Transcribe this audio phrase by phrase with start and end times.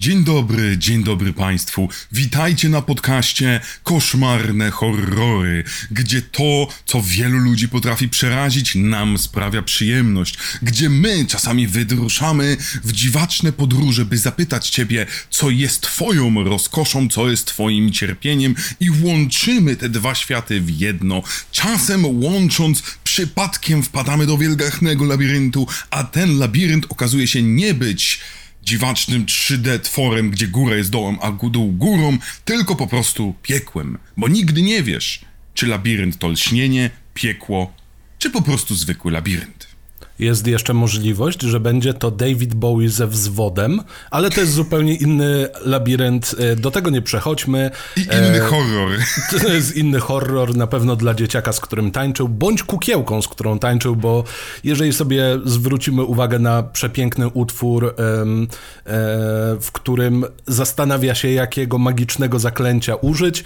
[0.00, 1.88] Dzień dobry, dzień dobry Państwu.
[2.12, 10.38] Witajcie na podcaście Koszmarne Horrory, gdzie to, co wielu ludzi potrafi przerazić, nam sprawia przyjemność.
[10.62, 17.30] Gdzie my czasami wydruszamy w dziwaczne podróże, by zapytać Ciebie, co jest Twoją rozkoszą, co
[17.30, 21.22] jest Twoim cierpieniem i łączymy te dwa światy w jedno.
[21.52, 28.20] Czasem łącząc, przypadkiem wpadamy do wielgachnego labiryntu, a ten labirynt okazuje się nie być
[28.62, 33.98] dziwacznym 3D tworem, gdzie góra jest dołem, a dół górą, tylko po prostu piekłem.
[34.16, 35.20] Bo nigdy nie wiesz,
[35.54, 37.72] czy labirynt to lśnienie, piekło,
[38.18, 39.59] czy po prostu zwykły labirynt.
[40.20, 45.48] Jest jeszcze możliwość, że będzie to David Bowie ze wzwodem, ale to jest zupełnie inny
[45.64, 46.34] labirynt.
[46.38, 47.70] E, do tego nie przechodźmy.
[47.96, 48.90] I inny e, horror.
[49.42, 53.58] To jest inny horror na pewno dla dzieciaka, z którym tańczył, bądź kukiełką, z którą
[53.58, 54.24] tańczył, bo
[54.64, 57.92] jeżeli sobie zwrócimy uwagę na przepiękny utwór, e,
[59.60, 63.44] w którym zastanawia się, jakiego magicznego zaklęcia użyć,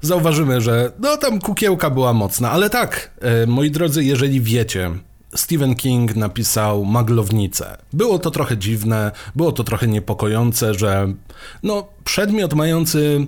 [0.00, 3.10] zauważymy, że no tam kukiełka była mocna, ale tak,
[3.46, 4.90] moi drodzy, jeżeli wiecie,
[5.34, 7.78] Stephen King napisał Maglownicę.
[7.92, 11.12] Było to trochę dziwne, było to trochę niepokojące, że
[11.62, 13.26] no, przedmiot mający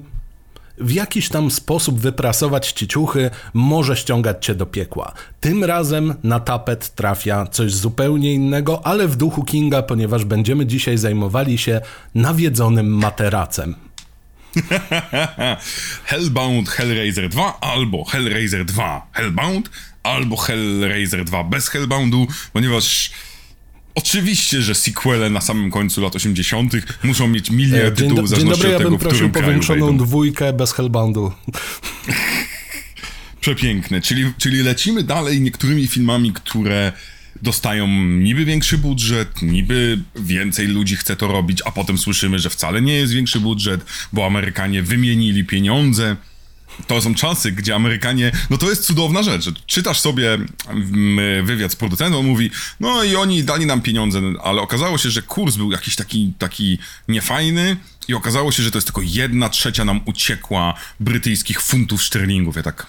[0.78, 5.12] w jakiś tam sposób wyprasować ci ciuchy może ściągać cię do piekła.
[5.40, 10.98] Tym razem na tapet trafia coś zupełnie innego, ale w duchu Kinga, ponieważ będziemy dzisiaj
[10.98, 11.80] zajmowali się
[12.14, 13.74] nawiedzonym materacem.
[16.04, 19.70] Hellbound Hellraiser 2 albo Hellraiser 2 Hellbound
[20.02, 23.10] albo Hellraiser 2 bez Hellboundu, ponieważ
[23.94, 26.72] Oczywiście, że sequele na samym końcu lat 80.
[27.02, 30.52] muszą mieć miliard e, tytułów w zależności dobry, od tego, ja bym prosił powiększoną dwójkę
[30.52, 31.32] bez Hellboundu.
[33.40, 36.92] Przepiękne, czyli, czyli lecimy dalej niektórymi filmami, które
[37.42, 42.82] dostają niby większy budżet, niby więcej ludzi chce to robić, a potem słyszymy, że wcale
[42.82, 46.16] nie jest większy budżet, bo Amerykanie wymienili pieniądze
[46.86, 49.50] to są czasy, gdzie Amerykanie, no to jest cudowna rzecz.
[49.67, 50.34] Czytasz sobie
[50.68, 55.11] mm, wywiad z producentem, on mówi, no i oni dali nam pieniądze, ale okazało się,
[55.11, 57.77] że kurs był jakiś taki, taki niefajny
[58.08, 62.57] i okazało się, że to jest tylko jedna trzecia nam uciekła brytyjskich funtów sterlingów.
[62.57, 62.86] Ja tak,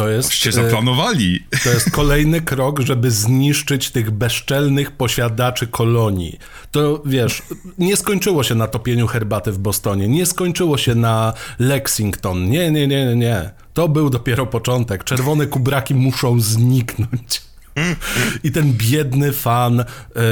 [0.00, 0.32] to jest.
[0.32, 1.44] Się zaplanowali.
[1.64, 6.38] To jest kolejny krok, żeby zniszczyć tych bezczelnych posiadaczy kolonii.
[6.70, 7.42] To wiesz,
[7.78, 12.50] nie skończyło się na topieniu herbaty w Bostonie, nie skończyło się na Lexington.
[12.50, 13.50] Nie, nie, nie, nie.
[13.74, 15.04] To był dopiero początek.
[15.04, 17.49] Czerwone kubraki muszą zniknąć.
[18.44, 19.84] I ten biedny fan e,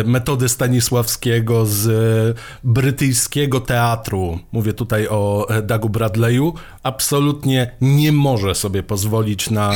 [0.05, 8.55] metody Stanisławskiego z e, brytyjskiego teatru, mówię tutaj o e, Dagu Bradley'u, absolutnie nie może
[8.55, 9.73] sobie pozwolić na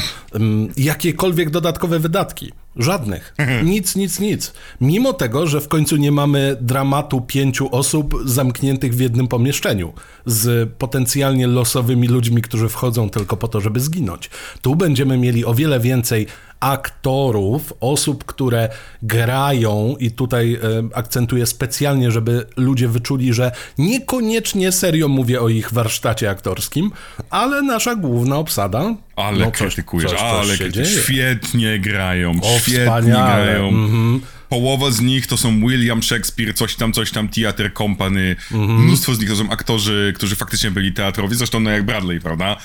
[0.77, 2.53] jakiekolwiek dodatkowe wydatki.
[2.77, 3.35] Żadnych.
[3.65, 4.53] Nic, nic, nic.
[4.81, 9.93] Mimo tego, że w końcu nie mamy dramatu pięciu osób zamkniętych w jednym pomieszczeniu
[10.27, 14.31] z potencjalnie losowymi ludźmi, którzy wchodzą tylko po to, żeby zginąć.
[14.63, 16.27] Tu będziemy mieli o wiele więcej
[16.63, 18.69] aktorów, osób, które
[19.03, 20.59] grają i tutaj e,
[20.95, 26.91] akcentuję specjalnie, żeby ludzie wyczuli, że niekoniecznie serio mówię o ich warsztacie aktorskim,
[27.31, 31.05] ale nasza główna obsada ale no, krytykujesz, coś, coś, ale krytykujesz.
[31.05, 33.45] Świetnie grają, o, świetnie wspaniale.
[33.45, 33.73] grają.
[33.73, 34.21] Mm-hmm.
[34.49, 38.37] Połowa z nich to są William Shakespeare, coś tam, coś tam, Theater Company.
[38.53, 38.79] Mm-hmm.
[38.79, 42.57] Mnóstwo z nich to są aktorzy, którzy faktycznie byli teatrowi, zresztą no jak Bradley, prawda?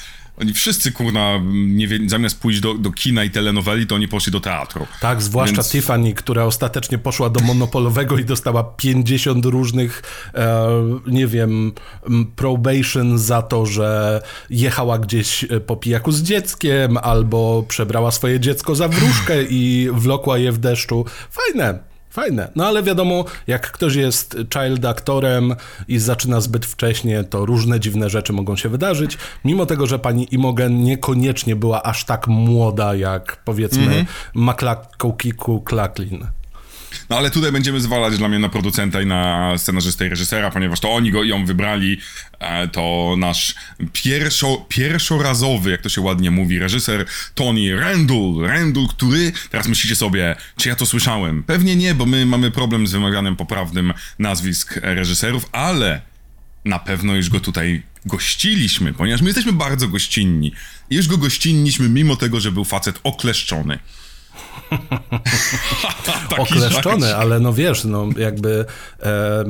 [0.42, 4.40] Oni wszyscy, kurna, nie zamiast pójść do, do kina i telenoweli, to oni poszli do
[4.40, 4.88] teatru.
[5.02, 5.72] Tak, zwłaszcza Więc...
[5.72, 10.04] Tiffany, która ostatecznie poszła do monopolowego i dostała 50 różnych,
[10.34, 10.68] e,
[11.08, 11.72] nie wiem,
[12.36, 18.76] probation za to, że jechała gdzieś e, po pijaku z dzieckiem, albo przebrała swoje dziecko
[18.76, 21.06] za wróżkę i wlokła je w deszczu.
[21.32, 21.87] Fajne.
[22.18, 22.52] Fajne.
[22.56, 25.56] No ale wiadomo, jak ktoś jest child aktorem
[25.88, 29.18] i zaczyna zbyt wcześnie, to różne dziwne rzeczy mogą się wydarzyć.
[29.46, 35.64] Mimo tego, że pani Imogen niekoniecznie była aż tak młoda, jak powiedzmy mm -hmm.
[35.64, 36.28] Klaklin.
[37.10, 40.80] No ale tutaj będziemy zwalać dla mnie na producenta i na scenarzystę i reżysera, ponieważ
[40.80, 41.98] to oni go ją wybrali.
[42.40, 43.56] E, to nasz
[43.94, 47.06] pierwszo, pierwszorazowy, jak to się ładnie mówi, reżyser
[47.36, 48.36] Tony Randall.
[48.42, 51.44] Randall, który, teraz myślicie sobie, czy ja to słyszałem?
[51.44, 56.02] Pewnie nie, bo my mamy problem z wymawianym poprawnym nazwisk reżyserów, ale
[56.66, 60.52] na pewno już go tutaj gościliśmy, ponieważ my jesteśmy bardzo gościnni.
[60.90, 63.80] Już go gościliśmy, mimo tego, że był facet okleszczony.
[66.38, 68.66] Okleszczony, ale no wiesz, no jakby...
[69.04, 69.44] E,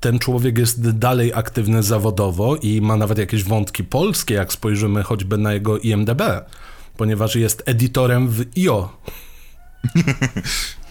[0.00, 5.38] ten człowiek jest dalej aktywny zawodowo i ma nawet jakieś wątki polskie, jak spojrzymy choćby
[5.38, 6.22] na jego IMDB,
[6.96, 8.96] ponieważ jest edytorem w IO.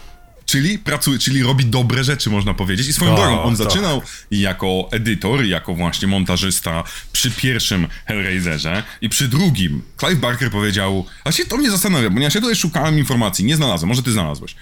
[0.46, 2.88] Czyli pracuje, czyli robi dobre rzeczy, można powiedzieć.
[2.88, 3.64] I swoją To, drogą, on to.
[3.64, 11.06] zaczynał jako edytor, jako właśnie montażysta przy pierwszym Hellraiserze i przy drugim Clive Barker powiedział,
[11.24, 14.12] a się to mnie zastanawia, bo ja się tutaj szukałem informacji, nie znalazłem, może ty
[14.12, 14.56] znalazłeś.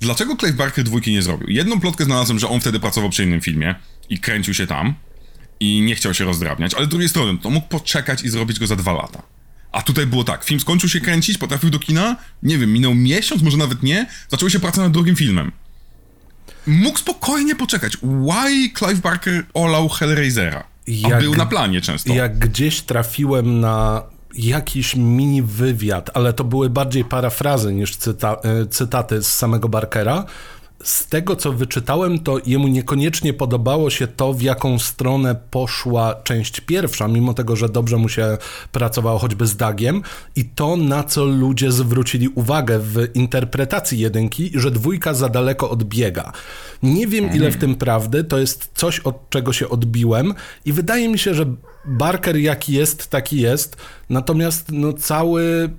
[0.00, 1.48] Dlaczego Clive Barker dwójki nie zrobił?
[1.48, 3.74] Jedną plotkę znalazłem, że on wtedy pracował przy innym filmie
[4.10, 4.94] i kręcił się tam
[5.60, 8.66] i nie chciał się rozdrabniać, ale z drugiej strony, to mógł poczekać i zrobić go
[8.66, 9.22] za dwa lata.
[9.72, 13.42] A tutaj było tak, film skończył się kręcić, potrafił do kina, nie wiem, minął miesiąc,
[13.42, 15.52] może nawet nie, zaczęło się praca nad drugim filmem.
[16.66, 17.96] Mógł spokojnie poczekać.
[17.96, 20.64] Why Clive Barker olał Hellraisera?
[21.04, 22.12] A Jak- był na planie często.
[22.14, 24.02] Jak gdzieś trafiłem na
[24.34, 30.24] jakiś mini wywiad, ale to były bardziej parafrazy niż cyta, e, cytaty z samego Barkera.
[30.86, 36.60] Z tego, co wyczytałem, to jemu niekoniecznie podobało się to, w jaką stronę poszła część
[36.60, 38.38] pierwsza, mimo tego, że dobrze mu się
[38.72, 40.02] pracowało choćby z Dagiem.
[40.36, 46.32] I to, na co ludzie zwrócili uwagę w interpretacji jedynki, że dwójka za daleko odbiega.
[46.82, 50.34] Nie wiem, ile w tym prawdy, to jest coś, od czego się odbiłem
[50.64, 51.44] i wydaje mi się, że
[51.84, 53.76] Barker jaki jest, taki jest,
[54.10, 55.70] natomiast no cały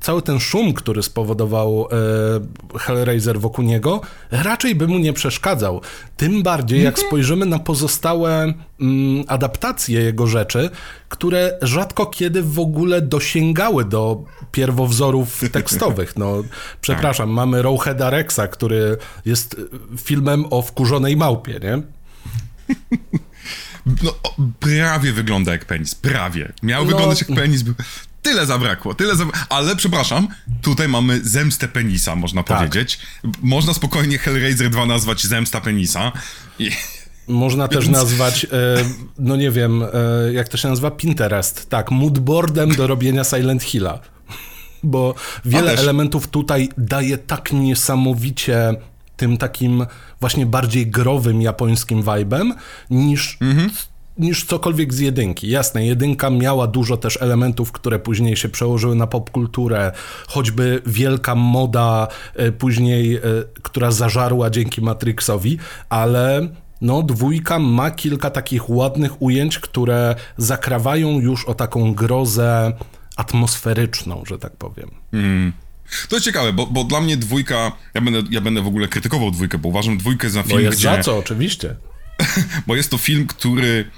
[0.00, 1.88] cały ten szum, który spowodował
[2.74, 4.00] e, Hellraiser wokół niego,
[4.30, 5.80] raczej by mu nie przeszkadzał.
[6.16, 10.70] Tym bardziej, jak spojrzymy na pozostałe mm, adaptacje jego rzeczy,
[11.08, 16.16] które rzadko kiedy w ogóle dosięgały do pierwowzorów tekstowych.
[16.16, 16.36] No,
[16.80, 19.54] przepraszam, mamy Rowheada Rexa, który jest
[19.94, 21.82] e, filmem o wkurzonej małpie, nie?
[24.02, 24.14] No,
[24.60, 26.52] prawie wygląda jak penis, prawie.
[26.62, 26.90] Miał No.
[26.90, 27.64] wyglądać jak penis.
[28.22, 29.42] Tyle zabrakło, tyle zabrakło.
[29.48, 30.28] Ale przepraszam,
[30.62, 32.58] tutaj mamy zemstę penisa, można Tak.
[32.58, 32.98] powiedzieć.
[33.42, 36.12] Można spokojnie Hellraiser 2 nazwać zemsta penisa.
[36.58, 36.70] I...
[37.28, 38.48] Można też nazwać, e,
[39.18, 40.90] no nie wiem, e, jak to się nazywa?
[40.90, 41.68] Pinterest.
[41.70, 43.98] Tak, moodboardem do robienia Silent Hilla.
[44.82, 45.14] Bo
[45.44, 48.74] wiele elementów tutaj daje tak niesamowicie
[49.16, 49.86] tym takim
[50.20, 52.52] właśnie bardziej growym japońskim vibe'em
[52.90, 53.38] niż,
[54.18, 55.50] niż cokolwiek z jedynki.
[55.50, 59.92] Jasne, jedynka miała dużo też elementów, które później się przełożyły na popkulturę,
[60.28, 63.20] choćby wielka moda e, później, e,
[63.62, 66.48] która zażarła dzięki Matrixowi, ale
[66.80, 72.72] no dwójka ma kilka takich ładnych ujęć, które zakrawają już o taką grozę
[73.16, 74.90] atmosferyczną, że tak powiem.
[76.08, 79.30] To jest ciekawe, bo, bo dla mnie dwójka, ja będę, ja będę w ogóle krytykował
[79.30, 80.88] dwójkę, bo uważam dwójkę za Bo film, jest gdzie...
[80.88, 81.76] za co, oczywiście.
[82.66, 83.90] bo jest to film, który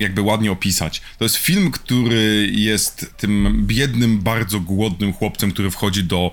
[0.00, 1.02] jakby ładnie opisać.
[1.18, 6.32] To jest film, który jest tym biednym, bardzo głodnym chłopcem, który wchodzi do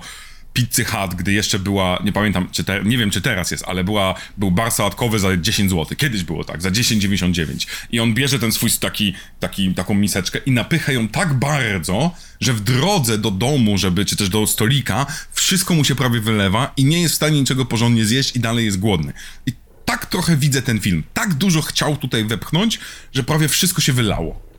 [0.52, 3.84] Pizzy Hut, gdy jeszcze była, nie pamiętam, czy te, nie wiem czy teraz jest, ale
[3.84, 5.96] była, był bar sałatkowy za 10 zł.
[5.96, 7.66] Kiedyś było tak, za 10,99.
[7.90, 12.10] I on bierze ten swój taki, taki, taką miseczkę i napycha ją tak bardzo,
[12.40, 16.72] że w drodze do domu, żeby, czy też do stolika, wszystko mu się prawie wylewa
[16.76, 19.12] i nie jest w stanie niczego porządnie zjeść i dalej jest głodny.
[19.46, 19.52] I
[19.90, 21.02] tak trochę widzę ten film.
[21.14, 22.78] Tak dużo chciał tutaj wepchnąć,
[23.12, 24.49] że prawie wszystko się wylało.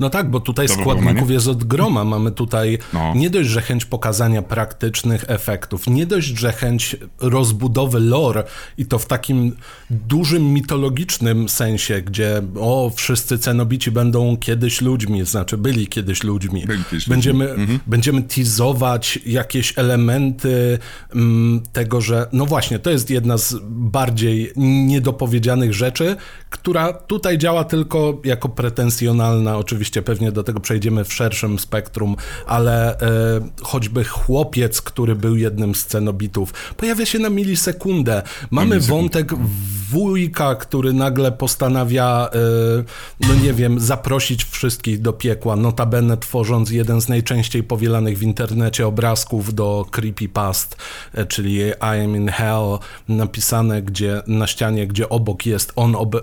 [0.00, 2.04] No tak, bo tutaj składników jest od groma.
[2.04, 3.12] Mamy tutaj No.
[3.14, 8.44] nie dość, że chęć pokazania praktycznych efektów, nie dość, że chęć rozbudowy lore
[8.78, 9.56] i to w takim
[9.90, 16.64] dużym mitologicznym sensie, gdzie o, wszyscy cenobici będą kiedyś ludźmi, znaczy byli kiedyś ludźmi.
[16.66, 17.54] Byli kiedyś będziemy,
[17.86, 20.78] będziemy teasować jakieś elementy
[21.14, 26.16] mm, tego, że no właśnie, to jest jedna z bardziej niedopowiedzianych rzeczy,
[26.50, 33.00] która tutaj działa tylko jako pretensjonalna, oczywiście pewnie do tego przejdziemy w szerszym spektrum, ale
[33.00, 33.00] e,
[33.62, 38.22] choćby chłopiec, który był jednym z cenobitów, pojawia się na milisekundę.
[38.50, 39.32] Mamy wątek
[39.90, 47.00] wujka, który nagle postanawia, e, no nie wiem, zaprosić wszystkich do piekła, notabene tworząc jeden
[47.00, 50.76] z najczęściej powielanych w internecie obrazków do creepypast,
[51.14, 52.78] e, czyli I am in hell,
[53.08, 56.20] napisane gdzie, na ścianie, gdzie obok jest on ob, e,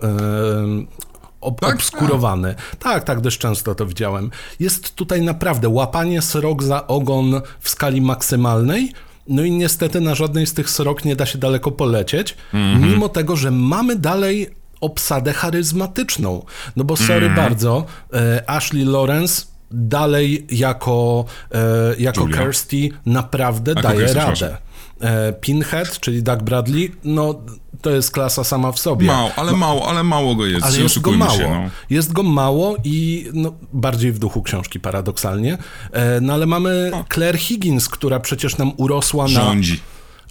[1.42, 1.76] ob, Tak?
[1.76, 2.56] obskurowany.
[2.80, 4.32] Tak, tak, dość często to widziałem.
[4.60, 8.92] Jest tutaj naprawdę łapanie srok za ogon w skali maksymalnej,
[9.28, 12.38] no i niestety na żadnej z tych srok nie da się daleko polecieć,
[12.80, 14.50] mimo tego, że mamy dalej
[14.82, 16.46] obsadę charyzmatyczną.
[16.76, 22.38] No bo sorry bardzo, e, Ashley Lawrence dalej jako, e, jako Julia.
[22.38, 24.58] Kirsty naprawdę Jako daje radę.
[25.02, 27.42] E, Pinhead, czyli Doug Bradley, no
[27.82, 29.08] to jest klasa sama w sobie.
[29.08, 30.66] Mało, ale mało, ale mało go jest.
[30.66, 31.32] Ale jest go mało.
[31.38, 31.70] Się, no.
[31.90, 35.58] Jest go mało i no, bardziej w duchu książki paradoksalnie.
[35.92, 39.80] E, No ale mamy Claire Higgins, która przecież nam urosła na, Rządzi.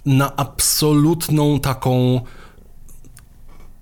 [0.05, 2.21] na absolutną taką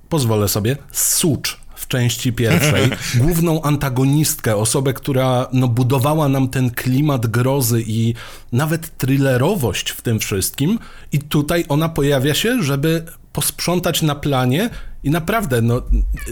[0.10, 2.90] pozwolę sobie, sucz w części pierwszej,
[3.22, 8.13] główną antagonistkę, osobę, która no, budowała nam ten klimat grozy i
[8.52, 10.80] nawet thrillerowość w tym wszystkim.
[11.12, 14.70] I tutaj ona pojawia się, żeby posprzątać na planie
[15.04, 15.82] i naprawdę, no,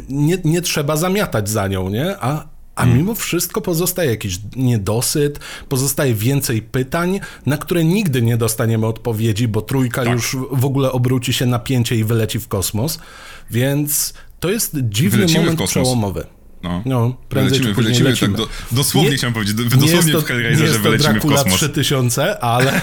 [0.10, 2.15] nie, nie trzeba zamiatać za nią, nie?
[2.20, 5.39] A, a mimo wszystko pozostaje jakiś niedosyt,
[5.70, 10.13] pozostaje więcej pytań, na które nigdy nie dostaniemy odpowiedzi, bo trójka Tak.
[10.13, 13.00] już w ogóle obróci się na pięcie i wyleci w kosmos.
[13.51, 16.27] Więc to jest dziwny Wylecimy w moment przełomowy.
[16.63, 18.38] No, No, prędzej wylecimy, czy później wylecimy, lecimy.
[18.38, 21.10] tak do, dosłownie Nie- chciałem powiedzieć, Nie dosłownie jest to, w Hellraiserze jest to wylecimy
[21.10, 21.55] w Dracula kosmos.
[21.55, 22.81] 3000, ale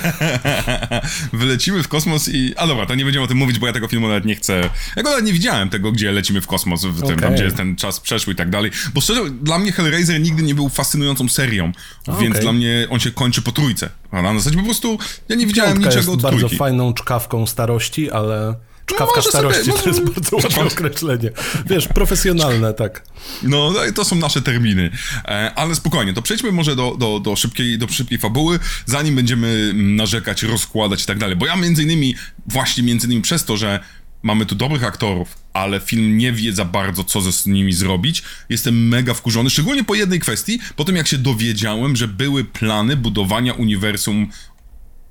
[1.33, 2.55] Wylecimy w kosmos i...
[2.57, 4.71] A dobra, to nie będziemy o tym mówić, bo ja tego filmu nawet nie chcę...
[4.97, 7.35] Ja go nawet nie widziałem tego, gdzie lecimy w kosmos, w tym, tam, Okej.
[7.35, 8.71] gdzie jest ten czas przeszły i tak dalej.
[8.95, 11.73] Bo szczerze, dla mnie Hellraiser nigdy nie był fascynującą serią,
[12.21, 13.91] więc dla mnie on się kończy po trójce.
[14.11, 14.33] Prawda?
[14.33, 14.99] Na zasadzie po prostu
[15.29, 16.57] ja nie widziałem piątka niczego jest od bardzo trójki.
[16.57, 18.55] fajną czkawką starości, ale...
[18.89, 21.31] Czkawka No, może starości sobie- to jest może- bardzo ładne określenie.
[21.67, 23.03] Wiesz, profesjonalne, tak.
[23.43, 24.91] No, no i to są nasze terminy.
[25.25, 29.49] E, ale spokojnie, to przejdźmy może do, do, do, szybkiej, do szybkiej fabuły, zanim będziemy
[29.71, 31.37] mm, narzekać, rozkładać i tak dalej.
[31.37, 32.15] Bo ja między innymi,
[32.47, 33.81] właśnie między innymi przez to, że
[34.23, 38.23] mamy tu dobrych aktorów, ale film nie wie za bardzo, co ze z nimi zrobić,
[38.49, 42.97] jestem mega wkurzony, szczególnie po jednej kwestii, po tym jak się dowiedziałem, że były plany
[42.97, 44.29] budowania uniwersum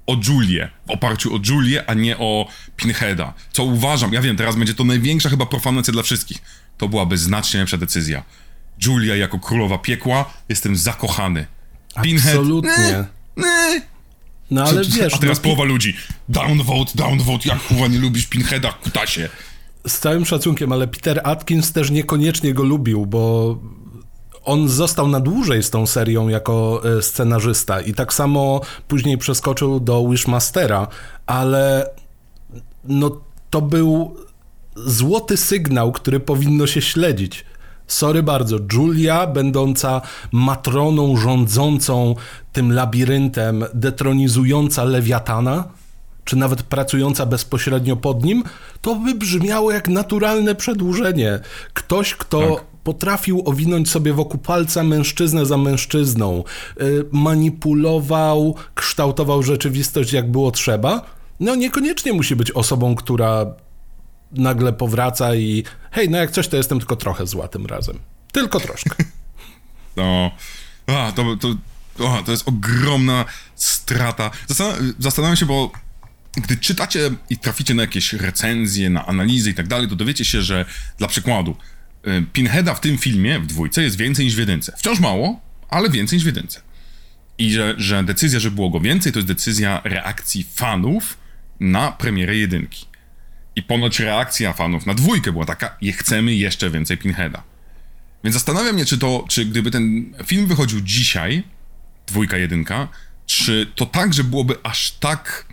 [0.08, 3.34] o Julię, w oparciu o Julię, a nie o Pinheada.
[3.52, 6.38] Co uważam, ja wiem, teraz będzie to największa chyba profanacja dla wszystkich.
[6.78, 8.24] To byłaby znacznie lepsza decyzja.
[8.86, 11.46] Julia jako królowa piekła, jestem zakochany.
[11.96, 12.72] Absolutnie.
[13.38, 13.82] Nie, nie.
[14.52, 15.96] No ale Co- wiesz, a teraz no, połowa ludzi.
[16.30, 19.30] Downvote, downvote, jak kurwa nie lubisz Pinheada, kutasie.
[19.88, 23.58] z całym szacunkiem, ale Peter Atkins też niekoniecznie go lubił, bo
[24.48, 29.80] on został na dłużej z tą serią jako e, scenarzysta i tak samo później przeskoczył
[29.80, 30.88] do Wishmastera,
[31.26, 31.90] ale
[32.84, 33.12] no
[33.50, 34.16] to był
[34.76, 37.46] złoty sygnał, który powinno się śledzić.
[37.88, 40.02] Sorry bardzo, Julia, będąca
[40.32, 42.16] matroną rządzącą
[42.54, 45.64] tym labiryntem, detronizująca lewiatana,
[46.26, 48.44] czy nawet pracująca bezpośrednio pod nim,
[48.82, 51.40] to by brzmiało jak naturalne przedłużenie.
[51.74, 52.77] Ktoś, kto Tak.
[52.88, 56.44] Potrafił owinąć sobie wokół palca mężczyznę za mężczyzną,
[56.82, 61.02] y, manipulował, kształtował rzeczywistość jak było trzeba,
[61.40, 63.46] no niekoniecznie musi być osobą, która
[64.32, 68.00] nagle powraca i hej, no jak coś, to jestem tylko trochę zła tym razem.
[68.32, 68.96] Tylko troszkę.
[69.96, 70.32] No,
[70.88, 71.56] a, to, to,
[72.26, 73.26] to jest ogromna
[73.56, 74.32] strata.
[74.50, 75.72] Zastan- zastanawiam się, bo
[76.36, 80.42] gdy czytacie i traficie na jakieś recenzje, na analizy i tak dalej, to dowiecie się,
[80.42, 80.66] że
[80.98, 81.56] dla przykładu
[82.34, 84.74] Pinheada w tym filmie, w dwójce, jest więcej niż w jedynce.
[84.78, 86.62] Wciąż mało, ale więcej niż w jedynce.
[87.38, 91.18] I że, że decyzja, że było go więcej, to jest decyzja reakcji fanów
[91.60, 92.86] na premierę jedynki.
[93.56, 97.44] I ponoć reakcja fanów na dwójkę była taka, je chcemy jeszcze więcej Pinheada.
[98.24, 101.44] Więc zastanawiam mnie, czy to, czy gdyby ten film wychodził dzisiaj,
[102.08, 102.88] dwójka, jedynka,
[103.26, 105.46] czy to także byłoby aż tak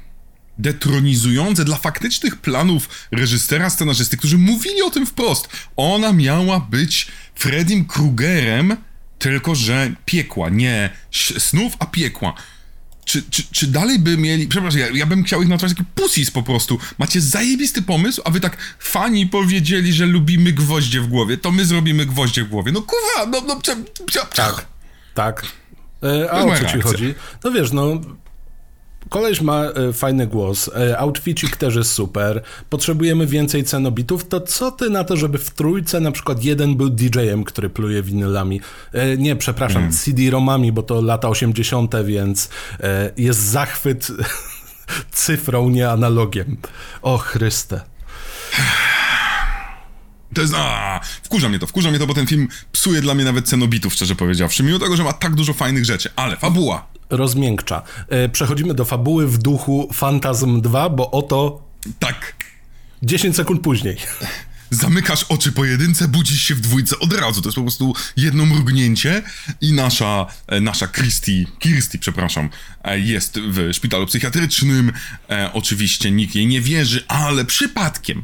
[0.58, 5.48] detronizujące dla faktycznych planów reżysera, scenarzysty, którzy mówili o tym wprost.
[5.76, 8.76] Ona miała być Freddym Krugerem,
[9.18, 10.90] tylko że piekła, nie
[11.38, 12.34] snów, a piekła.
[13.04, 14.48] Czy, czy, czy dalej by mieli.
[14.48, 16.78] Przepraszam, ja, ja bym chciał ich nazwać taki pusis po prostu.
[16.98, 21.64] Macie zajebisty pomysł, a wy tak fani powiedzieli, że lubimy gwoździe w głowie, to my
[21.64, 22.72] zrobimy gwoździe w głowie.
[22.72, 24.66] No kurwa, no, no, prze, prze, Tak,
[25.14, 25.46] tak.
[26.02, 27.14] E, a o co ci chodzi?
[27.44, 28.00] No wiesz, no...
[29.08, 34.70] Koleś ma e, fajny głos, e, outfitcik też jest super, potrzebujemy więcej cenobitów, to co
[34.70, 38.60] ty na to, żeby w trójce na przykład jeden był DJ-em, który pluje winylami?
[38.92, 39.92] E, nie, przepraszam, Hmm.
[39.96, 42.48] CD-romami, bo to lata 80., więc
[43.16, 44.08] jest zachwyt
[45.12, 46.56] cyfrą, nie analogiem.
[47.02, 47.80] O Chryste.
[50.34, 50.54] To jest.
[50.56, 53.92] A, wkurza mnie to, wkurza mnie to, bo ten film psuje dla mnie nawet cenobitów,
[53.92, 54.62] szczerze powiedziawszy.
[54.62, 56.10] Mimo tego, że ma tak dużo fajnych rzeczy.
[56.16, 56.86] Ale fabuła.
[57.10, 57.82] Rozmiękcza.
[58.08, 61.62] E, przechodzimy do fabuły w duchu Phantasm 2, bo oto
[61.98, 62.34] Tak.
[63.02, 63.96] 10 sekund później.
[64.70, 67.42] Zamykasz oczy po jedynce, budzisz się w dwójce od razu.
[67.42, 69.22] To jest po prostu jedno mrugnięcie
[69.60, 72.50] i nasza, e, nasza Christy, Kirsty, przepraszam,
[72.84, 74.92] e, jest w szpitalu psychiatrycznym.
[75.52, 78.22] Oczywiście nikt jej nie wierzy, ale przypadkiem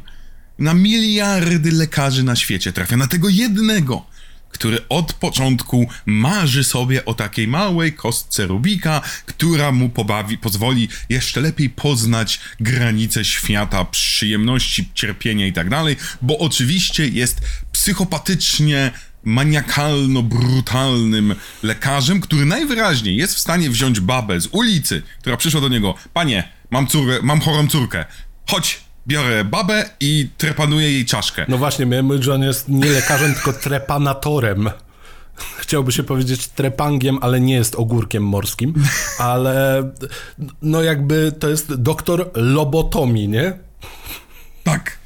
[0.59, 4.05] na miliardy lekarzy na świecie trafia na tego jednego,
[4.51, 11.41] który od początku marzy sobie o takiej małej kostce Rubika, która mu pobawi, pozwoli jeszcze
[11.41, 17.41] lepiej poznać granice świata, przyjemności, cierpienia i tak dalej, bo oczywiście jest
[17.71, 18.91] psychopatycznie
[19.25, 25.95] maniakalno-brutalnym lekarzem, który najwyraźniej jest w stanie wziąć babę z ulicy, która przyszła do niego,
[26.13, 28.05] panie, mam córkę, mam chorą córkę,
[28.49, 28.79] chodź,
[29.11, 31.45] biorę babę i trepanuję jej czaszkę.
[31.47, 34.69] No właśnie, mówić, że on jest nie lekarzem, tylko trepanatorem.
[35.57, 38.73] Chciałby się powiedzieć trepangiem, ale nie jest ogórkiem morskim.
[39.19, 39.83] Ale
[40.61, 43.53] no jakby to jest doktor lobotomii, nie?
[44.63, 44.97] Tak.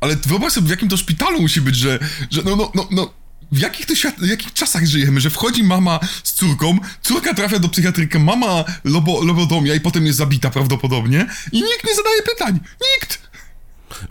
[0.00, 1.98] Ale wyobraź sobie, w jakim to szpitalu musi być, że,
[2.30, 3.10] że no, no, no, no,
[3.52, 7.58] w jakich to świat, w jakich czasach żyjemy, że wchodzi mama z córką, córka trafia
[7.58, 12.60] do psychiatryka, mama lobo, lobotomia i potem jest zabita prawdopodobnie i nikt nie zadaje pytań.
[12.80, 13.26] Nikt!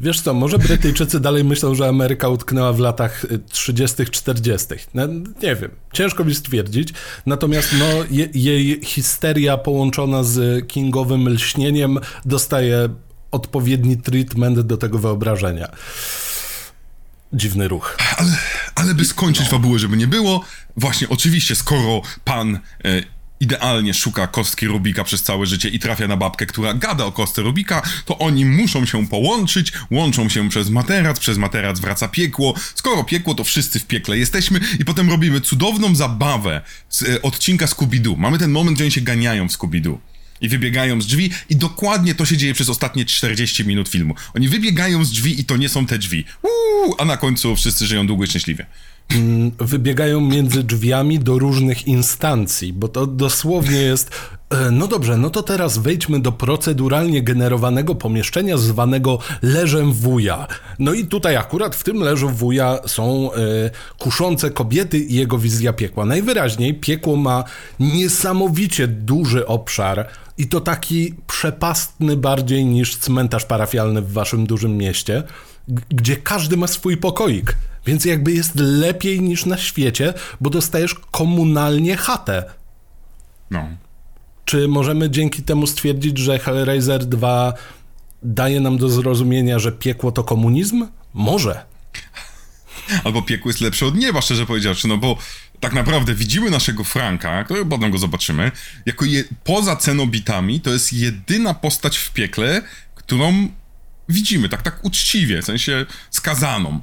[0.01, 4.67] Wiesz co, może Brytyjczycy dalej myślą, że Ameryka utknęła w latach 30., 40.
[4.93, 5.07] No,
[5.43, 6.93] nie wiem, ciężko mi stwierdzić.
[7.25, 12.89] Natomiast no, je, jej histeria połączona z kingowym lśnieniem dostaje
[13.31, 15.67] odpowiedni treatment do tego wyobrażenia.
[17.33, 17.97] Dziwny ruch.
[18.17, 18.37] Ale,
[18.75, 19.51] ale by skończyć no.
[19.51, 20.41] fabułę, żeby nie było,
[20.77, 22.59] właśnie oczywiście, skoro pan e,
[23.39, 27.41] idealnie szuka kostki Rubika przez całe życie i trafia na babkę, która gada o kostce
[27.41, 32.53] Rubika, to oni muszą się połączyć, łączą się przez materac, przez materac wraca piekło.
[32.75, 37.65] Skoro piekło, to wszyscy w piekle jesteśmy i potem robimy cudowną zabawę z e, odcinka
[37.65, 38.17] Scooby-Doo.
[38.17, 39.97] Mamy ten moment, gdzie oni się ganiają w Scooby-Doo
[40.41, 44.15] i wybiegają z drzwi i dokładnie to się dzieje przez ostatnie 40 minut filmu.
[44.33, 46.25] Oni wybiegają z drzwi i to nie są te drzwi.
[46.41, 48.65] Uuu, a na końcu wszyscy żyją długo i szczęśliwie.
[49.09, 54.11] Mm, wybiegają między drzwiami do różnych instancji, bo to dosłownie jest.
[54.49, 60.47] E, no dobrze, no to teraz wejdźmy do proceduralnie generowanego pomieszczenia zwanego leżem wuja.
[60.79, 63.37] No i tutaj akurat w tym leżu wuja są e,
[63.97, 66.05] kuszące kobiety i jego wizja piekła.
[66.05, 67.43] Najwyraźniej piekło ma
[67.79, 70.07] niesamowicie duży obszar
[70.37, 75.23] i to taki przepastny bardziej niż cmentarz parafialny w waszym dużym mieście,
[75.67, 77.55] gdzie każdy ma swój pokoik.
[77.85, 82.43] Więc jakby jest lepiej niż na świecie, bo dostajesz komunalnie chatę.
[83.51, 83.67] No.
[84.45, 87.53] Czy możemy dzięki temu stwierdzić, że Hellraiser 2
[88.23, 90.87] daje nam do zrozumienia, że piekło to komunizm?
[91.13, 91.65] Może.
[93.03, 95.17] Albo piekło jest lepsze od nieba, szczerze powiedziawszy, no bo
[95.59, 98.51] tak naprawdę widzimy naszego Franka, który potem go zobaczymy,
[98.85, 102.61] jako je, poza cenobitami, to jest jedyna postać w piekle,
[102.95, 103.49] którą
[104.09, 106.81] widzimy, tak, tak uczciwie, w sensie skazaną.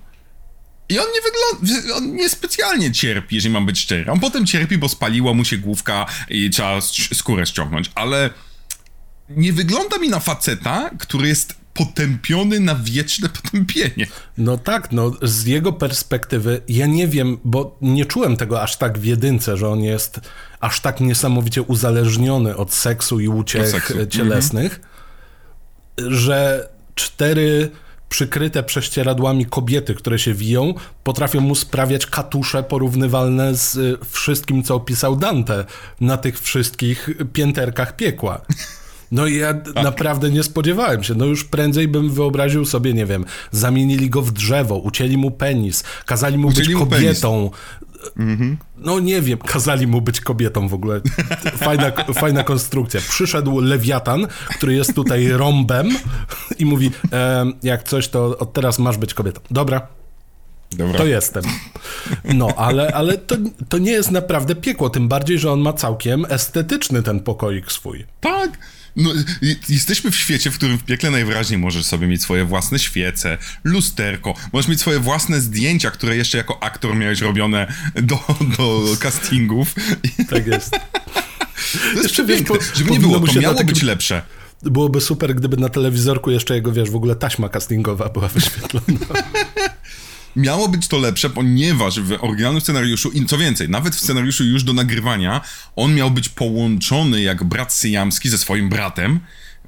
[0.89, 4.13] I on nie wygląda, on niespecjalnie cierpi, jeżeli mam być szczery.
[4.13, 6.81] On potem cierpi, bo spaliła mu się główka i trzeba
[7.15, 8.31] skórę ściągnąć, ale
[9.29, 14.07] nie wygląda mi na faceta, który jest potępiony na wieczne potępienie.
[14.39, 18.99] No tak, no z jego perspektywy, ja nie wiem, bo nie czułem tego aż tak
[18.99, 20.21] w jedynce, że on jest
[20.61, 24.07] aż tak niesamowicie uzależniony od seksu i uciech seksu.
[24.07, 24.81] cielesnych,
[25.99, 26.15] mhm.
[26.15, 27.71] że cztery
[28.09, 30.75] przykryte prześcieradłami kobiety, które się wiją,
[31.05, 35.65] potrafią mu sprawiać katusze porównywalne z y, wszystkim, co opisał Dante
[36.01, 38.41] na tych wszystkich pięterkach piekła.
[39.13, 39.85] No i ja tak.
[39.85, 41.15] naprawdę nie spodziewałem się.
[41.15, 45.85] No już prędzej bym wyobraził sobie, nie wiem, zamienili go w drzewo, ucięli mu penis,
[46.07, 47.51] kazali mu ucięli być mu kobietą.
[48.17, 48.57] Mhm.
[48.77, 51.01] No nie wiem, kazali mu być kobietą w ogóle.
[51.57, 53.01] Fajna, fajna konstrukcja.
[53.01, 55.89] Przyszedł lewiatan, który jest tutaj rąbem
[56.59, 59.41] i mówi, e, jak coś, to od teraz masz być kobietą.
[59.51, 59.87] Dobra,
[60.77, 60.99] Dobra.
[60.99, 61.45] To jestem.
[62.25, 63.37] No, ale, ale to,
[63.69, 68.07] to nie jest naprawdę piekło, tym bardziej, że on ma całkiem estetyczny ten pokoik swój.
[68.21, 68.59] Tak.
[68.97, 69.11] No,
[69.69, 74.35] jesteśmy w świecie, w którym w piekle najwyraźniej możesz sobie mieć swoje własne świece, lusterko,
[74.53, 78.19] możesz mieć swoje własne zdjęcia, które jeszcze jako aktor miałeś robione do,
[78.57, 79.75] do castingów.
[80.31, 80.71] Tak jest.
[81.95, 82.57] To jest przepiękne.
[82.75, 84.23] Żeby nie było, to miało być lepsze.
[84.63, 88.85] Byłoby super, gdyby na telewizorku jeszcze jego, wiesz, w ogóle taśma castingowa była wyświetlona.
[90.37, 94.65] miało być to lepsze, ponieważ w oryginalnym scenariuszu, i co więcej, nawet w scenariuszu już
[94.65, 95.41] do nagrywania,
[95.77, 99.21] on miał być połączony jak brat syjamski ze swoim bratem.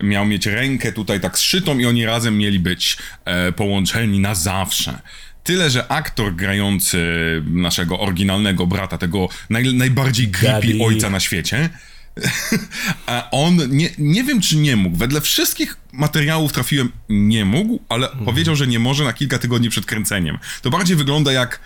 [0.03, 4.98] Miał mieć rękę tutaj tak zszytą i oni razem mieli być e, połączeni na zawsze.
[5.44, 6.98] Tyle, że aktor grający
[7.46, 11.70] naszego oryginalnego brata, tego naj, najbardziej creepy ojca na świecie,
[13.07, 18.07] A on, nie, nie wiem czy nie mógł, wedle wszystkich materiałów trafiłem, nie mógł, ale
[18.07, 18.24] mhm.
[18.24, 20.38] powiedział, że nie może na kilka tygodni przed kręceniem.
[20.62, 21.61] To bardziej wygląda jak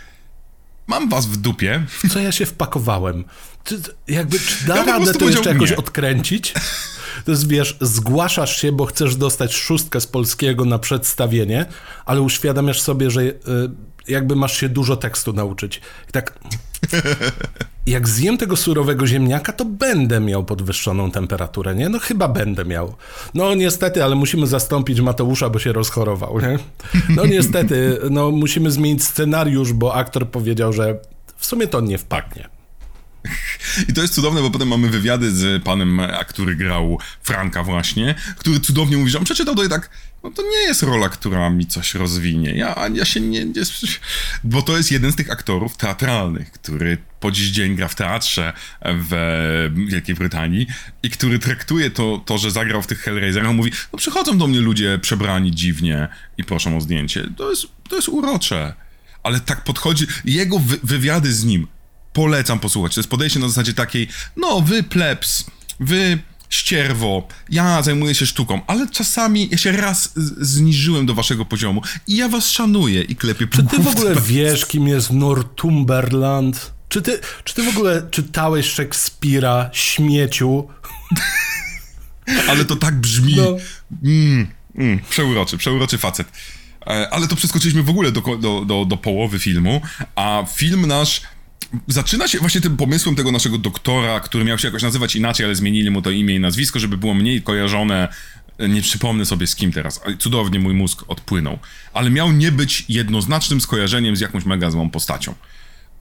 [0.86, 1.84] mam was w dupie.
[1.88, 3.24] W co ja się wpakowałem?
[3.64, 5.76] Czy, jakby, czy da ja radę to jeszcze jakoś nie.
[5.76, 6.54] odkręcić?
[7.24, 11.66] To jest, wiesz, zgłaszasz się, bo chcesz dostać szóstkę z polskiego na przedstawienie,
[12.06, 13.34] ale uświadamiasz sobie, że y,
[14.08, 15.80] jakby masz się dużo tekstu nauczyć.
[16.08, 16.38] I tak
[17.86, 21.88] jak zjem tego surowego ziemniaka, to będę miał podwyższoną temperaturę, nie?
[21.88, 22.94] No chyba będę miał.
[23.34, 26.58] No niestety, ale musimy zastąpić Mateusza, bo się rozchorował, nie?
[27.08, 30.98] No niestety, no musimy zmienić scenariusz, bo aktor powiedział, że
[31.36, 32.57] w sumie to nie wpadnie.
[33.88, 38.60] I to jest cudowne, bo potem mamy wywiady z panem, który grał Franka właśnie, który
[38.60, 39.90] cudownie mówi, że on przeczytał to i tak,
[40.24, 42.50] no to nie jest rola, która mi coś rozwinie.
[42.50, 43.62] Ja, ja się nie, nie...
[44.44, 48.52] Bo to jest jeden z tych aktorów teatralnych, który po dziś dzień gra w teatrze
[48.84, 50.66] w Wielkiej Brytanii
[51.02, 54.60] i który traktuje to, to że zagrał w tych Hellraiserach, mówi, no przychodzą do mnie
[54.60, 57.28] ludzie przebrani dziwnie i proszą o zdjęcie.
[57.36, 58.74] To jest, to jest urocze.
[59.22, 61.66] Ale tak podchodzi, jego wy wywiady z nim
[62.12, 62.94] polecam posłuchać.
[62.94, 65.44] To jest podejście na zasadzie takiej, no wy plebs,
[65.80, 66.18] wy
[66.48, 72.16] ścierwo, ja zajmuję się sztuką, ale czasami ja się raz zniżyłem do waszego poziomu i
[72.16, 76.72] ja was szanuję i klepię po Czy ty w ogóle wiesz, kim jest Northumberland?
[76.88, 80.68] Czy ty, czy ty w ogóle czytałeś Szekspira, śmieciu?
[82.48, 83.36] ale to tak brzmi.
[83.36, 83.56] No.
[84.04, 86.28] Mm, mm, przeuroczy, przeuroczy facet.
[86.86, 89.80] E, ale to przeskoczyliśmy w ogóle do, do, do, do połowy filmu,
[90.16, 91.22] a film nasz
[91.86, 95.54] zaczyna się właśnie tym pomysłem tego naszego doktora, który miał się jakoś nazywać inaczej, ale
[95.54, 98.08] zmienili mu to imię i nazwisko, żeby było mniej kojarzone.
[98.68, 100.00] Nie przypomnę sobie z kim teraz.
[100.18, 101.58] Cudownie mój mózg odpłynął.
[101.92, 105.34] Ale miał nie być jednoznacznym skojarzeniem z jakąś mega złą postacią.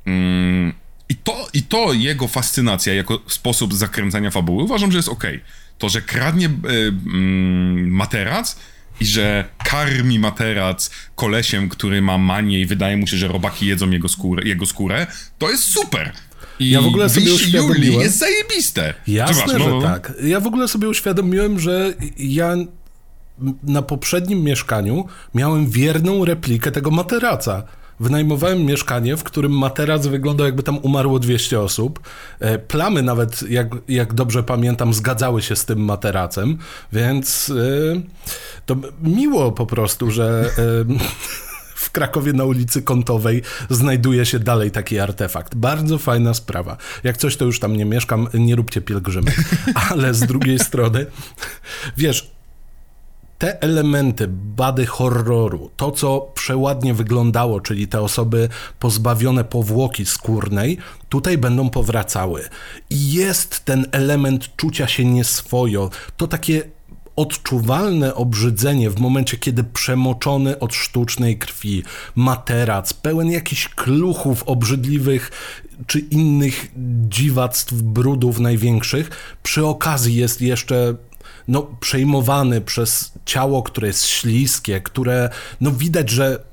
[0.06, 0.74] Mm,
[1.10, 5.24] I to, I to jego fascynacja jako sposób zakręcania fabuły uważam, że jest ok.
[5.78, 6.92] To, że kradnie y, y,
[7.88, 8.58] materac
[9.02, 13.90] i że karmi materac kolesiem, który ma manię i wydaje mu się, że robaki jedzą
[13.90, 15.08] jego skórę, jego skórę
[15.38, 16.12] to jest super.
[16.60, 18.02] I ja w ogóle sobie uświadomiłem...
[18.02, 18.94] Jest zajebiste.
[19.08, 20.14] Jasne, no, że tak.
[20.24, 22.56] Ja w ogóle sobie uświadomiłem, że ja
[23.64, 25.06] na poprzednim mieszkaniu
[25.36, 27.64] miałem wierną replikę tego materaca
[28.00, 32.00] wynajmowałem mieszkanie, w którym materac wyglądał jakby tam umarło 200 osób.
[32.40, 36.58] E, plamy nawet, jak, jak dobrze pamiętam, zgadzały się z tym materacem,
[36.94, 38.02] więc e,
[38.66, 40.98] to miło po prostu, że e,
[41.76, 45.56] w Krakowie na ulicy Kątowej znajduje się dalej taki artefakt.
[45.56, 46.78] Bardzo fajna sprawa.
[47.04, 49.36] Jak coś, to już tam nie mieszkam, nie róbcie pielgrzymek.
[49.90, 51.06] Ale z drugiej strony,
[51.98, 52.37] wiesz,
[53.38, 60.78] te elementy bady horroru, to co przeładnie wyglądało, czyli te osoby pozbawione powłoki skórnej,
[61.10, 62.44] tutaj będą powracały.
[62.90, 66.64] I jest ten element czucia się nieswojo, to takie
[67.16, 71.84] odczuwalne obrzydzenie w momencie, kiedy przemoczony od sztucznej krwi
[72.16, 75.32] materac, pełen jakichś kluchów obrzydliwych
[75.88, 76.72] czy innych
[77.10, 79.10] dziwactw, brudów największych,
[79.44, 80.96] przy okazji jest jeszcze
[81.48, 85.30] no, przejmowany przez ciało, które jest śliskie, które
[85.62, 86.44] no, widać, że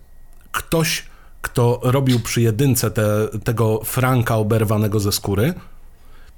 [0.53, 1.07] ktoś,
[1.43, 5.55] kto robił przy jedynce te, tego Franka oberwanego ze skóry,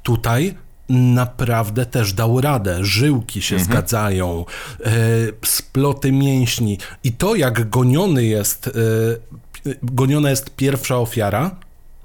[0.03, 0.55] tutaj
[0.89, 2.85] naprawdę też dał radę.
[2.85, 3.73] Żyłki się mhm.
[3.73, 4.45] zgadzają,
[4.85, 4.91] e,
[5.45, 8.71] sploty mięśni i to, jak goniony jest,
[9.67, 11.51] e, goniona jest pierwsza ofiara,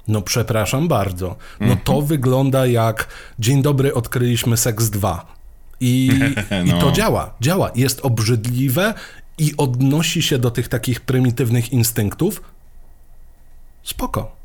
[0.08, 1.36] no przepraszam bardzo.
[1.60, 1.80] No mhm.
[1.84, 3.08] to wygląda jak
[3.40, 5.31] dzień dobry, odkryliśmy seks 2.
[5.82, 6.12] I,
[6.52, 6.58] no.
[6.66, 6.92] I to no.
[6.92, 7.72] działa, działa.
[7.76, 8.94] Jest obrzydliwe
[9.38, 12.42] i odnosi się do tych takich prymitywnych instynktów.
[13.84, 14.36] Spoko.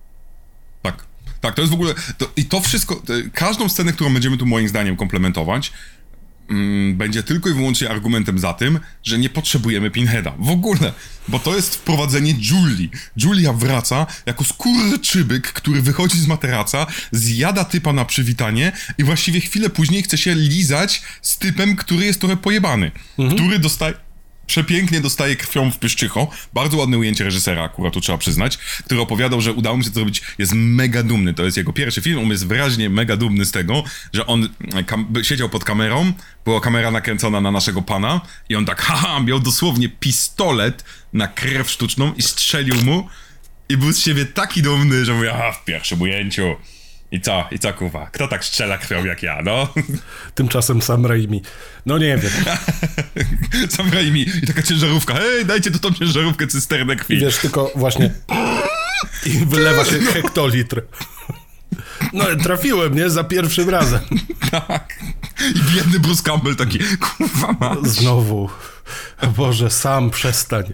[0.82, 1.04] Tak.
[1.40, 1.94] Tak, to jest w ogóle.
[2.18, 3.02] To, I to wszystko.
[3.32, 5.72] Każdą scenę, którą będziemy tu moim zdaniem komplementować,
[6.94, 10.32] będzie tylko i wyłącznie argumentem za tym, że nie potrzebujemy Pinheada.
[10.38, 10.92] W ogóle.
[11.28, 12.90] Bo to jest wprowadzenie Julii.
[13.16, 19.70] Julia wraca jako skurczybyk, który wychodzi z materaca, zjada typa na przywitanie i właściwie chwilę
[19.70, 22.90] później chce się lizać z typem, który jest trochę pojebany.
[23.18, 23.38] Mhm.
[23.38, 24.05] Który dostaje
[24.46, 26.28] przepięknie dostaje krwią w pyszczycho.
[26.54, 29.94] Bardzo ładne ujęcie reżysera, akurat tu trzeba przyznać, który opowiadał, że udało mu się to
[29.94, 30.22] zrobić.
[30.38, 31.34] Jest mega dumny.
[31.34, 32.18] To jest jego pierwszy film.
[32.18, 34.48] On jest wyraźnie mega dumny z tego, że on
[35.22, 36.12] siedział pod kamerą,
[36.44, 41.70] była kamera nakręcona na naszego pana i on tak, haha, miał dosłownie pistolet na krew
[41.70, 43.08] sztuczną i strzelił mu
[43.68, 46.56] i był z siebie taki dumny, że mówię, aha, w pierwszym ujęciu
[47.10, 47.44] i co?
[47.50, 48.06] I co kuwa?
[48.06, 49.68] Kto tak strzela krwią jak ja, no?
[50.34, 51.42] Tymczasem Sam Raimi.
[51.86, 52.32] No nie wiem.
[53.76, 55.14] Sam Raimi i taka ciężarówka.
[55.14, 57.14] Hej, dajcie tu tą ciężarówkę cysternę krwi.
[57.14, 58.10] I wiesz, tylko właśnie
[59.26, 60.12] i wylewa się no.
[60.12, 60.82] hektolitr.
[62.12, 63.10] No trafiłem, nie?
[63.10, 64.00] Za pierwszym razem.
[64.50, 64.98] Tak.
[65.54, 67.86] I biedny Bruce Campbell taki, kurwa mać.
[67.86, 68.50] Znowu.
[69.36, 70.64] Boże, sam przestań.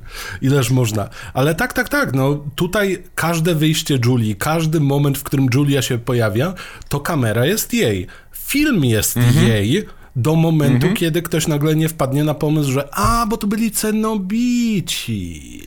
[0.43, 1.09] Ileż można.
[1.35, 2.15] Ale tak, tak, tak.
[2.15, 6.55] No, tutaj każde wyjście Julii, każdy moment, w którym Julia się pojawia,
[6.89, 8.07] to kamera jest jej.
[8.33, 9.47] Film jest mhm.
[9.47, 10.95] jej do momentu, mhm.
[10.95, 15.63] kiedy ktoś nagle nie wpadnie na pomysł, że a, bo to byli cenobici.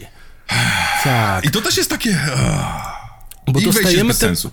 [1.04, 1.46] Tak.
[1.46, 2.20] I to też jest takie...
[3.48, 4.14] Bo dostajemy ten...
[4.14, 4.52] sensu.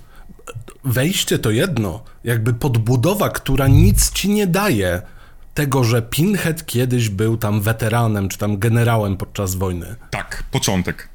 [0.84, 5.02] Wejście to jedno, jakby podbudowa, która nic ci nie daje
[5.54, 9.96] tego, że Pinhead kiedyś był tam weteranem, czy tam generałem podczas wojny.
[10.10, 11.08] Tak, początek.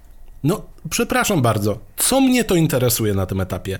[0.43, 3.79] No, przepraszam bardzo, co mnie to interesuje na tym etapie?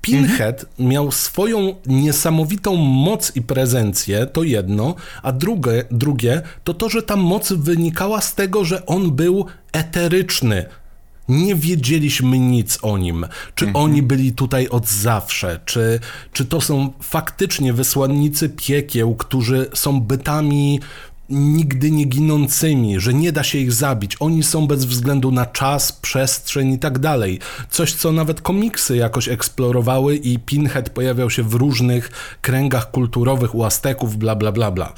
[0.00, 7.02] Pinhead miał swoją niesamowitą moc i prezencję, to jedno, a drugie, drugie to to, że
[7.02, 10.66] ta moc wynikała z tego, że on był eteryczny.
[11.28, 13.26] Nie wiedzieliśmy nic o nim.
[13.54, 15.60] Czy oni byli tutaj od zawsze?
[15.64, 16.00] Czy,
[16.32, 20.80] czy to są faktycznie wysłannicy piekieł, którzy są bytami
[21.28, 24.16] nigdy nie ginącymi, że nie da się ich zabić.
[24.20, 27.38] Oni są bez względu na czas, przestrzeń i tak dalej.
[27.70, 33.64] Coś, co nawet komiksy jakoś eksplorowały i Pinhead pojawiał się w różnych kręgach kulturowych u
[33.64, 34.92] Azteków, bla, bla, bla, bla.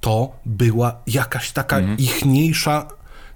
[0.00, 2.86] To była jakaś taka ichniejsza,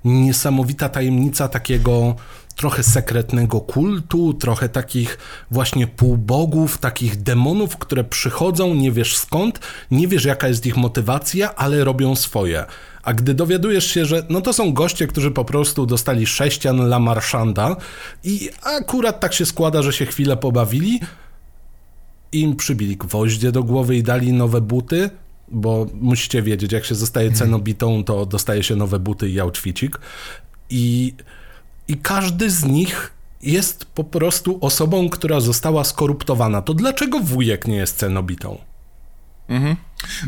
[0.05, 2.17] niesamowita tajemnica takiego
[2.57, 5.19] trochę sekretnego kultu, trochę takich
[5.51, 9.61] właśnie półbogów, takich demonów, które przychodzą, nie wiesz skąd,
[9.91, 12.65] nie wiesz jaka jest ich motywacja, ale robią swoje.
[13.03, 16.99] A gdy dowiadujesz się, że no to są goście, którzy po prostu dostali sześcian La
[16.99, 17.77] Marchanda
[18.25, 21.01] i akurat tak się składa, że się chwilę pobawili,
[22.33, 25.11] im przybili gwoździe do głowy i dali nowe buty,
[25.49, 30.01] bo musicie wiedzieć, jak się zostaje cenobitą, to dostaje się nowe buty i outficik.
[30.71, 31.15] I,
[31.89, 36.63] I każdy z nich jest po prostu osobą, która została skoruptowana.
[36.63, 38.59] To dlaczego wujek nie jest cenobitą?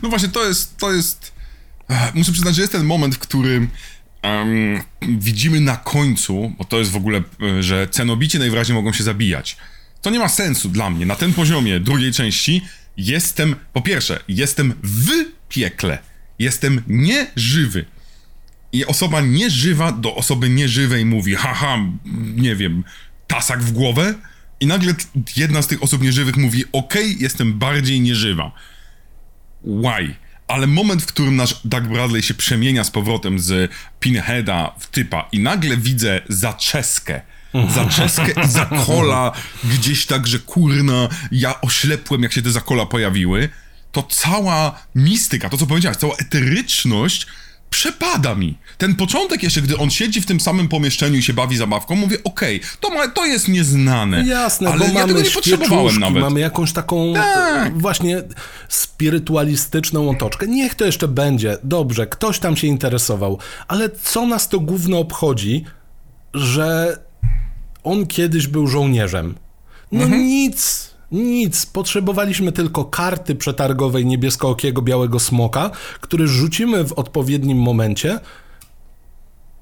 [0.02, 1.32] No właśnie, to jest, to jest...
[1.88, 3.68] Ech, Muszę przyznać, że jest ten moment, w którym
[4.22, 4.80] em,
[5.18, 7.22] widzimy na końcu, bo to jest w ogóle,
[7.58, 9.56] e, że cenobici najwyraźniej mogą się zabijać.
[10.02, 11.06] To nie ma sensu dla mnie.
[11.06, 12.62] Na tym poziomie drugiej części
[12.96, 15.08] jestem, po pierwsze, jestem w
[15.48, 15.98] piekle.
[16.38, 17.84] Jestem nieżywy.
[18.72, 21.78] I osoba nieżywa do osoby nieżywej mówi, haha,
[22.36, 22.84] nie wiem,
[23.26, 24.14] tasak w głowę.
[24.60, 24.94] I nagle
[25.36, 28.52] jedna z tych osób nieżywych mówi, okej, jestem bardziej nieżywa.
[29.64, 30.14] Why?
[30.48, 35.28] Ale moment, w którym nasz Doug Bradley się przemienia z powrotem z Pinheada w typa
[35.32, 37.20] i nagle widzę zaczeskę.
[37.74, 39.32] Zaczeskę i zakola
[39.74, 43.48] gdzieś tak, że kurna, ja oślepłem, jak się te zakola pojawiły,
[43.92, 47.26] to cała mistyka, to co powiedziałeś, cała eteryczność
[47.70, 48.58] przepada mi.
[48.78, 52.16] Ten początek jeszcze, gdy on siedzi w tym samym pomieszczeniu i się bawi zabawką, mówię,
[52.24, 54.24] okej, to, ma, to jest nieznane.
[54.26, 56.22] Jasne, ale bo ja mamy tego nie potrzebowałem nawet.
[56.22, 57.78] mamy jakąś taką Tak.
[57.80, 58.22] właśnie
[58.68, 60.46] spirytualistyczną otoczkę.
[60.46, 61.58] Niech to jeszcze będzie.
[61.64, 63.38] Dobrze, ktoś tam się interesował,
[63.68, 65.64] ale co nas to gówno obchodzi,
[66.34, 66.98] że
[67.84, 69.34] on kiedyś był żołnierzem?
[69.92, 70.26] No Mhm.
[70.26, 71.66] nic, nic.
[71.66, 75.70] Potrzebowaliśmy tylko karty przetargowej niebieskookiego białego smoka,
[76.00, 78.20] który rzucimy w odpowiednim momencie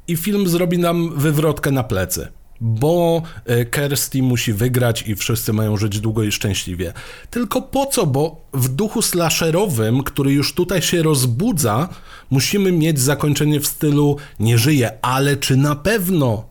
[0.08, 2.28] i film zrobi nam wywrotkę na plecy.
[2.60, 6.92] Bo e, Kirsty musi wygrać i wszyscy mają żyć długo i szczęśliwie.
[7.30, 8.06] Tylko po co?
[8.06, 11.88] Bo w duchu slasherowym, który już tutaj się rozbudza,
[12.30, 16.44] musimy mieć zakończenie w stylu nie żyje, ale czy na pewno?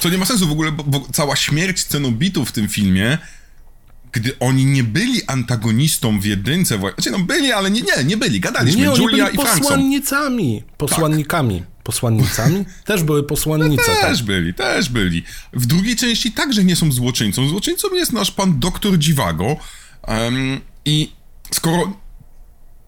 [0.00, 3.18] Co nie ma sensu w ogóle, bo, bo cała śmierć cenobitów w tym filmie,
[4.12, 8.40] gdy oni nie byli antagonistą w jedynce, znaczy no byli, ale nie, nie, nie byli,
[8.40, 10.62] gadaliśmy, Nie, Julia byli i Frank posłannicami.
[10.78, 11.62] Posłannikami.
[11.84, 12.64] Posłannicami?
[12.84, 13.82] Też były posłannice.
[13.86, 14.00] tak.
[14.00, 15.22] Też byli, też byli.
[15.52, 17.48] W drugiej części także nie są złoczyńcą.
[17.48, 19.56] Złoczyńcą jest nasz pan doktor Dziwago.
[20.02, 21.12] em, I
[21.54, 21.92] skoro,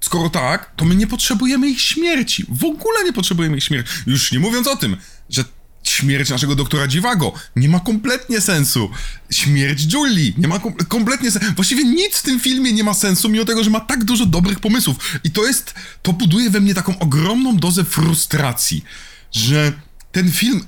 [0.01, 2.45] skoro tak, to my nie potrzebujemy ich śmierci.
[2.49, 3.93] W ogóle nie potrzebujemy ich śmierci.
[4.07, 4.97] Już nie mówiąc o tym,
[5.31, 5.45] że
[5.89, 8.91] śmierć naszego doktora Dziwago nie ma kompletnie sensu.
[9.31, 11.53] Śmierć Julii nie ma kom kompletnie sensu.
[11.57, 14.61] Właściwie nic w tym filmie nie ma sensu, mimo tego, że ma tak dużo dobrych
[14.61, 14.97] pomysłów.
[15.25, 18.85] I to jest, to buduje we mnie taką ogromną dozę frustracji,
[19.33, 19.73] że
[20.13, 20.65] ten film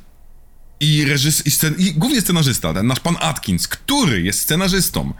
[0.80, 5.14] i, reżys- i, scen- i głównie scenarzysta, ten nasz pan Atkins, który jest scenarzystą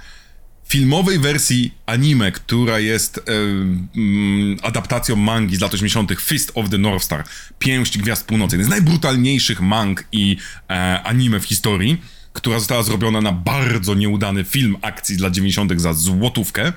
[0.71, 3.23] filmowej wersji anime, która jest e,
[3.97, 6.21] mm, adaptacją mangi z lat 80.
[6.21, 7.25] Fist of the North Star,
[7.59, 10.37] Pięść Gwiazd Północy, jeden z najbrutalniejszych mang i
[10.71, 12.03] e, anime w historii,
[12.33, 15.81] która została zrobiona na bardzo nieudany film akcji z lat 90.
[15.81, 16.73] za złotówkę.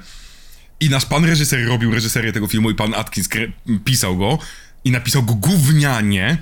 [0.79, 3.29] I nasz pan reżyser robił reżyserię tego filmu i pan Atkins
[3.85, 4.39] pisał go
[4.83, 6.37] i napisał go gównianie,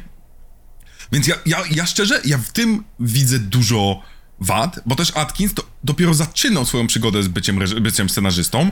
[1.12, 4.02] więc ja, ja, ja szczerze, ja w tym widzę dużo
[4.42, 8.72] wad, bo też Atkins to dopiero zaczynał swoją przygodę z byciem, byciem scenarzystą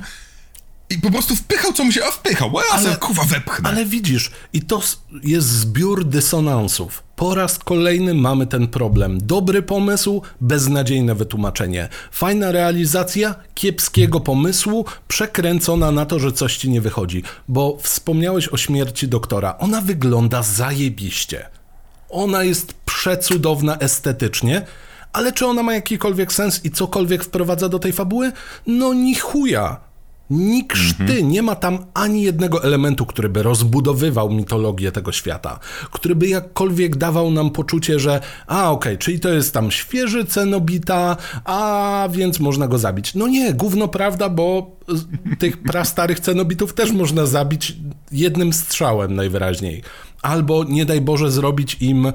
[0.89, 3.69] i po prostu wpychał, co mu się, a wpychał, ja Ale- kuwa wepchnę.
[3.69, 4.81] Ale widzisz, i to
[5.23, 7.03] jest zbiór dysonansów.
[7.15, 9.27] Po raz kolejny mamy ten problem.
[9.27, 11.89] Dobry pomysł, beznadziejne wytłumaczenie.
[12.11, 17.23] Fajna realizacja kiepskiego pomysłu, przekręcona na to, że coś ci nie wychodzi.
[17.47, 19.57] Bo wspomniałeś o śmierci doktora.
[19.57, 21.49] Ona wygląda zajebiście.
[22.09, 24.65] Ona jest przecudowna estetycznie,
[25.13, 28.31] ale czy ona ma jakikolwiek sens i cokolwiek wprowadza do tej fabuły?
[28.67, 29.89] No ni chuja.
[30.29, 35.59] Ni krzty, nie ma tam ani jednego elementu, który by rozbudowywał mitologię tego świata,
[35.91, 41.17] który by jakkolwiek dawał nam poczucie, że a okej, czyli to jest tam świeży cenobita,
[41.45, 43.15] a więc można go zabić.
[43.15, 44.71] No nie, gówno prawda, bo
[45.39, 47.75] tych prastarych cenobitów też można zabić
[48.11, 49.83] jednym strzałem najwyraźniej.
[50.21, 52.13] Albo nie daj Boże zrobić im e,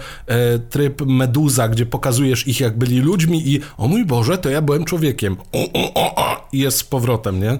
[0.58, 4.84] tryb meduza, gdzie pokazujesz ich jak byli ludźmi i o mój Boże, to ja byłem
[4.84, 5.36] człowiekiem.
[5.52, 6.48] O, o, o, o.
[6.52, 7.58] I jest z powrotem, nie?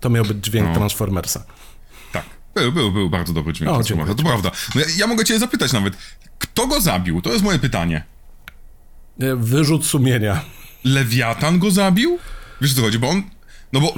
[0.00, 1.44] To miał być dźwięk Transformersa.
[2.12, 2.24] Tak.
[2.54, 3.70] Był, był, był bardzo dobry dźwięk.
[3.70, 4.50] O, Transformersa, to prawda.
[4.74, 5.94] No ja, ja mogę cię zapytać nawet,
[6.38, 7.22] kto go zabił?
[7.22, 8.04] To jest moje pytanie.
[9.20, 10.40] E, Wyrzut sumienia.
[10.84, 12.18] Lewiatan go zabił?
[12.60, 13.22] Wiesz o co chodzi, bo on...
[13.72, 13.94] No bo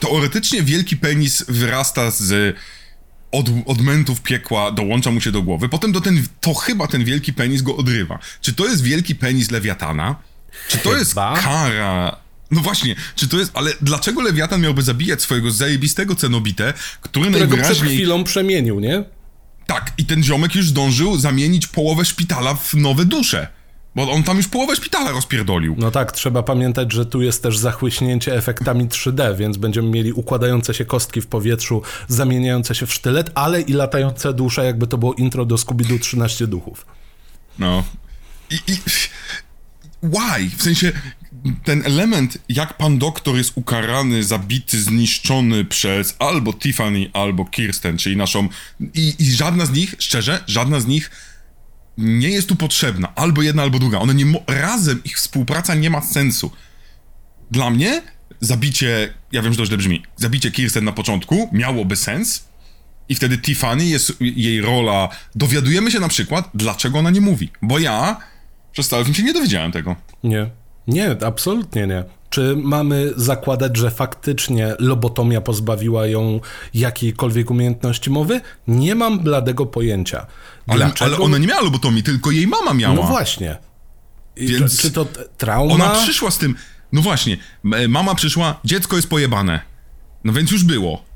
[0.00, 2.56] teoretycznie wielki penis wyrasta z
[3.32, 7.32] od, odmętów piekła, dołącza mu się do głowy, potem to, ten, to chyba ten wielki
[7.32, 8.18] penis go odrywa.
[8.40, 10.16] Czy to jest wielki penis Lewiatana?
[10.68, 11.36] Czy to jest Chyba.
[11.36, 12.16] kara...
[12.50, 13.50] No właśnie, czy to jest...
[13.54, 17.96] Ale dlaczego Lewiatan miałby zabijać swojego zajebistego cenobitę, który Którego przed najwyraźniej...
[17.96, 19.04] chwilą przemienił, nie?
[19.66, 23.48] Tak, i ten ziomek już zdążył zamienić połowę szpitala w nowe dusze.
[23.94, 25.74] Bo on tam już połowę szpitala rozpierdolił.
[25.78, 30.74] No tak, trzeba pamiętać, że tu jest też zachłyśnięcie efektami 3D, więc będziemy mieli układające
[30.74, 35.14] się kostki w powietrzu, zamieniające się w sztylet, ale i latające dusze, jakby to było
[35.14, 36.86] intro do Scooby-Doo 13 duchów.
[37.58, 37.84] No.
[38.50, 38.76] I, I...
[40.02, 40.50] Why?
[40.56, 40.92] W sensie,
[41.64, 48.16] ten element, jak pan doktor jest ukarany, zabity, zniszczony przez albo Tiffany, albo Kirsten, czyli
[48.16, 48.48] naszą...
[48.94, 51.10] I, I żadna z nich, szczerze, żadna z nich
[52.00, 53.14] nie jest tu potrzebna.
[53.14, 53.98] Albo jedna, albo druga.
[53.98, 54.24] One nie...
[54.46, 56.50] Razem ich współpraca nie ma sensu.
[57.50, 58.02] Dla mnie
[58.40, 62.44] zabicie, ja wiem, że to źle brzmi, zabicie Kirsten na początku miałoby sens
[63.08, 67.78] i wtedy Tiffany jest jej rola, dowiadujemy się na przykład, dlaczego ona nie mówi, bo
[67.78, 68.16] ja
[68.72, 69.96] przez cały film się nie dowiedziałem tego.
[70.24, 70.50] Nie.
[70.86, 72.04] Nie, absolutnie nie.
[72.30, 76.40] Czy mamy zakładać, że faktycznie lobotomia pozbawiła ją
[76.74, 78.40] jakiejkolwiek umiejętności mowy?
[78.68, 80.26] Nie mam bladego pojęcia.
[80.70, 82.94] Ale, ale ona nie miała lobotomii, tylko jej mama miała.
[82.94, 83.56] No właśnie.
[84.36, 85.06] I Więc czy, to
[85.38, 85.74] trauma?
[85.74, 86.54] Ona przyszła z tym,
[86.92, 89.60] no właśnie, m- mama przyszła, dziecko jest pojebane.
[90.24, 91.10] No więc już było.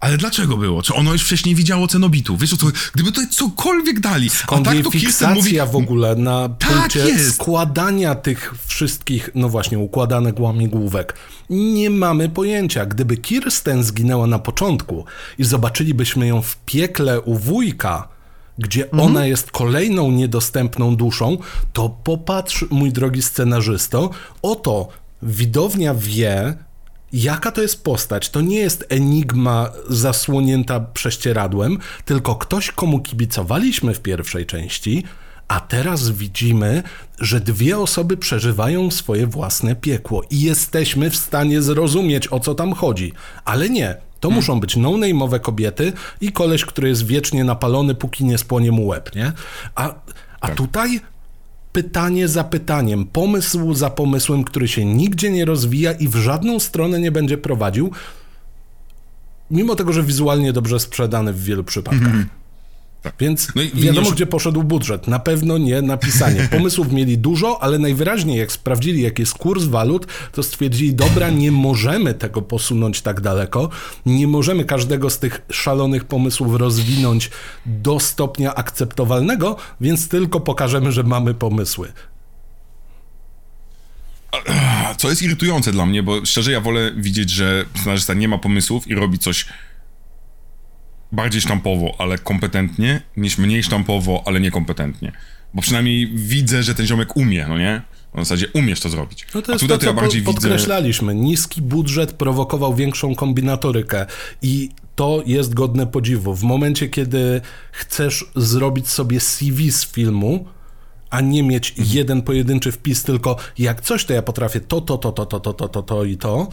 [0.00, 0.82] Ale dlaczego było?
[0.82, 2.36] Czy ono już wcześniej widziało cenobitu?
[2.36, 2.66] Wiesz o co?
[2.94, 5.58] Gdyby tutaj cokolwiek dali, Skąd a tak to Kirsten mówi...
[5.72, 7.34] w ogóle na Tak jest.
[7.34, 11.14] składania tych wszystkich, no właśnie, układanek łamigłówek.
[11.50, 12.86] Nie mamy pojęcia.
[12.86, 15.04] Gdyby Kirsten zginęła na początku
[15.38, 18.08] i zobaczylibyśmy ją w piekle u wujka,
[18.58, 19.02] gdzie Mhm.
[19.02, 21.38] ona jest kolejną niedostępną duszą,
[21.72, 24.10] to popatrz, mój drogi scenarzysto,
[24.42, 24.88] oto
[25.22, 26.56] widownia wie,
[27.12, 28.30] jaka to jest postać.
[28.30, 35.04] To nie jest enigma zasłonięta prześcieradłem, tylko ktoś, komu kibicowaliśmy w pierwszej części,
[35.48, 36.82] a teraz widzimy,
[37.20, 42.72] że dwie osoby przeżywają swoje własne piekło i jesteśmy w stanie zrozumieć, o co tam
[42.72, 43.12] chodzi.
[43.44, 43.96] Ale nie.
[44.24, 48.86] To muszą być no-name'owe kobiety i koleś, który jest wiecznie napalony, póki nie spłonie mu
[48.86, 49.32] łeb, nie?
[49.74, 49.94] A,
[50.40, 51.00] a tutaj
[51.72, 57.00] pytanie za pytaniem, pomysł za pomysłem, który się nigdzie nie rozwija i w żadną stronę
[57.00, 57.90] nie będzie prowadził,
[59.50, 62.12] mimo tego, że wizualnie dobrze sprzedany w wielu przypadkach.
[63.20, 65.08] Więc No i wiadomo, gdzie poszedł budżet.
[65.08, 66.48] Na pewno nie napisanie.
[66.56, 71.52] Pomysłów mieli dużo, ale najwyraźniej, jak sprawdzili, jaki jest kurs walut, to stwierdzili, dobra, nie
[71.52, 73.68] możemy tego posunąć tak daleko.
[74.06, 77.30] Nie możemy każdego z tych szalonych pomysłów rozwinąć
[77.66, 81.92] do stopnia akceptowalnego, więc tylko pokażemy, że mamy pomysły.
[84.96, 88.88] Co jest irytujące dla mnie, bo szczerze ja wolę widzieć, że scenarzysta nie ma pomysłów
[88.88, 89.46] i robi coś
[91.14, 95.12] bardziej sztampowo, ale kompetentnie, niż mniej sztampowo, ale niekompetentnie.
[95.54, 97.82] Bo przynajmniej widzę, że ten ziomek umie, no nie?
[98.14, 99.26] W zasadzie umiesz to zrobić.
[99.34, 100.48] No to A jest tutaj to, to ja co bardziej po- widzę...
[100.48, 101.14] podkreślaliśmy.
[101.14, 104.06] Niski budżet prowokował większą kombinatorykę
[104.42, 106.34] i to jest godne podziwu.
[106.34, 107.40] W momencie, kiedy
[107.72, 110.44] chcesz zrobić sobie CV z filmu,
[111.10, 111.88] a nie mieć Mhm.
[111.96, 115.52] jeden pojedynczy wpis, tylko jak coś, to ja potrafię to, to, to, to, to, to,
[115.52, 116.48] to, to, to i to,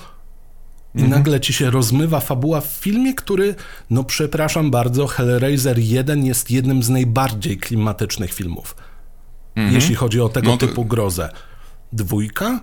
[0.95, 1.09] Mhm.
[1.11, 3.55] nagle ci się rozmywa fabuła w filmie, który,
[3.89, 8.75] no przepraszam bardzo, Hellraiser 1 jest jednym z najbardziej klimatycznych filmów,
[9.55, 11.29] jeśli chodzi o tego No to- typu grozę.
[11.93, 12.59] Dwójka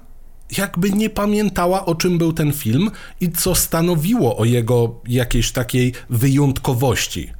[0.59, 5.93] jakby nie pamiętała, o czym był ten film i co stanowiło o jego jakiejś takiej
[6.11, 7.33] wyjątkowości.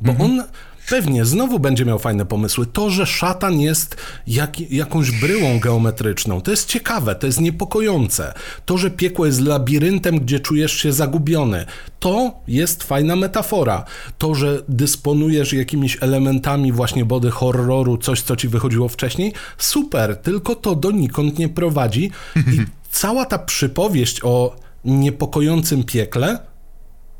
[0.00, 0.42] Bo on
[0.88, 2.66] pewnie znowu będzie miał fajne pomysły.
[2.66, 8.34] To, że szatan jest jak, jakąś bryłą geometryczną, to jest ciekawe, to jest niepokojące.
[8.66, 11.66] To, że piekło jest labiryntem, gdzie czujesz się zagubiony,
[12.00, 13.84] to jest fajna metafora.
[14.18, 20.54] To, że dysponujesz jakimiś elementami właśnie body horroru, coś, co ci wychodziło wcześniej, super, tylko
[20.54, 22.60] to donikąd nie prowadzi i
[22.90, 26.38] cała ta przypowieść o niepokojącym piekle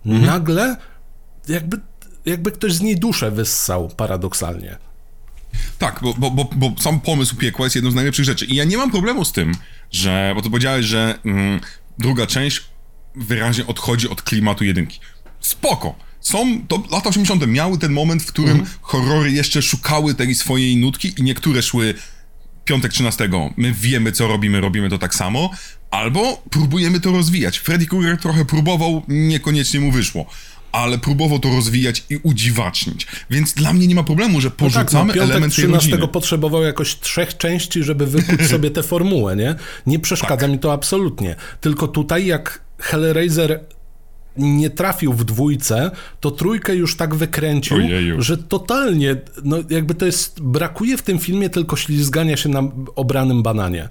[0.06, 0.26] mhm.
[0.26, 0.76] nagle
[1.48, 1.80] jakby,
[2.26, 4.76] jakby ktoś z niej duszę wyssał paradoksalnie.
[5.78, 8.44] Tak, bo, bo, bo, bo sam pomysł piekła jest jedną z najlepszych rzeczy.
[8.44, 9.54] I ja nie mam problemu z tym,
[9.90, 11.60] że, bo to powiedziałeś, że mm,
[11.98, 12.64] druga część
[13.14, 15.00] wyraźnie odchodzi od klimatu jedynki.
[15.40, 15.94] Spoko.
[16.20, 17.46] Są, to lata 80.
[17.46, 18.66] miały ten moment, w którym mm.
[18.80, 21.94] horrory jeszcze szukały tej swojej nutki i niektóre szły
[22.64, 23.28] piątek 13.
[23.56, 25.50] My wiemy, co robimy, robimy to tak samo,
[25.90, 27.58] albo próbujemy to rozwijać.
[27.58, 30.26] Freddy Krueger trochę próbował, niekoniecznie mu wyszło
[30.74, 33.06] ale próbował to rozwijać i udziwacznić.
[33.30, 36.08] Więc dla mnie nie ma problemu, że porzucamy no tak, no, element tej 13 rodziny.
[36.08, 39.54] potrzebował jakoś trzech części, żeby wykuć sobie tę formułę, nie?
[39.86, 40.50] Nie przeszkadza tak.
[40.50, 41.36] mi to absolutnie.
[41.60, 43.60] Tylko tutaj, jak Hellraiser
[44.36, 48.22] nie trafił w dwójce, to trójkę już tak wykręcił, Ojeju.
[48.22, 52.62] że totalnie, no jakby to jest, brakuje w tym filmie tylko ślizgania się na
[52.96, 53.88] obranym bananie.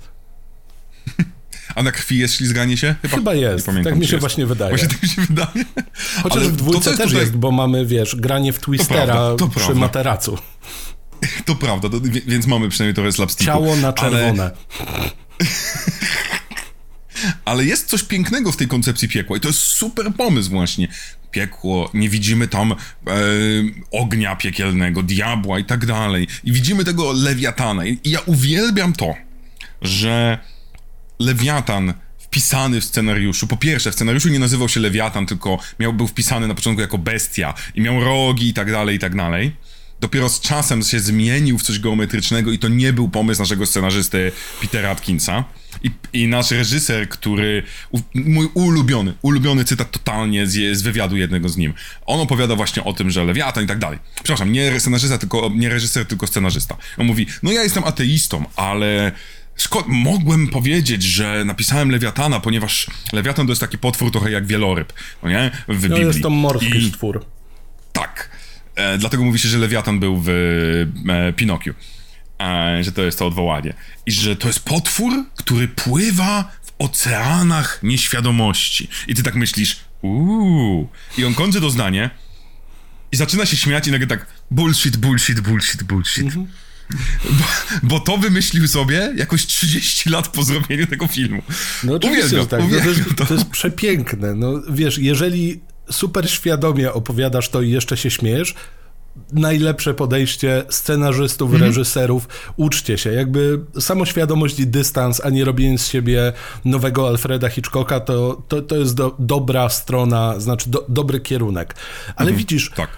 [1.76, 2.96] A na krwi jest ślizganie się?
[3.02, 3.70] Chyba, Chyba jest.
[3.84, 4.70] tak mi się właśnie wydaje.
[4.70, 5.66] Właśnie tak mi się wydaje.
[6.24, 7.22] Chociaż Ale w dwójce też tutaj...
[7.22, 9.80] jest, bo mamy, wiesz, granie w Twistera to prawda, to przy prawda.
[9.80, 10.38] materacu.
[11.46, 13.46] To prawda, to, więc mamy przynajmniej trochę slapsticku.
[13.46, 14.44] Ciało na czerwone.
[14.44, 14.52] Ale...
[17.46, 20.88] Ale jest coś pięknego w tej koncepcji piekła i to jest super pomysł właśnie.
[21.32, 22.76] Piekło, nie widzimy tam e,
[23.92, 26.28] ognia piekielnego, diabła i tak dalej.
[26.44, 27.86] I widzimy tego lewiatana.
[27.86, 29.14] I ja uwielbiam to,
[29.82, 30.38] że
[31.20, 33.48] lewiatan wpisany w scenariuszu.
[33.48, 36.98] Po pierwsze, w scenariuszu nie nazywał się Lewiatan, tylko miał, był wpisany na początku jako
[36.98, 39.52] bestia i miał rogi i tak dalej, i tak dalej.
[40.00, 44.32] Dopiero z czasem się zmienił w coś geometrycznego i to nie był pomysł naszego scenarzysty
[44.62, 45.44] Petera Atkinsa.
[45.84, 47.64] I, I, nasz reżyser, który.
[48.14, 51.74] Mój ulubiony, ulubiony cytat totalnie z, z wywiadu jednego z nim.
[52.06, 54.00] On opowiada właśnie o tym, że lewiatan i tak dalej.
[54.16, 56.78] Przepraszam, nie scenarzysta, tylko nie reżyser, tylko scenarzysta.
[56.98, 59.12] On mówi: No ja jestem ateistą, ale.
[59.56, 64.94] Skąd mogłem powiedzieć, że napisałem Lewiatana, ponieważ Lewiatan to jest taki potwór trochę jak wieloryb,
[65.24, 65.52] no nie?
[65.68, 66.02] W Biblii.
[66.02, 66.90] No jest to morski I...
[66.90, 67.26] stwór.
[67.94, 68.30] Tak.
[68.76, 70.30] E, dlatego mówi się, że Lewiatan był w
[71.10, 71.74] e, Pinokiu.
[72.42, 73.74] E, że to jest to odwołanie.
[74.06, 78.88] I że to jest potwór, który pływa w oceanach nieświadomości.
[79.08, 80.90] I ty tak myślisz, uuu.
[81.18, 82.10] I on kończy to zdanie
[83.12, 86.24] i zaczyna się śmiać i nagle tak bullshit, bullshit, bullshit, bullshit.
[86.24, 86.48] Mhm.
[87.24, 87.44] Bo,
[87.84, 91.42] bo, to wymyślił sobie jakoś 30 lat po zrobieniu tego filmu.
[91.84, 92.62] No oczywiście, uwielbiam, tak.
[92.62, 93.26] No to, jest, to.
[93.26, 94.36] to jest przepiękne.
[94.36, 95.60] No wiesz, jeżeli
[95.92, 98.56] super świadomie opowiadasz to i jeszcze się śmiejesz,
[99.34, 101.66] najlepsze podejście scenarzystów, mm -hmm.
[101.66, 102.28] reżyserów.
[102.58, 103.12] Uczcie się.
[103.12, 106.34] Jakby samoświadomość i dystans, a nie robienie z siebie
[106.66, 111.76] nowego Alfreda Hitchcocka, to, to, to jest do, dobra strona, znaczy do, dobry kierunek.
[112.16, 112.38] Ale mm -hmm.
[112.38, 112.90] widzisz, tak.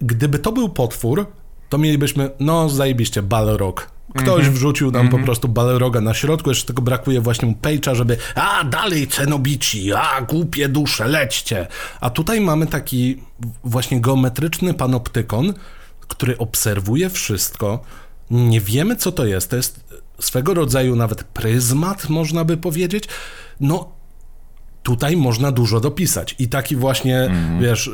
[0.00, 1.26] gdyby to był potwór,
[1.68, 3.94] to mielibyśmy, no zajebiście, Balrog.
[4.14, 4.56] Ktoś mm -hmm.
[4.56, 5.10] wrzucił nam mm -hmm.
[5.10, 5.24] po mhm.
[5.24, 10.20] prostu Balroga na środku, jeszcze tylko brakuje właśnie mu Page'a, żeby a dalej cenobici, a
[10.20, 11.66] głupie dusze, lećcie.
[12.00, 13.22] A tutaj mamy taki
[13.64, 15.54] właśnie geometryczny panoptykon,
[16.00, 17.82] który obserwuje wszystko.
[18.30, 19.50] Nie wiemy, co to jest.
[19.50, 23.08] To jest swego rodzaju nawet pryzmat, można by powiedzieć.
[23.60, 23.92] No,
[24.82, 26.34] tutaj można dużo dopisać.
[26.38, 27.62] I taki właśnie, mm -hmm.
[27.62, 27.90] wiesz,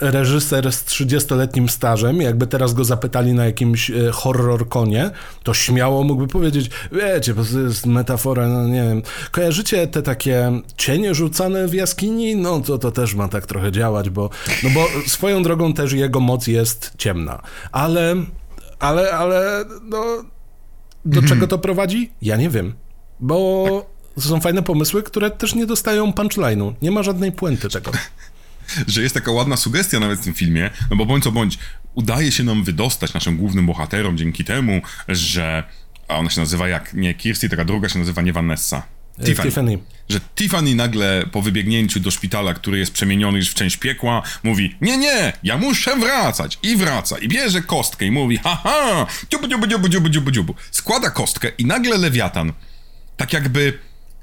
[0.00, 5.10] reżyser z 30-letnim stażem, jakby teraz go zapytali na jakimś e, horror konie,
[5.42, 10.60] to śmiało mógłby powiedzieć, wiecie, bo to jest metafora, no nie wiem, kojarzycie te takie
[10.76, 12.36] cienie rzucane w jaskini?
[12.36, 14.30] No to to też ma tak trochę działać, bo,
[14.62, 17.42] no bo swoją drogą też jego moc jest ciemna,
[17.72, 18.16] ale,
[18.78, 20.04] ale, ale, no,
[21.04, 21.26] do mhm.
[21.28, 22.10] czego to prowadzi?
[22.22, 22.74] Ja nie wiem,
[23.20, 23.66] bo
[24.14, 27.90] to są fajne pomysły, które też nie dostają punchline'u, nie ma żadnej puenty tego.
[28.86, 31.58] że jest taka ładna sugestia nawet w tym filmie, no bo bądź co bądź,
[31.94, 35.64] udaje się nam wydostać naszym głównym bohaterom dzięki temu, że
[36.08, 38.82] a ona się nazywa jak nie Kirsty, taka druga się nazywa nie Vanessa.
[39.18, 39.48] E, Tiffany.
[39.48, 39.78] Tiffany.
[40.08, 44.76] Że Tiffany nagle po wybiegnięciu do szpitala, który jest przemieniony już w część piekła, mówi:
[44.80, 46.58] Nie, nie, ja muszę wracać.
[46.62, 47.18] I wraca.
[47.18, 50.54] I bierze kostkę i mówi: Haha, dziubu, dziubu, dziubu, dziubu, dziubu, dziubu.
[50.70, 52.52] Składa kostkę i nagle lewiatan,
[53.16, 53.78] tak jakby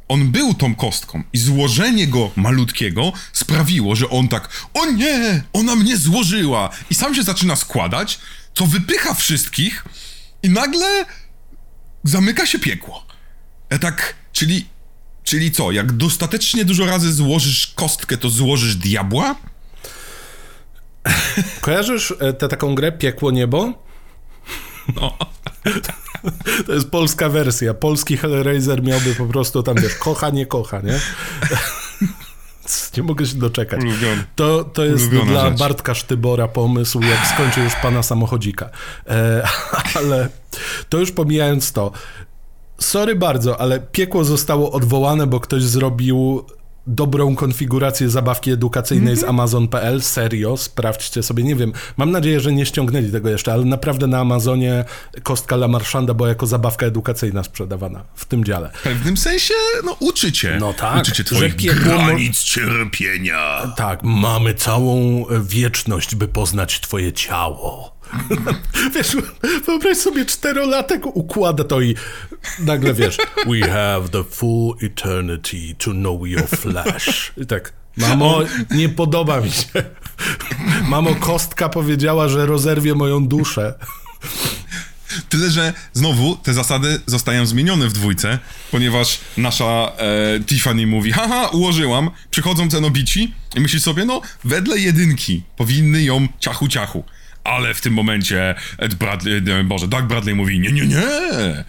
[0.08, 5.76] on był tą kostką i złożenie go malutkiego sprawiło, że on tak, o nie, ona
[5.76, 8.20] mnie złożyła i sam się zaczyna składać,
[8.54, 9.86] co wypycha wszystkich
[10.44, 11.06] i nagle
[12.04, 13.06] zamyka się piekło.
[13.70, 14.66] E tak, czyli,
[15.24, 19.36] czyli co, jak dostatecznie dużo razy złożysz kostkę, to złożysz diabła?
[21.62, 23.84] Kojarzysz e, tę taką grę Piekło Niebo?
[24.96, 25.18] No.
[26.68, 27.74] To jest polska wersja.
[27.74, 31.00] Polski Hellraiser miałby po prostu tam, wiesz, kocha, nie kocha, nie?
[32.98, 33.82] Nie mogę się doczekać.
[34.36, 35.60] To, to jest Ulubiona dla rzecz.
[35.60, 38.70] Bartka Sztybora pomysł, jak skończy już pana samochodzika.
[39.08, 39.48] E,
[39.96, 40.30] ale
[40.90, 41.92] to już pomijając to.
[42.80, 46.46] Sorry bardzo, ale piekło zostało odwołane, bo ktoś zrobił
[46.88, 50.02] dobrą konfigurację zabawki edukacyjnej z Amazon.pl.
[50.02, 51.44] Serio, sprawdźcie sobie.
[51.44, 54.86] Nie wiem, mam nadzieję, że nie ściągnęli tego jeszcze, ale naprawdę na Amazonie
[55.24, 58.70] kostka La Marchanda była jako zabawka edukacyjna sprzedawana w tym dziale.
[58.74, 59.54] W pewnym sensie,
[59.86, 60.58] no uczycie.
[60.60, 63.74] No tak, Uczycie twoich piekło granic cierpienia.
[63.78, 67.93] Tak, mamy całą wieczność, by poznać twoje ciało.
[68.96, 69.18] wiesz,
[69.66, 71.96] wyobraź sobie czterolatek układa to i
[72.60, 77.32] nagle wiesz We have the full eternity to know your flesh.
[77.38, 78.40] I tak, mamo,
[78.72, 79.84] nie podoba mi się.
[80.90, 83.74] Mamo, kostka powiedziała, że rozerwie moją duszę.
[85.30, 88.40] Tyle, że znowu te zasady zostają zmienione w dwójce,
[88.72, 95.44] ponieważ nasza e, Tiffany mówi, haha, ułożyłam, przychodzą cenobici i myśli sobie, no, wedle jedynki
[95.58, 97.04] powinny ją ciachu ciachu.
[97.44, 101.02] Ale w tym momencie Ed Bradley, e, Boże, Doug Bradley mówi, nie, nie, nie,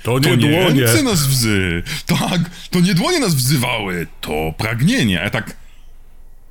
[0.02, 5.22] To nie dłonie." ręce nas wzy, tak, to nie dłonie nas wzywały, to pragnienie.
[5.22, 5.56] A tak,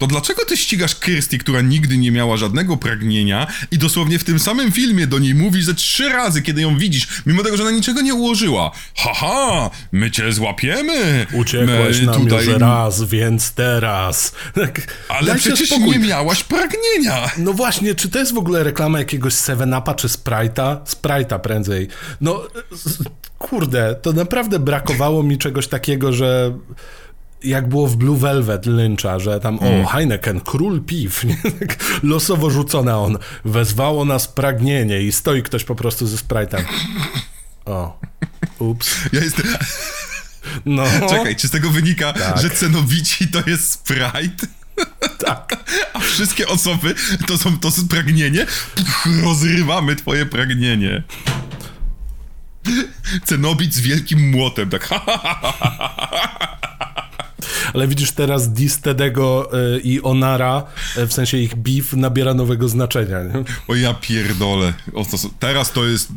[0.03, 4.39] to dlaczego ty ścigasz Kirsty, która nigdy nie miała żadnego pragnienia i dosłownie w tym
[4.39, 7.71] samym filmie do niej mówisz ze trzy razy, kiedy ją widzisz, mimo tego, że ona
[7.71, 8.71] niczego nie ułożyła.
[8.95, 11.27] Haha, my cię złapiemy.
[11.33, 14.31] Uciekłeś my nam już raz, więc teraz.
[14.53, 17.31] Tak, Ale dajcie przecież nie miałaś pragnienia.
[17.37, 20.77] No właśnie, czy to jest w ogóle reklama jakiegoś 7-Upa czy Sprite'a?
[20.83, 21.87] Sprite'a prędzej.
[22.21, 22.47] No,
[23.39, 26.57] kurde, to naprawdę brakowało mi czegoś takiego, że
[27.43, 31.37] jak było w Blue Velvet Lyncha, że tam, o, Heineken, król piw, nie?
[31.59, 36.63] Tak losowo rzucone on, wezwało nas pragnienie i stoi ktoś po prostu ze Sprite'em.
[37.65, 37.99] O,
[38.59, 38.95] ups.
[39.13, 39.45] Ja jestem...
[40.65, 42.41] No, Czekaj, czy z tego wynika, Tak.
[42.41, 44.47] że cenobici to jest Sprite?
[45.25, 45.55] tak.
[45.93, 46.95] A wszystkie osoby
[47.27, 48.45] to są to jest pragnienie?
[48.75, 51.03] Puch, rozrywamy twoje pragnienie.
[53.25, 54.89] Cenobit z wielkim młotem, tak.
[57.73, 60.63] Ale widzisz teraz Dis Tedego y, i Onara,
[60.97, 63.43] y, w sensie ich beef nabiera nowego znaczenia, nie?
[63.67, 64.73] O ja pierdolę.
[64.93, 66.09] O, to, teraz to jest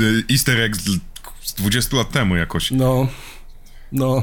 [0.00, 0.98] y, easter egg z,
[1.42, 2.70] z 20 lat temu jakoś.
[2.70, 3.08] No,
[3.92, 4.22] no.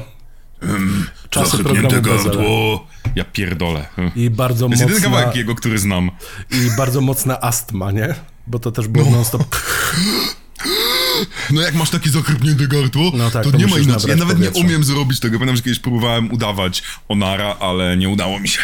[1.30, 2.86] Czasy Zachrypnięte programu gardło.
[3.16, 3.86] Ja pierdolę.
[4.16, 6.10] I bardzo To jest jedyny mocna, kawałek jego, który znam.
[6.50, 8.14] i bardzo mocna astma, nie?
[8.46, 9.44] Bo to też było non-stop.
[11.54, 14.10] No jak masz takie zachrypnięte gardło, No tak, to, to nie ma inaczej.
[14.10, 14.66] Ja nawet nie powietrza.
[14.66, 15.38] umiem zrobić tego.
[15.38, 18.60] Pamiętam, że kiedyś próbowałem udawać Onara, ale nie udało mi się.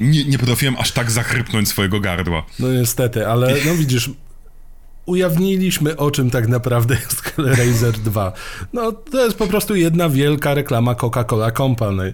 [0.00, 2.46] Nie, nie potrafiłem aż tak zachrypnąć swojego gardła.
[2.58, 4.10] No niestety, ale no widzisz,
[5.06, 8.32] ujawniliśmy o czym tak naprawdę jest Hellraiser 2.
[8.72, 12.12] No to jest po prostu jedna wielka reklama Coca-Cola Company.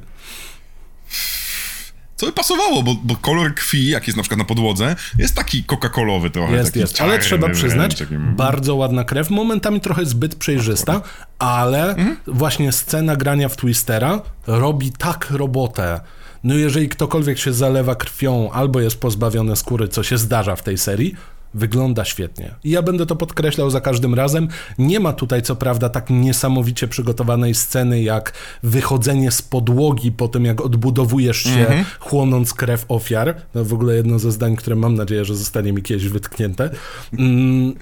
[2.23, 5.65] Co by pasowało, bo, bo kolor krwi, jak jest na przykład na podłodze, jest taki
[5.65, 6.53] coca-colowy trochę.
[6.57, 7.01] Jest, jest.
[7.01, 11.01] Ale trzeba przyznać, takim- bardzo ładna krew, momentami trochę zbyt przejrzysta,
[11.39, 12.17] ale Mhm.
[12.27, 16.01] właśnie scena grania w Twistera robi tak robotę.
[16.45, 20.79] No jeżeli ktokolwiek się zalewa krwią albo jest pozbawiony skóry, co się zdarza w tej
[20.79, 21.15] serii,
[21.55, 22.55] wygląda świetnie.
[22.65, 24.49] I ja będę to podkreślał za każdym razem.
[24.79, 28.33] Nie ma tutaj co prawda tak niesamowicie przygotowanej sceny jak
[28.63, 31.85] wychodzenie z podłogi po tym, jak odbudowujesz się, Mhm.
[32.01, 33.37] chłonąc krew ofiar.
[33.55, 36.71] No w ogóle jedno ze zdań, które mam nadzieję, że zostanie mi kiedyś wytknięte.
[37.19, 37.75] Mm,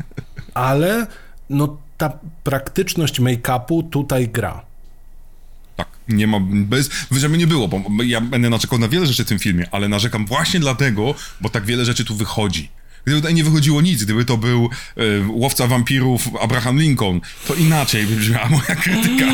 [0.55, 1.07] ale
[1.51, 2.13] no ta
[2.45, 4.63] praktyczność make-upu tutaj gra.
[5.77, 9.29] Tak, nie ma, bez, żeby nie było, bo ja będę narzekał na wiele rzeczy w
[9.29, 12.69] tym filmie, ale narzekam właśnie dlatego, bo tak wiele rzeczy tu wychodzi.
[13.05, 18.07] Gdyby tutaj nie wychodziło nic, gdyby to był e, łowca wampirów Abraham Lincoln, to inaczej
[18.07, 19.27] by brzmiała moja krytyka.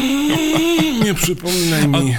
[1.04, 2.16] Nie przypominaj mi.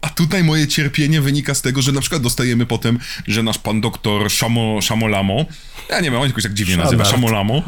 [0.00, 3.80] A tutaj moje cierpienie wynika z tego, że na przykład dostajemy potem, że nasz pan
[3.80, 5.44] doktor Szamo, Szamolamo,
[5.90, 7.22] ja nie wiem, on jakoś tak dziwnie nazywa, Szamart.
[7.22, 7.62] Szamolamo,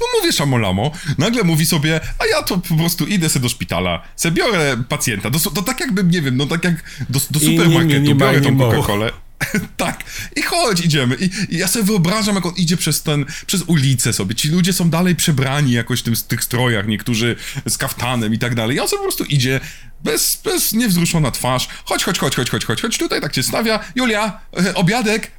[0.00, 4.02] no mówię Szamolamo, nagle mówi sobie, a ja to po prostu idę sobie do szpitala,
[4.16, 6.74] se biorę pacjenta, to, to tak jakbym, nie wiem, no tak jak
[7.08, 9.10] do, do I nie, supermarketu, nie, nie, biorę tą Coca-Colę.
[9.76, 10.04] tak,
[10.36, 11.16] i chodź, idziemy.
[11.20, 14.34] I, I ja sobie wyobrażam, jak on idzie przez ten, przez ulicę sobie.
[14.34, 17.36] Ci ludzie są dalej przebrani jakoś w tym, tych strojach, niektórzy
[17.66, 18.76] z kaftanem i tak dalej.
[18.76, 19.60] I on sobie po prostu idzie,
[20.04, 21.68] bez, bez niewzruszona twarz.
[21.84, 23.80] Chodź, chodź, chodź, chodź, chodź, chodź, chodź, tutaj tak cię stawia.
[23.94, 25.30] Julia, e, obiadek.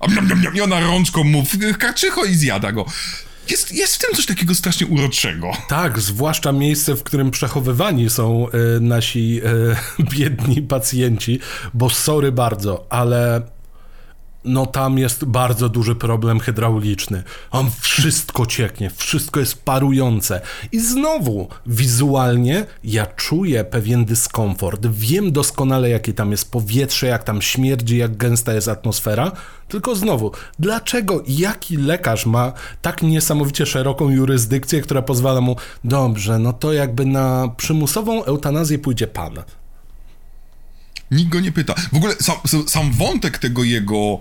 [0.56, 2.86] I ona rączką mu w- karczycho i zjada go.
[3.50, 5.52] Jest, jest w tym coś takiego strasznie uroczego.
[5.68, 9.42] Tak, zwłaszcza miejsce, w którym przechowywani są e, nasi
[10.00, 11.40] e, biedni pacjenci,
[11.74, 13.42] bo sorry bardzo, ale
[14.44, 17.24] no tam jest bardzo duży problem hydrauliczny.
[17.52, 20.42] Tam wszystko cieknie, wszystko jest parujące.
[20.72, 24.88] I znowu, wizualnie ja czuję pewien dyskomfort.
[24.88, 29.32] Wiem doskonale, jakie tam jest powietrze, jak tam śmierdzi, jak gęsta jest atmosfera.
[29.68, 36.54] Tylko znowu, dlaczego jaki lekarz ma tak niesamowicie szeroką jurysdykcję, która pozwala mu, dobrze, no
[36.54, 39.34] to jakby na przymusową eutanazję pójdzie pan.
[41.12, 41.74] Nikt go nie pyta.
[41.92, 42.36] W ogóle sam,
[42.68, 44.20] sam wątek tego jego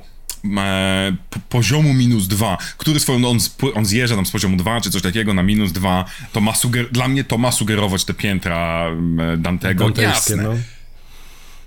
[0.57, 1.17] e,
[1.49, 3.39] poziomu minus dwa, który swoją, no on,
[3.75, 6.91] on zjeżdża tam z poziomu dwa, czy coś takiego na minus dwa, to ma suger-
[6.93, 8.87] dla mnie to ma sugerować te piętra
[9.39, 10.43] Dantego, Dantejskie, jasne.
[10.43, 10.55] no.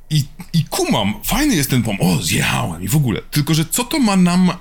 [0.09, 3.21] I, I kumam, fajny jest ten pomysł, o, zjechałem i w ogóle.
[3.31, 4.51] Tylko, że co to ma nam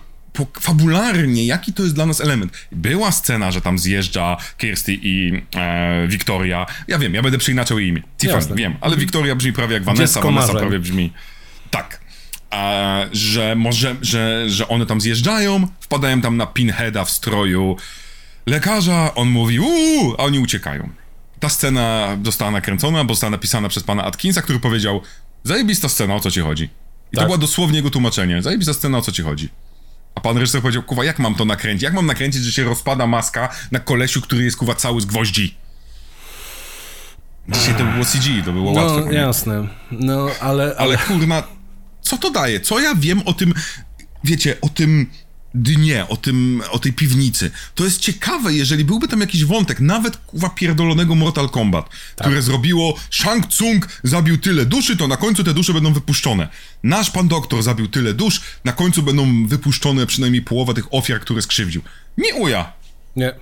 [0.60, 2.52] fabularnie, jaki to jest dla nas element?
[2.72, 6.66] Była scena, że tam zjeżdża Kirsty i e, Wiktoria.
[6.88, 8.02] Ja wiem, ja będę przeinaczał jej imię.
[8.18, 11.12] Tiffany, wiem, ale Wiktoria brzmi prawie jak Vanessa, Vanessa prawie brzmi...
[11.70, 12.00] Tak.
[12.52, 17.76] E, że może, że, że one tam zjeżdżają, wpadają tam na pinheada w stroju
[18.46, 20.88] lekarza, on mówi uuu, a oni uciekają.
[21.40, 25.00] Ta scena została nakręcona, bo została napisana przez pana Atkinsa, który powiedział
[25.44, 26.64] zajebista scena, o co ci chodzi.
[27.12, 27.26] I to Tak.
[27.26, 28.42] było dosłownie jego tłumaczenie.
[28.42, 29.48] Zajebista scena, o co ci chodzi.
[30.14, 31.82] A pan reżyser powiedział, kuwa, jak mam to nakręcić?
[31.82, 35.54] Jak mam nakręcić, że się rozpada maska na kolesiu, który jest, kuwa, cały z gwoździ?
[37.48, 39.02] Dzisiaj to by było CG, to było łatwe.
[39.06, 39.68] No, jasne.
[39.90, 41.42] No, ale, ale Ale kurna,
[42.00, 42.60] co to daje?
[42.60, 43.54] Co ja wiem o tym,
[44.24, 45.10] wiecie, o tym
[45.54, 47.50] dnie, o, tym, o tej piwnicy?
[47.74, 52.94] To jest ciekawe, jeżeli byłby tam jakiś wątek, nawet kuwa pierdolonego Mortal Kombat, które zrobiło
[53.10, 56.48] Shang Tsung zabił tyle duszy, to na końcu te dusze będą wypuszczone.
[56.82, 61.42] Nasz pan doktor zabił tyle dusz, na końcu będą wypuszczone przynajmniej połowa tych ofiar, które
[61.42, 61.82] skrzywdził.
[62.18, 62.72] Nie uja!
[63.16, 63.34] Nie.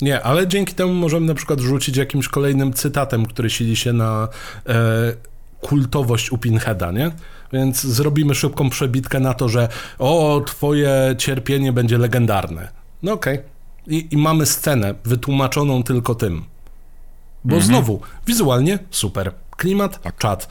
[0.00, 4.28] Nie, ale dzięki temu możemy na przykład rzucić jakimś kolejnym cytatem, który sili się na
[4.68, 5.14] e,
[5.60, 7.10] kultowość u Pinheada, nie?
[7.52, 12.68] Więc zrobimy szybką przebitkę na to, że o, twoje cierpienie będzie legendarne.
[13.02, 13.38] No okej.
[13.86, 16.44] I, I mamy scenę wytłumaczoną tylko tym.
[17.44, 19.32] Bo znowu, wizualnie super.
[19.56, 20.48] Klimat, czat.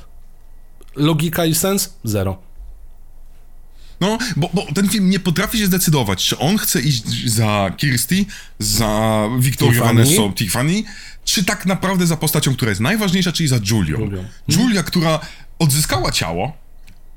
[0.96, 1.94] Logika i sens?
[2.04, 2.38] Zero.
[4.02, 8.26] No, bo, bo ten film nie potrafi się zdecydować, czy on chce iść za Kirsty,
[8.60, 9.80] za Tiffany?
[9.80, 10.84] Vanessą Tiffany,
[11.26, 14.00] czy tak naprawdę za postacią, która jest najważniejsza, czyli za Julią.
[14.00, 14.26] Julią.
[14.48, 15.20] Julia, która
[15.60, 16.61] odzyskała ciało,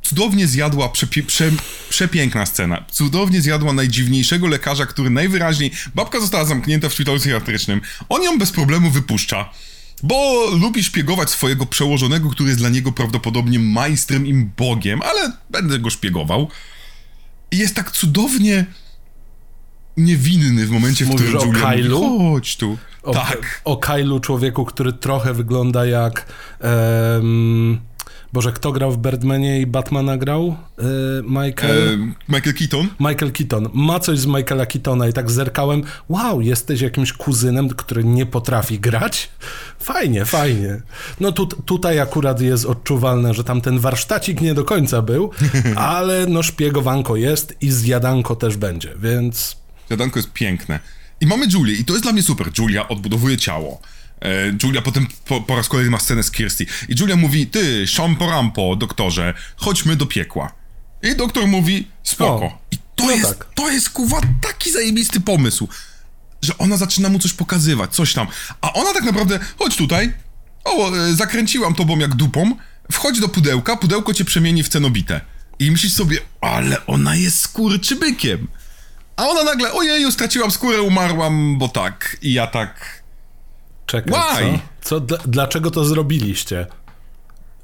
[0.04, 1.50] cudownie zjadła, przepie, prze,
[1.88, 8.22] przepiękna scena, cudownie zjadła najdziwniejszego lekarza, który najwyraźniej, babka została zamknięta w szpitalu psychiatrycznym, on
[8.22, 9.50] ją bez problemu wypuszcza,
[10.02, 15.78] bo lubi szpiegować swojego przełożonego, który jest dla niego prawdopodobnie majstrem i bogiem, ale będę
[15.78, 16.48] go szpiegował.
[17.50, 18.66] I jest tak cudownie
[19.96, 22.00] niewinny w momencie, w Mówisz którym o Julia Kylu?
[22.00, 22.78] mówi, chodź tu.
[23.02, 23.60] O, tak.
[23.64, 26.26] O Kylu, człowieku, który trochę wygląda jak.
[26.60, 27.80] em,
[28.34, 30.56] Boże, kto grał w Birdmanie i Batmana grał?
[30.78, 30.82] E,
[31.22, 31.88] Michael.
[31.88, 31.96] E,
[32.28, 32.88] Michael Keaton?
[33.00, 33.68] Michael Keaton.
[33.74, 35.82] Ma coś z Michaela Keatona i tak zerkałem.
[36.08, 39.30] Wow, jesteś jakimś kuzynem, który nie potrafi grać?
[39.80, 40.80] Fajnie, fajnie.
[41.20, 45.30] No tu, tutaj akurat jest odczuwalne, że tam ten warsztacik nie do końca był,
[45.76, 49.56] ale no szpiegowanko jest i zjadanko też będzie, więc
[49.90, 50.80] Zadanko jest piękne.
[51.20, 52.50] I mamy Julię, i to jest dla mnie super.
[52.58, 53.80] Julia odbudowuje ciało.
[54.24, 56.66] E, Julia potem po, po raz kolejny ma scenę z Kirsty.
[56.88, 60.52] I Julia mówi, ty, szamporampo, doktorze, chodźmy do piekła.
[61.02, 62.44] I doktor mówi, spoko.
[62.44, 63.46] O, I to no jest, tak.
[63.54, 65.68] to jest, kuwa, taki zajebisty pomysł,
[66.42, 68.26] że ona zaczyna mu coś pokazywać, coś tam.
[68.60, 70.12] A ona tak naprawdę, chodź tutaj,
[70.64, 72.56] o, e, zakręciłam tobą jak dupą,
[72.92, 75.20] wchodź do pudełka, pudełko cię przemieni w cenobitę.
[75.58, 78.48] I myślisz sobie, ale ona jest skurczybykiem.
[79.16, 82.16] A ona nagle, ojeju, straciłam skórę, umarłam, bo tak.
[82.22, 83.03] I ja tak...
[83.86, 84.58] Czekaj, Why?
[84.80, 84.88] co?
[84.88, 86.66] co dla, dlaczego to zrobiliście?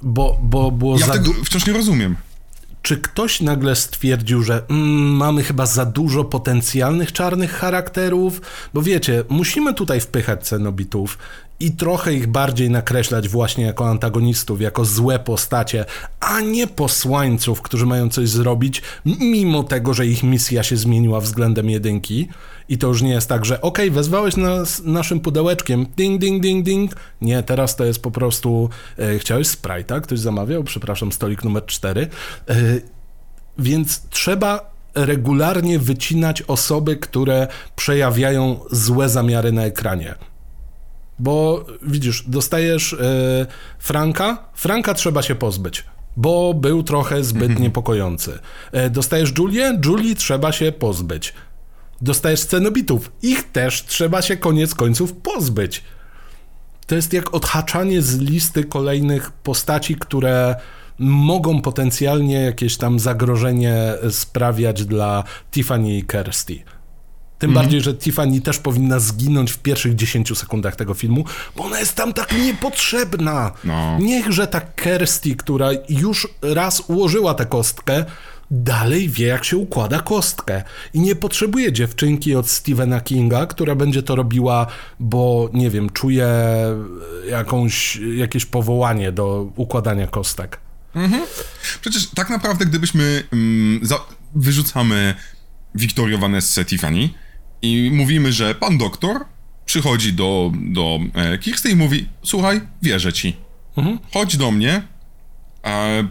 [0.02, 2.16] Bo, bo było Ja za tego wciąż nie rozumiem.
[2.82, 8.40] Czy ktoś nagle stwierdził, że mm, mamy chyba za dużo potencjalnych czarnych charakterów?
[8.74, 11.18] Bo wiecie, musimy tutaj wpychać cenobitów
[11.60, 15.84] i trochę ich bardziej nakreślać właśnie jako antagonistów, jako złe postacie,
[16.20, 21.70] a nie posłańców, którzy mają coś zrobić, mimo tego, że ich misja się zmieniła względem
[21.70, 22.28] jedynki.
[22.68, 26.64] I to już nie jest tak, że okej, wezwałeś nas naszym pudełeczkiem, ding, ding, ding,
[26.64, 26.96] ding.
[27.20, 32.08] Nie, teraz to jest po prostu, e, chciałeś Sprite'a, ktoś zamawiał, przepraszam, stolik numer 4.
[32.48, 32.54] E,
[33.58, 40.14] więc trzeba regularnie wycinać osoby, które przejawiają złe zamiary na ekranie.
[41.20, 43.46] Bo widzisz, dostajesz e,
[43.78, 45.84] Franka, Franka trzeba się pozbyć,
[46.16, 48.38] bo był trochę zbyt niepokojący.
[48.72, 51.34] E, dostajesz Julię, Julii trzeba się pozbyć.
[52.00, 55.84] Dostajesz scenobitów, ich też trzeba się koniec końców pozbyć.
[56.86, 60.56] To jest jak odhaczanie z listy kolejnych postaci, które
[60.98, 63.76] mogą potencjalnie jakieś tam zagrożenie
[64.10, 66.62] sprawiać dla Tiffany i Kirsty.
[67.40, 71.24] Tym bardziej, że Tiffany też powinna zginąć w pierwszych 10 sekundach tego filmu,
[71.56, 73.52] bo ona jest tam tak niepotrzebna.
[73.64, 73.98] No.
[74.00, 78.04] Niechże ta Kirsty, która już raz ułożyła tę kostkę,
[78.50, 80.62] dalej wie, jak się układa kostkę.
[80.94, 84.66] I nie potrzebuje dziewczynki od Stephena Kinga, która będzie to robiła,
[85.00, 86.28] bo nie wiem, czuje
[87.28, 90.60] jakąś, jakieś powołanie do układania kostek.
[91.80, 94.00] Przecież tak naprawdę, gdybyśmy mm, za,
[94.34, 95.14] wyrzucamy
[95.74, 97.08] Wiktorię Vanessę Tiffany
[97.62, 99.24] i mówimy, że pan doktor
[99.64, 103.36] przychodzi do, do e, Kirsty i mówi, słuchaj, wierzę ci.
[104.12, 104.82] Chodź do mnie,
[105.64, 106.08] e,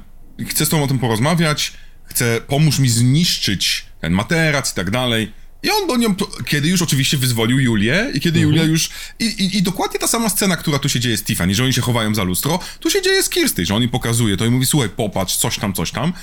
[0.47, 1.74] chcę z tobą o tym porozmawiać,
[2.06, 5.32] chcę, pomóż mi zniszczyć ten materac i tak dalej.
[5.64, 6.16] I on do nią,
[6.47, 8.89] kiedy już oczywiście wyzwolił Julię i kiedy Julia już...
[9.20, 11.74] I, i, I dokładnie ta sama scena, która tu się dzieje z Tiffany, że oni
[11.74, 14.50] się chowają za lustro, tu się dzieje z Kirsty, że on jej pokazuje to i
[14.50, 16.14] mówi, słuchaj, popatrz, coś tam, coś tam.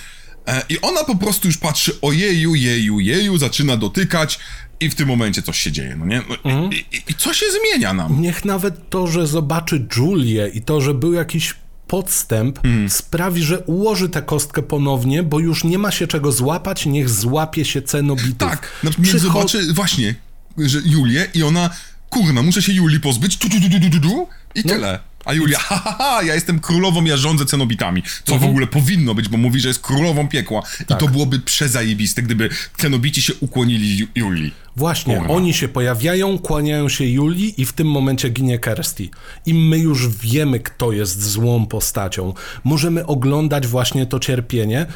[0.47, 4.39] E, I ona po prostu już patrzy, ojeju, jeju, jeju, zaczyna dotykać
[4.81, 6.23] i w tym momencie coś się dzieje, no nie?
[6.29, 8.23] No, i, i, I co się zmienia nam?
[8.23, 11.55] Niech nawet to, że zobaczy Julię i to, że był jakiś
[11.87, 12.59] podstęp,
[12.89, 17.65] sprawi, że ułoży tę kostkę ponownie, bo już nie ma się czego złapać, niech złapie
[17.65, 18.51] się cenobitów.
[18.51, 20.15] Tak, na przykład Przycho- zobaczy właśnie,
[20.59, 21.71] że Julię i ona,
[22.11, 24.99] kurna, muszę się Julii pozbyć, tu, tu, tu, tu, tu, tu, tu, i tyle.
[25.27, 28.03] A Julia, ha, ha, ha, ja jestem królową, ja rządzę cenobitami.
[28.25, 30.63] Co w ogóle powinno być, bo mówi, że jest królową piekła.
[30.81, 34.55] I to byłoby przezajebiste, gdyby cenobici się ukłonili Ju- Julii.
[34.77, 35.35] Właśnie, Kurwa.
[35.35, 39.09] oni się pojawiają, kłaniają się Julii i w tym momencie ginie Kirsty.
[39.47, 42.35] I my już wiemy, kto jest złą postacią.
[42.65, 44.87] Możemy oglądać właśnie to cierpienie.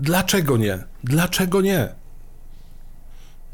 [0.00, 0.78] Dlaczego nie?
[1.04, 1.88] Dlaczego nie?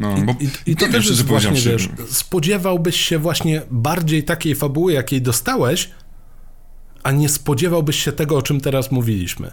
[0.00, 4.92] No, bo I, i to też jest właśnie, wiesz, spodziewałbyś się właśnie bardziej takiej fabuły,
[4.92, 5.90] jakiej dostałeś,
[7.02, 9.52] a nie spodziewałbyś się tego, o czym teraz mówiliśmy.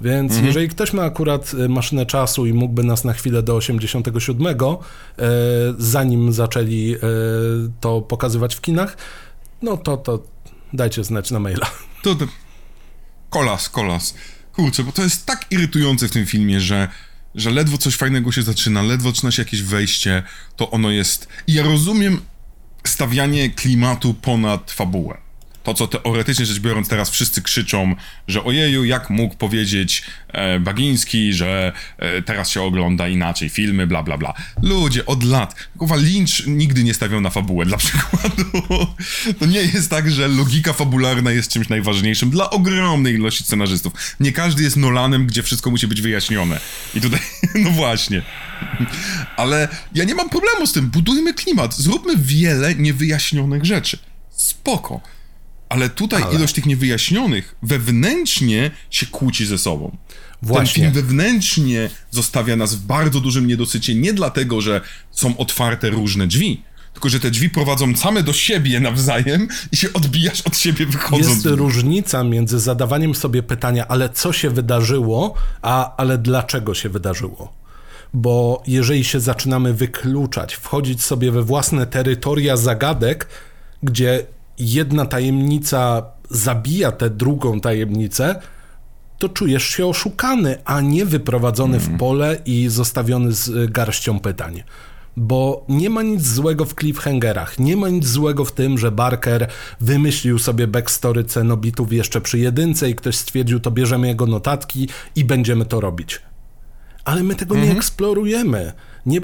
[0.00, 0.46] Więc Mhm.
[0.46, 4.56] jeżeli ktoś ma akurat e, maszynę czasu i mógłby nas na chwilę do 87, e,
[5.78, 6.98] zanim zaczęli e,
[7.80, 8.96] to pokazywać w kinach,
[9.62, 10.22] no to, to
[10.72, 11.70] dajcie znać na maila.
[12.02, 12.26] To, to...
[13.30, 14.14] Kolas, kolas.
[14.52, 16.88] Kurczę, bo to jest tak irytujące w tym filmie, że,
[17.34, 20.22] że ledwo coś fajnego się zaczyna, ledwo zaczyna się jakieś wejście,
[20.56, 21.28] to ono jest...
[21.46, 22.20] I ja rozumiem
[22.86, 25.29] stawianie klimatu ponad fabułę.
[25.62, 27.94] To, co teoretycznie rzecz biorąc teraz wszyscy krzyczą,
[28.28, 34.02] że ojeju, jak mógł powiedzieć e, Bagiński, że e, teraz się ogląda inaczej filmy, bla,
[34.02, 34.34] bla, bla.
[34.62, 35.54] Ludzie, od lat.
[35.78, 38.86] Kurwa, Lynch nigdy nie stawiał na fabułę, dla przykładu.
[39.38, 43.92] To nie jest tak, że logika fabularna jest czymś najważniejszym dla ogromnej ilości scenarzystów.
[44.20, 46.60] Nie każdy jest Nolanem, gdzie wszystko musi być wyjaśnione.
[46.94, 47.20] I tutaj,
[47.64, 48.22] no właśnie.
[49.36, 50.86] Ale ja nie mam problemu z tym.
[50.90, 51.74] Budujmy klimat.
[51.76, 53.98] Zróbmy wiele niewyjaśnionych rzeczy.
[54.30, 55.00] Spoko.
[55.70, 59.96] Ale tutaj Ale- ilość tych niewyjaśnionych wewnętrznie się kłóci ze sobą.
[60.42, 60.84] Właśnie.
[60.84, 66.26] Ten film wewnętrznie zostawia nas w bardzo dużym niedosycie, nie dlatego, że są otwarte różne
[66.26, 66.62] drzwi,
[66.92, 71.28] tylko że te drzwi prowadzą same do siebie nawzajem i się odbijasz od siebie wychodząc.
[71.28, 77.52] Jest różnica między zadawaniem sobie pytania, ale co się wydarzyło, a ale dlaczego się wydarzyło.
[78.14, 83.26] Bo jeżeli się zaczynamy wykluczać, wchodzić sobie we własne terytoria zagadek,
[83.82, 84.26] gdzie
[84.60, 88.40] jedna tajemnica zabija tę drugą tajemnicę,
[89.18, 94.62] to czujesz się oszukany, a nie wyprowadzony w pole i zostawiony z garścią pytań.
[95.16, 99.48] Bo nie ma nic złego w cliffhangerach, nie ma nic złego w tym, że Barker
[99.80, 105.24] wymyślił sobie backstory cenobitów jeszcze przy jedynce i ktoś stwierdził, to bierzemy jego notatki i
[105.24, 106.22] będziemy to robić.
[107.04, 108.72] Ale my tego nie eksplorujemy.
[109.06, 109.20] Nie,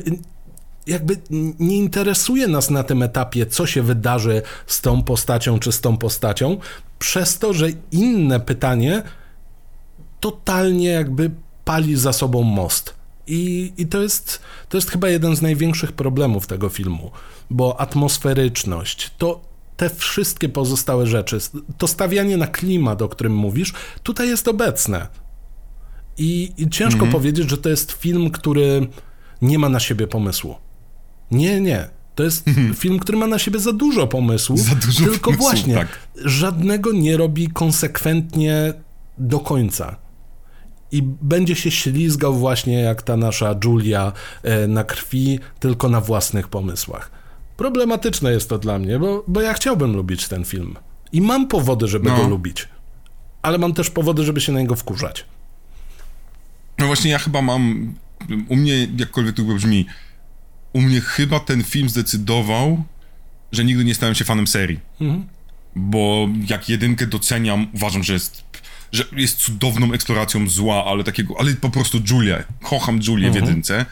[0.87, 1.18] jakby
[1.59, 5.97] nie interesuje nas na tym etapie, co się wydarzy z tą postacią czy z tą
[5.97, 6.59] postacią,
[6.99, 9.03] przez to, że inne pytanie
[10.20, 11.30] totalnie jakby
[11.64, 12.95] pali za sobą most.
[13.26, 17.11] I, i to, jest, to jest chyba jeden z największych problemów tego filmu,
[17.51, 19.41] bo atmosferyczność, to
[19.76, 21.39] te wszystkie pozostałe rzeczy,
[21.78, 23.72] to stawianie na klimat, o którym mówisz,
[24.03, 25.07] tutaj jest obecne.
[26.18, 27.12] I, i ciężko Mhm.
[27.12, 28.87] powiedzieć, że to jest film, który
[29.43, 30.55] nie ma na siebie pomysłu.
[31.30, 31.88] Nie, nie.
[32.14, 34.56] To jest film, który ma na siebie za dużo pomysłu.
[34.58, 34.80] Mhm.
[34.80, 35.88] Za dużo tylko pomysłów, właśnie tak.
[36.24, 38.72] żadnego nie robi konsekwentnie
[39.18, 39.96] do końca.
[40.92, 44.12] I będzie się ślizgał właśnie jak ta nasza Julia
[44.42, 47.10] e, na krwi, tylko na własnych pomysłach.
[47.56, 50.76] Problematyczne jest to dla mnie, bo, bo ja chciałbym lubić ten film.
[51.12, 52.16] I mam powody, żeby No.
[52.16, 52.68] go lubić.
[53.42, 55.24] Ale mam też powody, żeby się na niego wkurzać.
[56.78, 57.94] No właśnie ja chyba mam,
[58.48, 59.86] u mnie, jakkolwiek to brzmi,
[60.76, 62.84] u mnie chyba ten film zdecydował,
[63.52, 64.80] że nigdy nie stałem się fanem serii.
[65.76, 68.44] Bo jak jedynkę doceniam, uważam, że jest,
[68.92, 73.86] że jest cudowną eksploracją zła, ale takiego, ale po prostu Julię, kocham Julię w jedynce.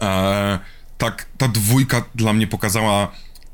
[0.00, 0.58] E,
[0.98, 3.12] tak, ta dwójka dla mnie pokazała.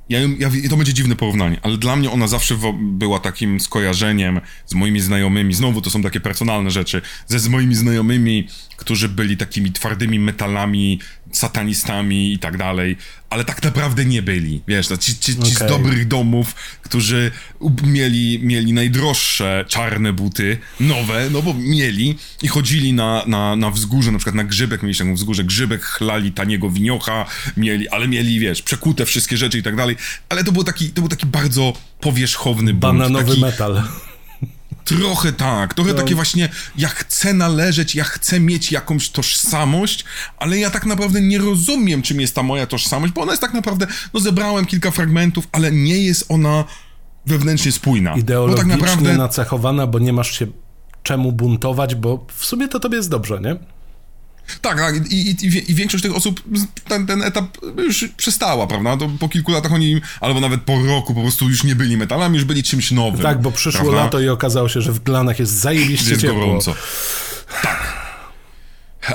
[0.08, 4.74] Ja, ja, to będzie dziwne porównanie, ale dla mnie ona zawsze była takim skojarzeniem z
[4.74, 5.54] moimi znajomymi.
[5.54, 7.02] Znowu to są takie personalne rzeczy.
[7.26, 8.48] Ze z moimi znajomymi,
[8.80, 11.00] którzy byli takimi twardymi metalami,
[11.32, 12.96] satanistami i tak dalej.
[13.30, 14.62] ale tak naprawdę nie byli.
[14.68, 15.52] Wiesz, no, ci, ci, ci Okej.
[15.52, 17.30] z dobrych domów, którzy
[17.82, 24.12] mieli, mieli najdroższe czarne buty, nowe, no bo mieli i chodzili na, na, na wzgórze,
[24.12, 27.26] na przykład na grzybek, mieli taką wzgórze grzybek, chlali taniego winiocha,
[27.56, 29.96] mieli, ale mieli, wiesz, przekute wszystkie rzeczy i tak dalej,
[30.28, 32.80] ale to był taki, to był taki bardzo powierzchowny bunt.
[32.80, 33.82] Bananowy taki, metal.
[34.84, 40.04] Trochę tak, trochę takie właśnie, ja chcę należeć, ja chcę mieć jakąś tożsamość,
[40.38, 43.54] ale ja tak naprawdę nie rozumiem, czym jest ta moja tożsamość, bo ona jest tak
[43.54, 46.64] naprawdę, no zebrałem kilka fragmentów, ale nie jest ona
[47.26, 48.12] wewnętrznie spójna.
[48.12, 50.46] Bo Ideologicznie tak naprawdę, nacechowana, bo nie masz się
[51.02, 53.56] czemu buntować, bo w sumie to tobie jest dobrze, nie?
[54.60, 56.42] Tak, tak, i, i, i, większość tych osób
[56.88, 61.14] ten, ten etap już przestała, prawda, to po kilku latach oni, albo nawet po roku
[61.14, 63.20] po prostu już nie byli metalami, już byli czymś nowym.
[63.20, 64.04] Tak, bo przyszło prawda?
[64.04, 66.40] lato i okazało się, że w Glanach jest zajebiście jest ciepło.
[66.40, 66.74] gorąco.
[67.62, 68.00] Tak.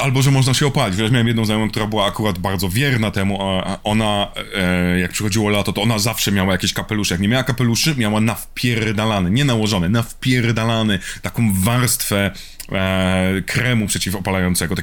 [0.01, 0.97] Albo, że można się opalić.
[0.97, 5.11] Wiesz, miałem jedną znajomą, która była akurat bardzo wierna temu, a a ona, e, jak
[5.11, 7.13] przychodziło lato, to ona zawsze miała jakieś kapelusze.
[7.13, 12.31] Jak nie miała kapeluszy, miała nawpierdalany, nie nałożony, nawpierdalany, taką warstwę
[12.71, 14.81] e, kremu przeciwopalającego, k-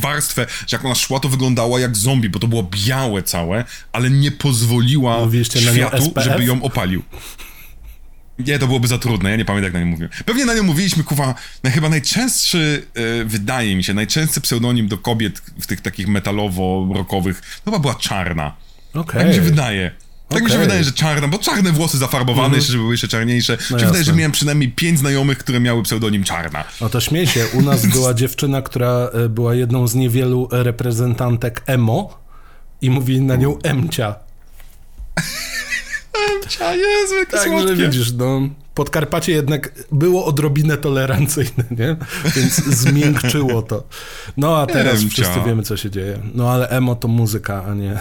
[0.00, 4.10] warstwę, że jak ona szła, to wyglądała jak zombie, bo to było białe całe, ale
[4.10, 5.16] nie pozwoliła
[5.74, 5.96] światu,
[6.30, 7.02] żeby ją opalił.
[8.38, 10.10] Nie, to byłoby za trudne, ja nie pamiętam jak na nią mówiłem.
[10.24, 15.42] Pewnie na nią mówiliśmy, kuwa, chyba najczęstszy, e, wydaje mi się, najczęstszy pseudonim do kobiet
[15.60, 18.56] w tych takich metalowo-rockowych, to chyba była czarna.
[18.94, 19.20] Okej.
[19.20, 19.90] Tak mi się wydaje.
[20.28, 23.52] Tak mi się wydaje, że czarna, bo czarne włosy zafarbowane jeszcze, żeby były jeszcze czarniejsze.
[23.70, 26.64] mi się wydaje, że miałem przynajmniej pięć znajomych, które miały pseudonim czarna.
[26.80, 31.62] No to śmiej się, u nas była dziewczyna, która e, była jedną z niewielu reprezentantek
[31.66, 32.18] emo
[32.80, 34.14] i mówili na nią Emcia.
[36.60, 37.76] A Jezu, jakie Także słodkie.
[37.76, 38.40] widzisz, no,
[38.74, 41.96] Podkarpacie jednak było odrobinę tolerancyjne, nie?
[42.36, 43.84] Więc zmiękczyło to.
[44.36, 45.08] No a teraz Emcia.
[45.08, 46.18] wszyscy wiemy, co się dzieje.
[46.34, 47.98] No ale emo to muzyka, a nie...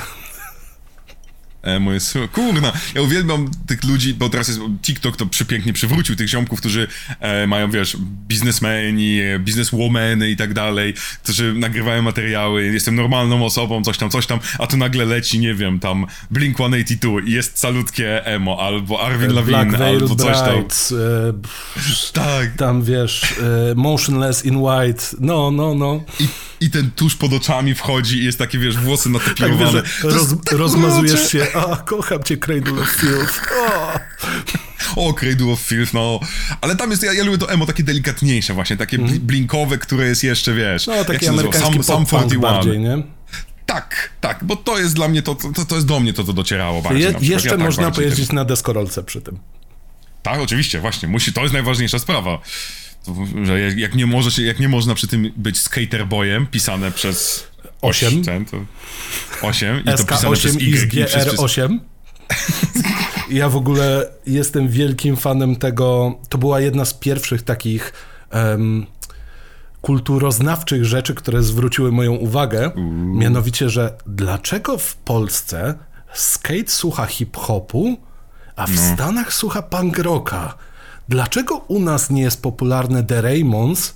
[1.64, 2.18] Emo jest...
[2.32, 6.88] Kurna, ja uwielbiam tych ludzi, bo teraz jest TikTok to przepięknie przywrócił tych ziomków, którzy
[7.20, 7.98] e, mają, wiesz,
[8.28, 10.94] biznesmeni, e, bizneswomeny i tak dalej,
[11.24, 15.54] którzy nagrywają materiały, jestem normalną osobą, coś tam, coś tam, a tu nagle leci, nie
[15.54, 20.58] wiem, tam Blink-182 i jest salutkie emo, albo Arvin Black Lavigne, albo coś tam.
[20.60, 20.64] E,
[21.34, 22.56] pff, Tak.
[22.58, 23.22] tam wiesz,
[23.72, 26.04] e, Motionless in White, no, no, no.
[26.20, 26.28] I,
[26.66, 29.82] I ten tusz pod oczami wchodzi i jest takie, wiesz, włosy Tak, natopirowane.
[29.82, 33.94] wiesz, roz, tak rozmazujesz się, a kocham cię Cradle of Filth, o.
[34.96, 36.20] O, Cradle of Filth, no.
[36.62, 40.06] Ale tam jest, ja, ja lubię to emo takie delikatniejsze właśnie, takie bli- blinkowe, które
[40.06, 40.88] jest jeszcze, wiesz...
[40.88, 41.50] No, taki jak się nazywa?
[41.50, 42.42] amerykański Sam, Sam pop-punk 41.
[42.42, 43.04] bardziej, nie?
[43.66, 46.34] Tak, tak, bo to jest dla mnie to, to, to jest do mnie to, co
[46.34, 47.02] docierało bardziej.
[47.02, 47.30] Je, przykład.
[47.30, 49.40] jeszcze ja tak można bardziej pojeździć na deskorolce przy tym.
[50.24, 52.40] Tak, oczywiście, właśnie, musi, to jest najważniejsza sprawa.
[53.06, 56.92] To, że jak, jak, nie może się, jak nie można przy tym być skaterboyem, pisane
[56.92, 57.48] przez...
[57.84, 58.20] Osiem.
[58.20, 58.58] oś- Ten, to,
[59.42, 61.12] 8 i to pisane przez SK8 i z Y i przez...
[61.12, 61.80] przez GR8.
[63.30, 66.16] Ja w ogóle jestem wielkim fanem tego.
[66.30, 67.94] To była jedna z pierwszych takich
[68.30, 68.86] em,
[69.82, 72.72] kulturoznawczych rzeczy, które zwróciły moją uwagę.
[73.16, 75.74] Mianowicie, że dlaczego w Polsce
[76.14, 77.98] skate słucha hip-hopu,
[78.56, 78.94] a w No.
[78.94, 80.54] Stanach słucha punk rocka?
[81.10, 83.96] Dlaczego u nas nie jest popularne The Raymonds?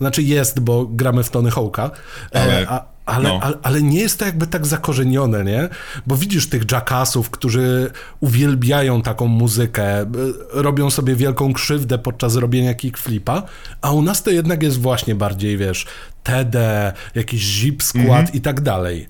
[0.00, 1.90] Znaczy jest, bo gramy w Tony Hawk'a,
[2.34, 3.40] e, Ale- a, ale, no.
[3.42, 5.68] ale, ale nie jest to jakby tak zakorzenione, nie?
[6.06, 7.90] Bo widzisz tych jackassów, którzy
[8.20, 10.18] uwielbiają taką muzykę, b-
[10.52, 13.42] robią sobie wielką krzywdę podczas robienia kickflipa,
[13.80, 15.86] a u nas to jednak jest właśnie bardziej, wiesz,
[16.22, 19.08] TD, jakiś zip skład i tak dalej.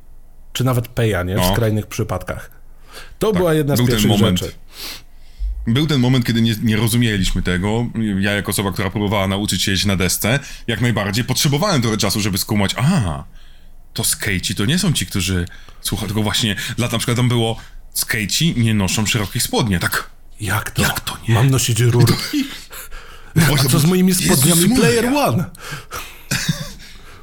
[0.53, 1.33] Czy nawet peja, nie?
[1.35, 1.49] W Mhm.
[1.51, 1.55] No.
[1.57, 2.51] skrajnych przypadkach.
[3.19, 4.53] To była jedna z pierwszych rzeczy.
[5.67, 7.87] Był ten moment, kiedy nie, nie rozumieliśmy tego.
[8.21, 12.21] Ja, jako osoba, która próbowała nauczyć się jeździć na desce, jak najbardziej potrzebowałem trochę czasu,
[12.21, 12.75] żeby skumać.
[12.79, 13.25] A,
[13.93, 15.47] to skejci to nie są ci, którzy
[15.81, 17.57] słuchają, tylko właśnie, dla na przykład tam było
[17.95, 19.79] skejci nie noszą szerokich spodni.
[19.79, 20.11] Tak.
[20.41, 20.83] Jak to?
[20.83, 21.35] Jak to nie?
[21.35, 22.45] Mam nosić rurki?
[23.37, 24.77] A Właśnie, co z moimi Jezus spodniami Maria.
[24.77, 25.45] Player One?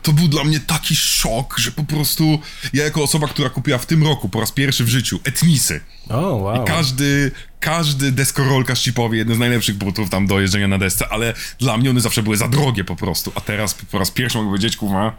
[0.04, 2.40] To był dla mnie taki szok, że po prostu
[2.74, 6.36] ja jako osoba, która kupiła w tym roku po raz pierwszy w życiu etnisy, O,
[6.36, 6.66] wow.
[6.66, 11.34] Każdy, każdy deskorolkarz ci powie, jeden z najlepszych butów tam do jeżdżenia na desce, ale
[11.60, 13.32] dla mnie one zawsze były za drogie po prostu.
[13.36, 15.16] A teraz po raz pierwszy mogę powiedzieć, kurwa,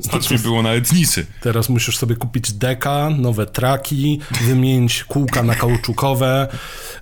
[0.00, 1.26] stać mnie było na etnisy.
[1.40, 6.48] Teraz musisz sobie kupić deka, nowe traki, wymienić kółka na kauczukowe,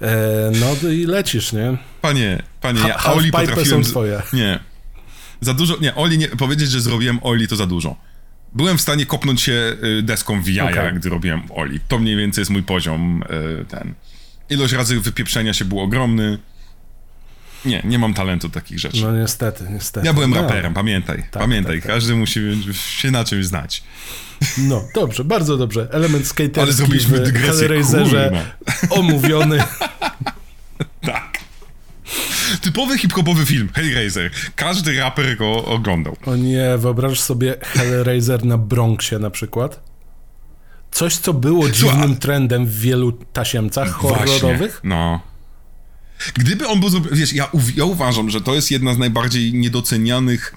[0.02, 1.76] e, no i lecisz, nie?
[2.00, 3.84] Panie, panie, Ha- ja Oli są potrafiłem...
[3.84, 4.22] z- twoje.
[4.32, 4.58] Nie.
[5.40, 7.96] Za dużo, nie, Oli nie, powiedzieć, że zrobiłem Oli to za dużo.
[8.54, 10.94] Byłem w stanie kopnąć się y, deską w jaja, Okej.
[10.94, 11.80] gdy robiłem Oli.
[11.88, 13.22] To mniej więcej jest mój poziom,
[13.60, 13.94] y, ten.
[14.50, 16.38] Ilość razy wypieprzenia się był ogromny.
[17.64, 19.02] Nie, nie mam talentu takich rzeczy.
[19.02, 20.06] No niestety, niestety.
[20.06, 20.42] Ja byłem no.
[20.42, 21.24] raperem, pamiętaj.
[21.30, 21.94] pamiętaj, tak, tak.
[21.94, 22.40] każdy musi
[22.74, 23.82] się na czymś znać.
[24.58, 25.88] No, dobrze, bardzo dobrze.
[25.90, 27.68] Element Ale skaterski zrobiliśmy w dygresję,
[28.90, 29.64] omówiony.
[31.00, 31.38] Tak.
[32.60, 34.30] Typowy hip-hopowy film, Hellraiser.
[34.56, 36.16] Każdy raper go oglądał.
[36.26, 39.80] O nie, wyobraź sobie Hellraiser na Bronxie na przykład.
[40.90, 44.58] Coś, co było dziwnym trendem w wielu tasiemcach horrorowych.
[44.58, 45.20] Właśnie, no.
[46.34, 50.54] Gdyby on był zrobiony, wiesz, ja, ja uważam, że to jest jedna z najbardziej niedocenianych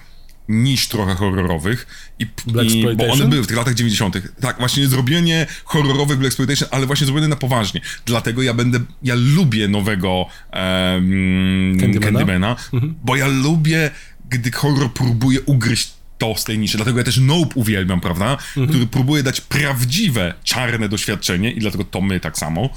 [0.48, 1.86] niż trochę horrorowych
[2.18, 2.26] i,
[2.66, 4.16] i bo one były w tych latach 90.
[4.40, 7.80] Tak, właśnie zrobienie horrorowych Black Exploitation, ale właśnie zrobione na poważnie.
[8.06, 12.18] Dlatego ja będę, ja lubię nowego um, Candymana?
[12.18, 12.56] Candymana,
[13.04, 13.90] bo ja lubię,
[14.30, 16.76] gdy horror próbuje ugryźć to z tej niszy.
[16.76, 18.36] Dlatego ja też Nope uwielbiam, prawda?
[18.68, 22.68] Który próbuje dać prawdziwe, czarne doświadczenie i dlatego to my tak samo,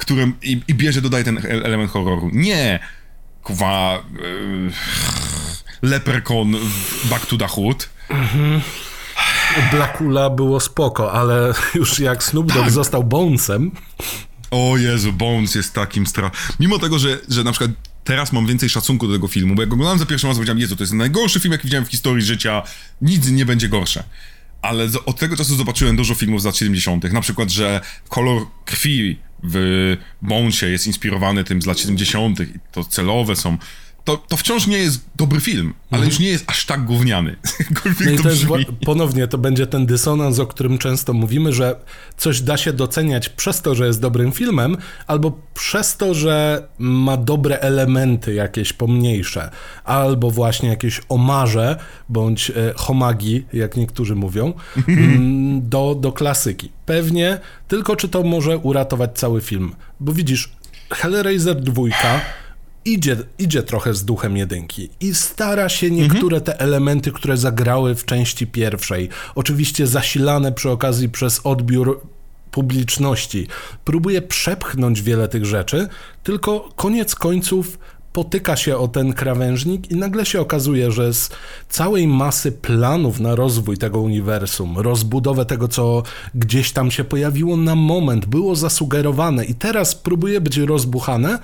[0.00, 2.30] którym i, i bierze, dodaje ten e- element horroru.
[2.32, 2.78] Nie,
[3.42, 4.72] kwa yy,
[5.82, 7.88] Leprechaun w Back to the Hood.
[9.72, 12.70] Blackula było spoko, ale już jak Snoop Dogg Tak.
[12.70, 13.70] został Bonesem,
[14.50, 16.30] O Jezu, Bones jest takim stra...
[16.60, 17.70] Mimo tego, że, że na przykład
[18.04, 20.58] teraz mam więcej szacunku do tego filmu, bo jak go oglądałem za pierwszym razem, powiedziałem,
[20.58, 22.62] Jezu, to jest najgorszy film, jaki widziałem w historii życia,
[23.02, 24.04] nic nie będzie gorsze.
[24.62, 29.18] Ale od tego czasu zobaczyłem dużo filmów z lat 70., na przykład, że kolor krwi
[29.42, 32.40] w Bonesie jest inspirowany tym z lat 70.
[32.40, 33.58] i to celowe są.
[34.04, 37.36] To, to wciąż nie jest dobry film, ale już nie jest aż tak gówniany.
[38.04, 38.44] No i to jest
[38.84, 41.80] ponownie to będzie ten dysonans, o którym często mówimy, że
[42.16, 44.76] coś da się doceniać przez to, że jest dobrym filmem,
[45.06, 49.50] albo przez to, że ma dobre elementy jakieś pomniejsze,
[49.84, 51.76] albo właśnie jakieś omarze,
[52.08, 54.52] bądź e, homagi, jak niektórzy mówią,
[54.88, 56.72] mm, do, do klasyki.
[56.86, 59.74] Pewnie, tylko czy to może uratować cały film.
[60.00, 60.50] Bo widzisz,
[60.90, 61.82] Hellraiser 2
[62.84, 68.04] idzie, idzie trochę z duchem jedynki i stara się niektóre te elementy, które zagrały w
[68.04, 72.00] części pierwszej, oczywiście zasilane przy okazji przez odbiór
[72.50, 73.46] publiczności,
[73.84, 75.88] próbuje przepchnąć wiele tych rzeczy,
[76.22, 77.78] tylko koniec końców
[78.12, 81.30] potyka się o ten krawężnik i nagle się okazuje, że z
[81.68, 86.02] całej masy planów na rozwój tego uniwersum, rozbudowę tego, co
[86.34, 91.38] gdzieś tam się pojawiło na moment, było zasugerowane i teraz próbuje być rozbuchane,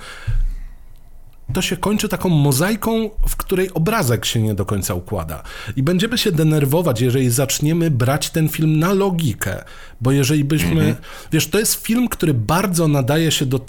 [1.53, 5.43] to się kończy taką mozaiką, w której obrazek się nie do końca układa.
[5.75, 9.63] I będziemy się denerwować, jeżeli zaczniemy brać ten film na logikę,
[10.01, 10.95] bo jeżeli byśmy.
[11.31, 13.59] Wiesz, to jest film, który bardzo nadaje się do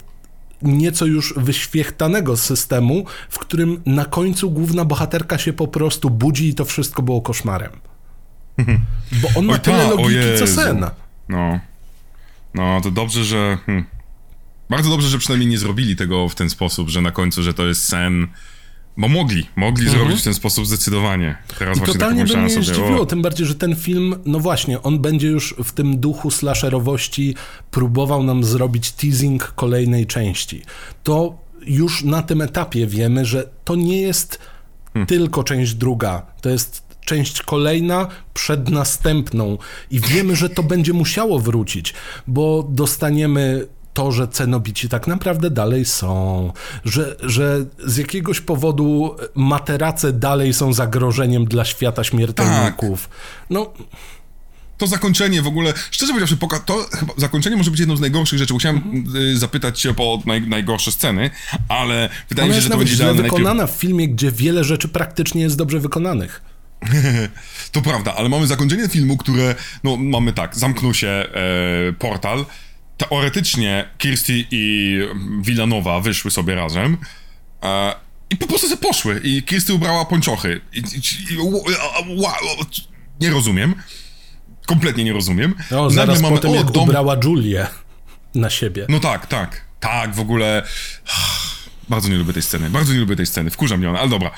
[0.62, 6.55] nieco już wyświechtanego systemu, w którym na końcu główna bohaterka się po prostu budzi i
[6.55, 7.72] to wszystko było koszmarem.
[9.12, 10.87] Bo on ma Oj, tyle ta, o logiki, co sen.
[11.29, 11.61] No.
[12.55, 13.59] No, to dobrze, że.
[13.66, 13.97] Hmm.
[14.70, 17.66] Bardzo dobrze, że przynajmniej nie zrobili tego w ten sposób, że na końcu, że to
[17.66, 18.26] jest sen.
[18.96, 21.36] Bo mogli, mogli zrobić w ten sposób zdecydowanie.
[21.58, 24.98] Teraz I właśnie totalnie by mnie zdziwiło, tym bardziej, że ten film, no właśnie, on
[24.98, 27.34] będzie już w tym duchu slasherowości
[27.70, 30.62] próbował nam zrobić teasing kolejnej części.
[31.02, 34.38] To już na tym etapie wiemy, że to nie jest
[34.92, 35.06] Hmm.
[35.06, 39.58] tylko część druga, to jest część kolejna przed następną
[39.90, 41.94] i wiemy, że to będzie musiało wrócić,
[42.26, 43.66] bo dostaniemy
[43.99, 46.53] to, że cenobici tak naprawdę dalej są,
[46.84, 53.09] że, że z jakiegoś powodu materace dalej są zagrożeniem dla świata śmiertelników.
[53.51, 53.72] No,
[54.76, 58.38] to zakończenie w ogóle, szczerze powiedziawszy, poka- to chyba zakończenie może być jedną z najgorszych
[58.38, 58.55] rzeczy.
[58.59, 59.16] Chciałem Mhm.
[59.16, 61.30] y, zapytać cię o naj, najgorsze sceny,
[61.68, 63.38] ale wydaje ona mi się, że to będzie źle idealne najpierw...
[63.42, 66.42] wykonana w filmie, gdzie wiele rzeczy praktycznie jest dobrze wykonanych.
[67.72, 71.26] To prawda, ale mamy zakończenie filmu, które, no mamy tak, zamknął się e,
[71.99, 72.44] portal,
[72.99, 74.99] teoretycznie Kirsty i
[75.40, 76.96] Villanowa wyszły sobie razem
[77.62, 77.94] e,
[78.30, 80.61] i po prostu sobie poszły i Kirsty ubrała pończochy.
[80.72, 81.38] I, i, i,
[83.20, 83.74] nie rozumiem.
[84.66, 85.55] Kompletnie nie rozumiem.
[85.70, 87.66] No, Nagle zaraz mamy- potem o, jak dom- ubrała Julię
[88.34, 88.86] na siebie.
[88.88, 89.64] No tak, tak.
[89.80, 90.62] Tak, w ogóle.
[91.88, 92.70] Bardzo nie lubię tej sceny.
[92.70, 93.51] Bardzo nie lubię tej sceny.
[93.51, 94.30] Wkurza mnie ona, ale dobra.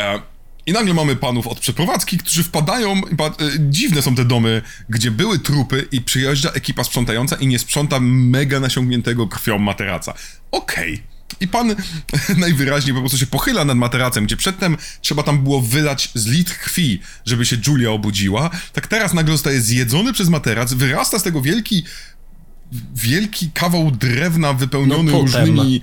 [0.00, 0.20] E,
[0.66, 3.00] I nagle mamy panów od przeprowadzki, którzy wpadają.
[3.16, 7.58] pa- e, dziwne są te domy, gdzie były trupy i przyjeżdża ekipa sprzątająca i nie
[7.58, 10.14] sprząta mega nasiągniętego krwią materaca.
[10.50, 11.02] Okej.
[11.40, 11.74] I pan
[12.36, 16.52] najwyraźniej po prostu się pochyla nad materacem, gdzie przedtem trzeba tam było wylać z litr
[16.58, 18.50] krwi, żeby się Julia obudziła.
[18.72, 21.84] Tak teraz nagle zostaje zjedzony przez materac, wyrasta z tego wielki
[22.94, 25.82] wielki kawał drewna wypełniony No, różnymi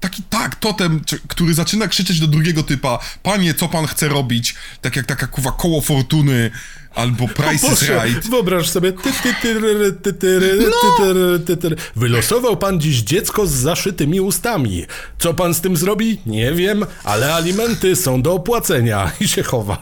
[0.00, 4.54] taki tak, totem, który zaczyna krzyczeć do drugiego typa, panie, co pan chce robić?
[4.80, 6.50] Tak jak taka kuwa koło fortuny,
[6.94, 8.28] albo Price is Right.
[8.30, 8.92] Wyobraź sobie.
[8.92, 11.76] ty, ty, tyry, ty, tyry, ty, tyry, ty, tyry.
[11.96, 14.86] Wylosował pan dziś dziecko z zaszytymi ustami.
[15.18, 16.20] Co pan z tym zrobi?
[16.26, 19.12] Nie wiem, ale alimenty są do opłacenia.
[19.20, 19.78] I się chowa.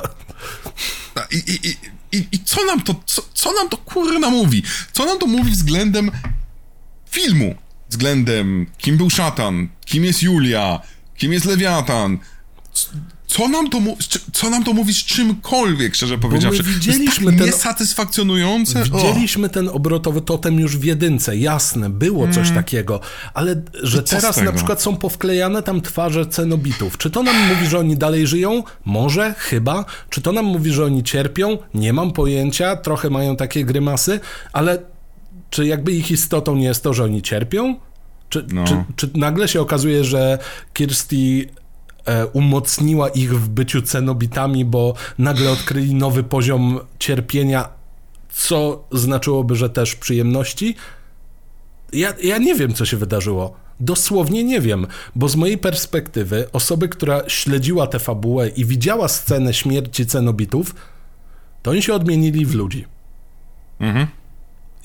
[1.31, 1.77] I, i, i,
[2.13, 4.63] i, i co nam to, co, co nam to kurna mówi?
[4.93, 6.11] Co nam to mówi względem
[7.11, 7.55] filmu?
[7.91, 10.81] Względem kim był szatan, kim jest Julia,
[11.17, 12.19] kim jest Lewiatan.
[13.27, 13.97] Co nam to, mu-
[14.33, 16.63] co nam to mówi z czymkolwiek, szczerze powiedziawszy?
[16.63, 18.81] To jest widzieliśmy tak ten- niesatysfakcjonujące.
[18.81, 18.85] O.
[18.85, 23.01] Widzieliśmy ten obrotowy totem już w jedynce, jasne, było coś takiego,
[23.35, 24.05] ale że Mm.
[24.11, 26.99] teraz na przykład są powklejane tam twarze cenobitów.
[26.99, 28.63] Czy to nam mówi, że oni dalej żyją?
[28.85, 29.85] Może, chyba.
[30.11, 31.59] Czy to nam mówi, że oni cierpią?
[31.75, 34.21] Nie mam pojęcia, trochę mają takie grymasy,
[34.53, 34.79] ale
[35.57, 37.77] czy jakby ich istotą nie jest to, że oni cierpią?
[38.29, 38.65] Czy, No.
[38.65, 40.39] czy, czy nagle się okazuje, że
[40.75, 41.17] Kirsty
[42.05, 47.69] e, umocniła ich w byciu cenobitami, bo nagle odkryli nowy poziom cierpienia,
[48.31, 50.75] co znaczyłoby, że też przyjemności?
[51.93, 53.57] Ja, ja nie wiem, co się wydarzyło.
[53.81, 59.55] Dosłownie nie wiem, bo z mojej perspektywy, osoby, która śledziła tę fabułę i widziała scenę
[59.55, 60.75] śmierci cenobitów,
[61.63, 62.85] to oni się odmienili w ludzi.
[63.81, 64.07] Mhm.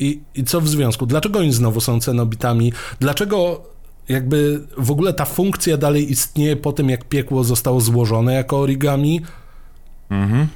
[0.01, 1.05] I, I co w związku?
[1.05, 2.73] Dlaczego oni znowu są cenobitami?
[2.99, 3.63] Dlaczego
[4.09, 9.21] jakby w ogóle ta funkcja dalej istnieje po tym, jak piekło zostało złożone jako origami?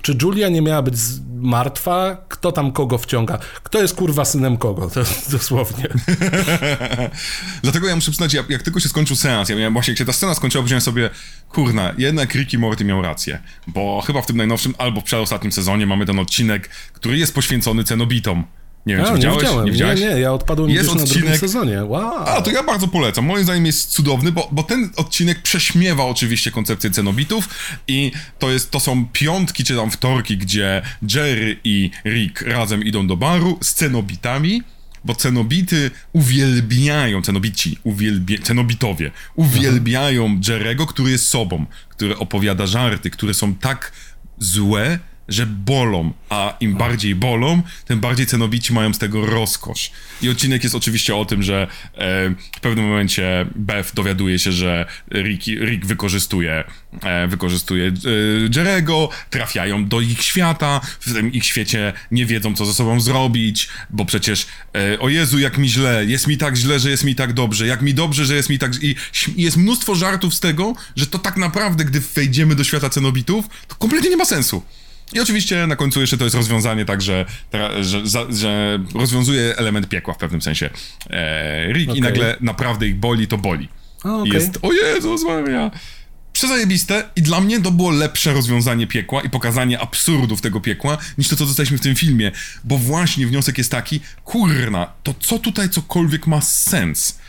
[0.02, 0.96] Czy Julia nie miała być
[1.36, 2.18] martwa?
[2.28, 3.40] Kto tam kogo wciąga?
[3.64, 4.90] Kto jest kurwa synem kogo?
[4.90, 5.04] To
[5.38, 5.88] dosłownie.
[7.64, 10.06] Dlatego ja muszę przyznać, jak, jak tylko się skończył seans, ja miałem właśnie, jak się
[10.06, 11.10] ta scena skończyła, powiedziałem sobie,
[11.50, 15.88] kurna, jednak Ricky Morty miał rację, bo chyba w tym najnowszym, albo w przedostatnim sezonie
[15.88, 18.44] mamy ten odcinek, który jest poświęcony cenobitom.
[18.86, 19.40] Nie wiem, A, czy nie widziałeś?
[19.42, 19.66] widziałem.
[19.66, 20.00] Nie widziałeś?
[20.02, 21.84] Nie, nie, ja odpadłem Jest gdzieś na drugim odcinek- sezonie.
[21.86, 22.16] Wow.
[22.28, 23.26] A, to ja bardzo polecam.
[23.26, 27.50] Moim zdaniem jest cudowny, bo, bo ten odcinek prześmiewa oczywiście koncepcję cenobitów
[27.88, 30.82] i to, jest, to są piątki czy tam wtorki, gdzie
[31.16, 34.64] Jerry i Rick razem idą do baru z cenobitami,
[35.06, 43.34] bo cenobity uwielbiają, cenobici, uwielbia, cenobitowie, uwielbiają Jerego, który jest sobą, który opowiada żarty, które
[43.34, 43.92] są tak
[44.40, 49.92] złe, że bolą, a im bardziej bolą, tym bardziej cenobici mają z tego rozkosz.
[50.22, 51.68] I odcinek jest oczywiście o tym, że
[51.98, 56.64] e, w pewnym momencie Beth dowiaduje się, że Rick, Rick wykorzystuje,
[57.04, 57.92] e, wykorzystuje e,
[58.56, 63.70] Jerego, trafiają do ich świata, w tym ich świecie nie wiedzą, co ze sobą zrobić,
[63.90, 67.16] bo przecież e, o Jezu, jak mi źle, jest mi tak źle, że jest mi
[67.16, 68.72] tak dobrze, jak mi dobrze, że jest mi tak...
[68.84, 68.96] I
[69.38, 73.76] jest mnóstwo żartów z tego, że to tak naprawdę, gdy wejdziemy do świata cenobitów, to
[73.76, 74.64] kompletnie nie ma sensu.
[75.14, 77.26] I oczywiście na końcu jeszcze to jest rozwiązanie tak, że,
[77.82, 80.70] że, za, że rozwiązuje element piekła w pewnym sensie
[81.10, 82.02] e, Rick i Okej.
[82.02, 83.70] nagle naprawdę ich boli, to boli.
[84.04, 84.34] A, okej.
[84.34, 85.72] Jest, o Jezus Maria.
[86.34, 91.28] Przezajebiste i dla mnie to było lepsze rozwiązanie piekła i pokazanie absurdów tego piekła niż
[91.28, 92.32] to, co dostaliśmy w tym filmie.
[92.64, 97.20] Bo właśnie wniosek jest taki, kurna, to co tutaj cokolwiek ma sens?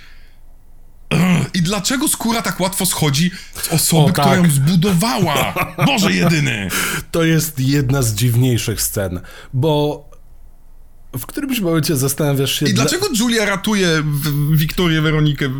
[1.54, 3.30] I dlaczego skóra tak łatwo schodzi
[3.62, 4.24] z osoby, O, tak.
[4.26, 5.54] która ją zbudowała?
[5.86, 6.68] Boże jedyny!
[7.11, 9.20] To jest jedna z dziwniejszych scen,
[9.54, 10.04] bo
[11.18, 12.66] w którymś momencie zastanawiasz się...
[12.66, 14.02] I dla- dlaczego Julia ratuje
[14.52, 15.50] Wiktorię Weronikę?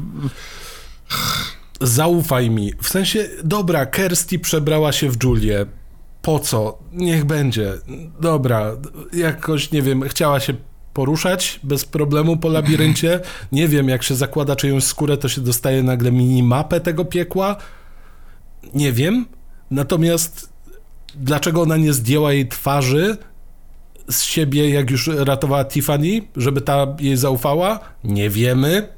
[1.80, 2.72] Zaufaj mi.
[2.82, 5.66] W sensie, dobra, Kirsty przebrała się w Julię.
[6.22, 6.78] Po co?
[6.92, 7.72] Niech będzie.
[8.20, 8.72] Dobra,
[9.12, 10.55] jakoś, nie wiem, chciała się
[10.97, 13.20] poruszać bez problemu po labiryncie.
[13.53, 17.57] Nie wiem, jak się zakłada czyjąś skórę, to się dostaje nagle minimapę tego piekła.
[18.74, 19.26] Nie wiem.
[19.70, 20.49] Natomiast
[21.14, 23.16] dlaczego ona nie zdjęła jej twarzy
[24.11, 27.80] z siebie, jak już ratowała Tiffany, żeby ta jej zaufała?
[28.05, 28.88] Nie wiemy.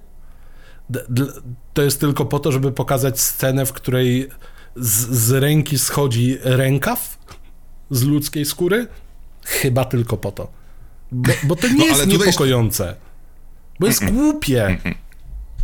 [1.75, 4.29] To jest tylko po to, żeby pokazać scenę, w której
[4.77, 7.19] z, z ręki schodzi rękaw
[7.91, 8.87] z ludzkiej skóry?
[9.45, 10.58] Chyba tylko po to.
[11.13, 12.95] Bo, bo to nie No, jest niepokojące.
[13.81, 14.79] Bo jest głupie.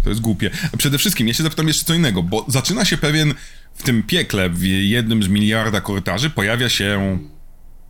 [0.05, 0.51] To jest głupie.
[0.79, 3.35] Przede wszystkim, ja się zapytam jeszcze co innego, bo zaczyna się pewien,
[3.75, 7.19] w tym piekle, w jednym z miliarda korytarzy, pojawia się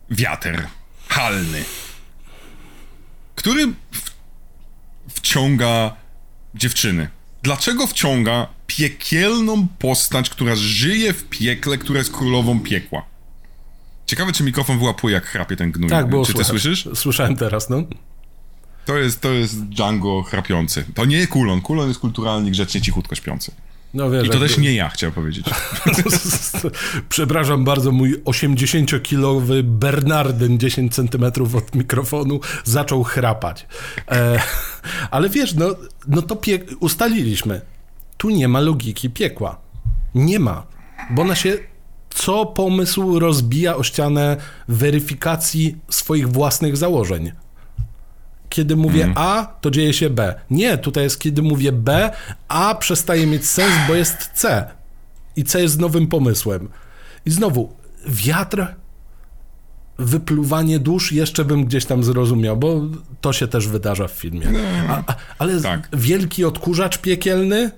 [0.09, 0.67] wiatr
[1.07, 1.63] halny,
[3.35, 4.11] który w,
[5.09, 5.95] wciąga
[6.55, 7.07] dziewczyny.
[7.43, 13.05] Dlaczego wciąga piekielną postać, która żyje w piekle, która jest królową piekła?
[14.05, 15.89] Ciekawe, czy mikrofon wyłapuje, jak chrapie ten gnój.
[15.89, 16.61] Tak, było Czy ty słychać.
[16.61, 16.89] słyszysz?
[16.93, 17.83] Słyszałem teraz, no.
[18.85, 20.85] To jest, to jest Django chrapiący.
[20.95, 21.61] To nie Kulon.
[21.61, 23.51] Kulon jest kulturalnie, grzecznie, cichutko śpiący.
[23.93, 25.45] No wiesz, I to też nie ja, chciałem powiedzieć.
[27.09, 33.67] Przepraszam bardzo, mój 80-kilowy Bernardyn 10 centymetrów od mikrofonu zaczął chrapać.
[34.11, 34.39] E,
[35.11, 35.75] ale wiesz, no,
[36.07, 36.41] no to
[36.79, 37.61] ustaliliśmy.
[38.17, 39.57] tu nie ma logiki piekła.
[40.15, 40.63] Nie ma,
[41.09, 41.57] bo ona się
[42.15, 44.37] co pomysł rozbija o ścianę
[44.67, 47.31] weryfikacji swoich własnych założeń.
[48.49, 49.27] Kiedy mówię Mhm.
[49.27, 50.35] A, to dzieje się B.
[50.49, 52.11] Nie, tutaj jest kiedy mówię B,
[52.47, 54.67] A przestaje mieć sens, bo jest C.
[55.35, 56.69] I C jest nowym pomysłem.
[57.25, 57.73] I znowu,
[58.07, 58.67] wiatr,
[59.99, 62.81] wypluwanie dusz jeszcze bym gdzieś tam zrozumiał, bo
[63.21, 64.47] to się też wydarza w filmie.
[64.89, 65.89] A, a, ale Tak.
[65.93, 67.71] wielki odkurzacz piekielny?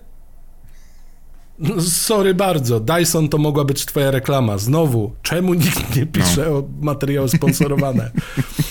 [1.60, 4.58] No, Sorry bardzo, Dyson to mogła być twoja reklama.
[4.58, 8.12] Znowu, czemu nikt nie pisze o materiały sponsorowane?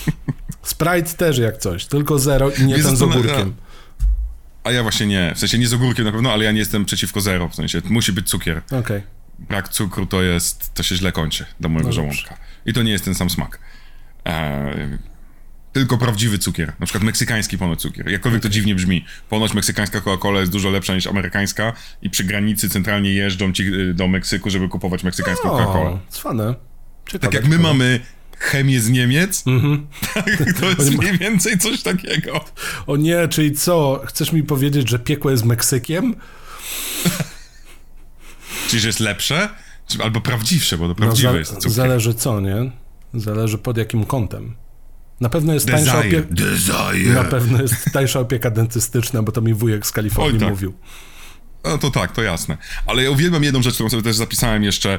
[0.62, 3.54] Sprite też jak coś, tylko zero i nie ten z ogórkiem.
[4.64, 5.32] A ja właśnie nie.
[5.34, 7.48] W sensie nie z ogórkiem na pewno, ale ja nie jestem przeciwko zero.
[7.48, 8.62] W sensie musi być cukier.
[8.80, 9.02] Okej.
[9.38, 12.36] Brak cukru to jest, to się źle kończy do mojego No żołądka.
[12.66, 13.58] I to nie jest ten sam smak.
[14.24, 14.98] Eee,
[15.80, 16.72] tylko prawdziwy cukier.
[16.80, 18.08] Na przykład meksykański ponoć cukier.
[18.10, 19.04] Jakkolwiek to dziwnie brzmi.
[19.28, 21.72] Ponoć meksykańska Coca-Cola jest dużo lepsza niż amerykańska
[22.02, 25.86] i przy granicy centralnie jeżdżą ci y, do Meksyku, żeby kupować meksykańską Coca-Colę.
[25.88, 26.54] O, cwane.
[27.20, 28.00] Tak jak my mamy
[28.38, 29.86] chemię z Niemiec, Mhm.
[30.14, 30.24] tak,
[30.60, 32.44] to jest mniej więcej coś takiego.
[32.86, 34.02] O nie, czyli co?
[34.06, 36.14] Chcesz mi powiedzieć, że piekło jest Meksykiem?
[38.68, 39.48] Czyli, że jest lepsze?
[40.02, 41.70] Albo prawdziwsze, bo to No, prawdziwe za- jest cukier.
[41.70, 42.70] zależy co, nie?
[43.14, 44.54] Zależy pod jakim kątem.
[45.20, 46.18] Na pewno jest tańsza Desire.
[46.20, 46.34] opieka.
[46.34, 47.14] Desire.
[47.14, 50.48] Na pewno jest tańsza opieka dentystyczna, bo to mi wujek z Kalifornii Oj, tak.
[50.50, 50.74] mówił.
[51.64, 52.56] No to tak, to jasne.
[52.86, 54.98] Ale ja uwielbiam jedną rzecz, którą sobie też zapisałem jeszcze.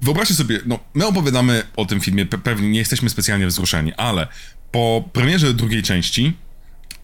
[0.00, 4.28] Wyobraźcie sobie, no my opowiadamy o tym filmie, pe- pewnie nie jesteśmy specjalnie wzruszeni, ale
[4.70, 6.36] po premierze drugiej części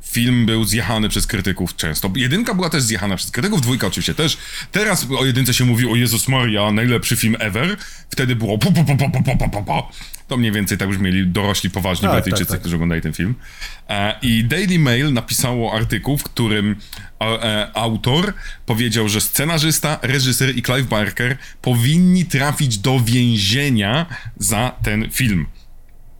[0.03, 2.11] film był zjechany przez krytyków często.
[2.16, 4.39] Jedynka była też zjechana przez krytyków, dwójka oczywiście też.
[4.73, 7.77] Teraz o jedynce się mówi, o Jezus Maria, najlepszy film ever.
[8.11, 9.83] Wtedy było pu, pu, pu, pu, pu, pu, pu, pu.
[10.29, 12.61] To mniej więcej tak już mieli dorośli, poważni tak, Brytyjczycy, tak, tak.
[12.61, 13.35] którzy oglądali ten film.
[13.89, 16.77] E, I Daily Mail napisało artykuł, w którym
[17.20, 18.35] e, autor
[18.66, 24.07] powiedział, że scenarzysta, reżyser i Clive Barker powinni trafić do więzienia
[24.37, 25.47] za ten film.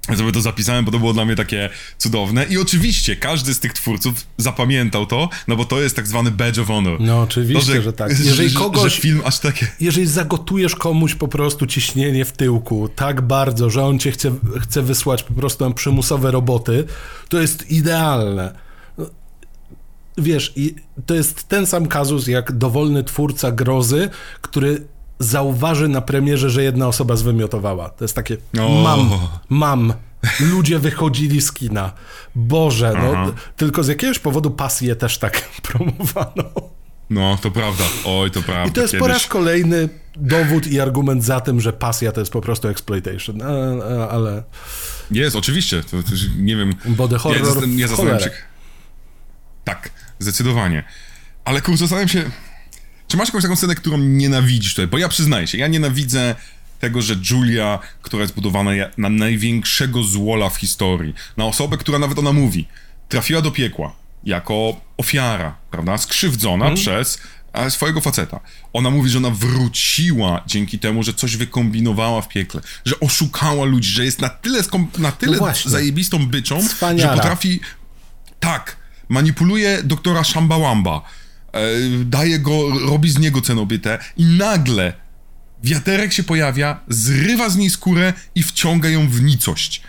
[0.09, 2.45] Ja sobie to zapisałem, bo to było dla mnie takie cudowne.
[2.45, 6.59] I oczywiście każdy z tych twórców zapamiętał to, no bo to jest tak zwany badge
[6.59, 7.01] of honor.
[7.01, 8.11] No oczywiście, że tak.
[8.24, 9.66] Jeżeli że, kogoś- Że film aż takie...
[9.81, 14.83] Jeżeli zagotujesz komuś po prostu ciśnienie w tyłku tak bardzo, że on cię chce, chce
[14.83, 16.85] wysłać po prostu na przymusowe roboty,
[17.29, 18.55] to jest idealne.
[20.19, 20.74] Wiesz, i
[21.07, 24.11] to jest ten sam kazus jak dowolny twórca grozy,
[24.41, 24.87] który
[25.23, 27.89] zauważy na premierze, że jedna osoba zwymiotowała.
[27.89, 28.36] To jest takie,
[28.85, 29.11] mam,
[29.49, 29.94] mam.
[30.40, 31.93] Ludzie wychodzili z kina.
[32.35, 33.32] Boże, no, Aha.
[33.57, 36.44] tylko z jakiegoś powodu pasję też tak promowano.
[37.11, 37.85] No, to prawda.
[38.05, 38.70] Oj, to prawda.
[38.70, 42.32] I to jest po raz kolejny dowód i argument za tym, że pasja to jest
[42.32, 43.43] po prostu exploitation.
[44.11, 44.43] Ale
[45.11, 45.82] Jest, oczywiście.
[45.82, 46.09] To, to,
[46.39, 46.74] nie wiem.
[46.85, 48.31] Body horror Ja, w zastanawiam się.
[49.65, 50.85] Tak, zdecydowanie.
[51.44, 52.31] Ale kurczę, zastanawiam się.
[53.13, 54.87] Czy masz jakąś taką scenę, którą nienawidzisz tutaj?
[54.87, 56.35] Bo ja przyznaję się, ja nienawidzę
[56.81, 62.19] tego, że Julia, która jest budowana na największego złola w historii, na osobę, która nawet
[62.19, 62.69] ona mówi,
[63.09, 63.93] trafiła do piekła
[64.25, 65.99] jako ofiara, prawda?
[65.99, 66.77] Skrzywdzona Mhm.
[66.77, 67.19] przez
[67.53, 68.41] e, swojego faceta.
[68.73, 73.91] Ona mówi, że ona wróciła dzięki temu, że coś wykombinowała w piekle, że oszukała ludzi,
[73.91, 77.15] że jest na tyle, skom- na tyle No zajebistą byczą, że Cwaniara.
[77.15, 77.61] potrafi
[78.41, 78.77] tak,
[79.09, 81.22] manipuluje doktora Shambawamba, e,
[82.05, 84.93] daje go, robi z niego cenobytę i nagle
[85.62, 89.83] wiaterek się pojawia, zrywa z niej skórę i wciąga ją w nicość.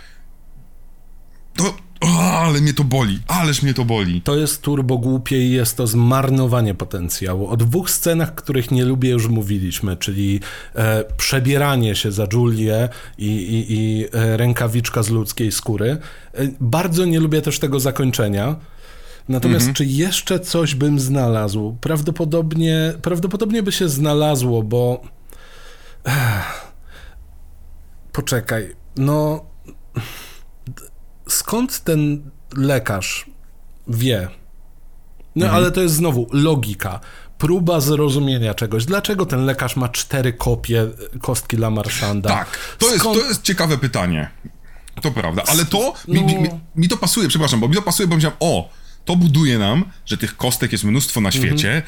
[1.55, 4.21] To, o, ale mnie to boli, ależ mnie to boli.
[4.21, 7.47] To jest turbo głupie i jest to zmarnowanie potencjału.
[7.47, 10.39] O dwóch scenach, których nie lubię, już mówiliśmy, czyli
[10.75, 15.97] e, przebieranie się za Julię i, i, i e, rękawiczka z ludzkiej skóry.
[16.33, 18.55] E, bardzo nie lubię też tego zakończenia.
[19.29, 21.77] Natomiast czy jeszcze coś bym znalazł?
[21.81, 25.01] Prawdopodobnie, prawdopodobnie by się znalazło, bo.
[26.05, 26.73] Ech.
[28.11, 28.75] Poczekaj.
[28.97, 29.45] No.
[31.29, 33.25] Skąd ten lekarz
[33.87, 34.27] wie?
[35.35, 36.99] No ale to jest znowu logika.
[37.37, 38.85] Próba zrozumienia czegoś.
[38.85, 40.87] Dlaczego ten lekarz ma cztery kopie
[41.21, 42.29] kostki Lamarszanda?
[42.29, 44.29] Tak, to jest, Skąd- to jest ciekawe pytanie.
[45.01, 46.27] To prawda, ale to mi, No.
[46.27, 48.69] mi, mi, mi to pasuje, przepraszam, bo mi to pasuje, bo myślałem, o,
[49.05, 51.83] to buduje nam, że tych kostek jest mnóstwo na świecie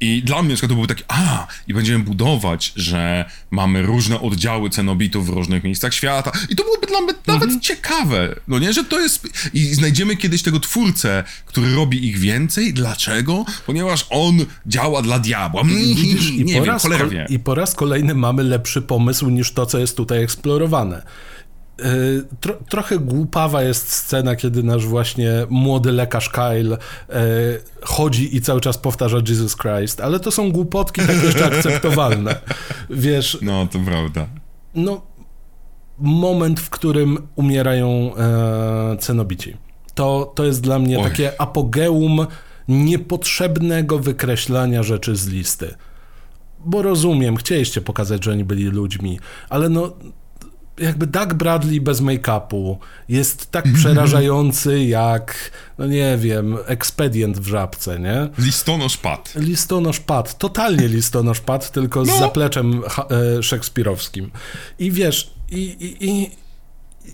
[0.00, 4.20] i dla mnie na przykład to było takie, a, i będziemy budować, że mamy różne
[4.20, 8.72] oddziały cenobitów w różnych miejscach świata i to byłoby dla mnie nawet ciekawe, no nie,
[8.72, 13.44] że to jest, i znajdziemy kiedyś tego twórcę, który robi ich więcej, dlaczego?
[13.66, 16.86] Ponieważ on działa dla diabła, Widzisz, i, po wiem, raz.
[17.28, 21.02] I po raz kolejny mamy lepszy pomysł niż to, co jest tutaj eksplorowane.
[21.84, 26.78] Y, tro, trochę głupawa jest scena, kiedy nasz właśnie młody lekarz Kyle y,
[27.82, 32.34] chodzi i cały czas powtarza Jesus Christ, ale to są głupotki tak jeszcze akceptowalne.
[32.90, 33.38] Wiesz.
[33.42, 34.26] No, to prawda.
[34.74, 35.02] No,
[35.98, 39.56] moment, w którym umierają e, cenobici.
[39.94, 41.04] To, to jest dla mnie Oj.
[41.04, 42.26] takie apogeum
[42.68, 45.74] niepotrzebnego wykreślania rzeczy z listy.
[46.64, 49.92] Bo rozumiem, chcieliście pokazać, że oni byli ludźmi, ale no
[50.80, 52.76] jakby Doug Bradley bez make-upu
[53.08, 58.28] jest tak przerażający jak, no nie wiem, ekspedient w żabce, nie?
[58.38, 59.32] Listonosz pad.
[59.36, 62.18] Listonosz pad, totalnie listonosz pad, tylko z no.
[62.18, 62.82] zapleczem
[63.38, 64.30] e, szekspirowskim.
[64.78, 66.30] I wiesz, i, i, i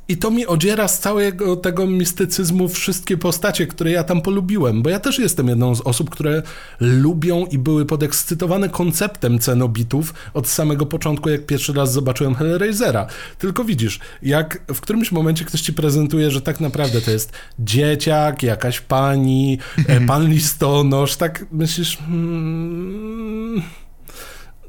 [0.08, 4.90] i to mi odziera z całego tego mistycyzmu wszystkie postacie, które ja tam polubiłem, bo
[4.90, 6.42] ja też jestem jedną z osób, które
[6.80, 13.06] lubią i były podekscytowane konceptem cenobitów od samego początku, jak pierwszy raz zobaczyłem Hellraisera.
[13.38, 18.42] Tylko widzisz, jak w którymś momencie ktoś ci prezentuje, że tak naprawdę to jest dzieciak,
[18.42, 19.58] jakaś pani,
[19.88, 21.96] e, pan listonosz, tak myślisz...
[21.96, 23.62] Hmm,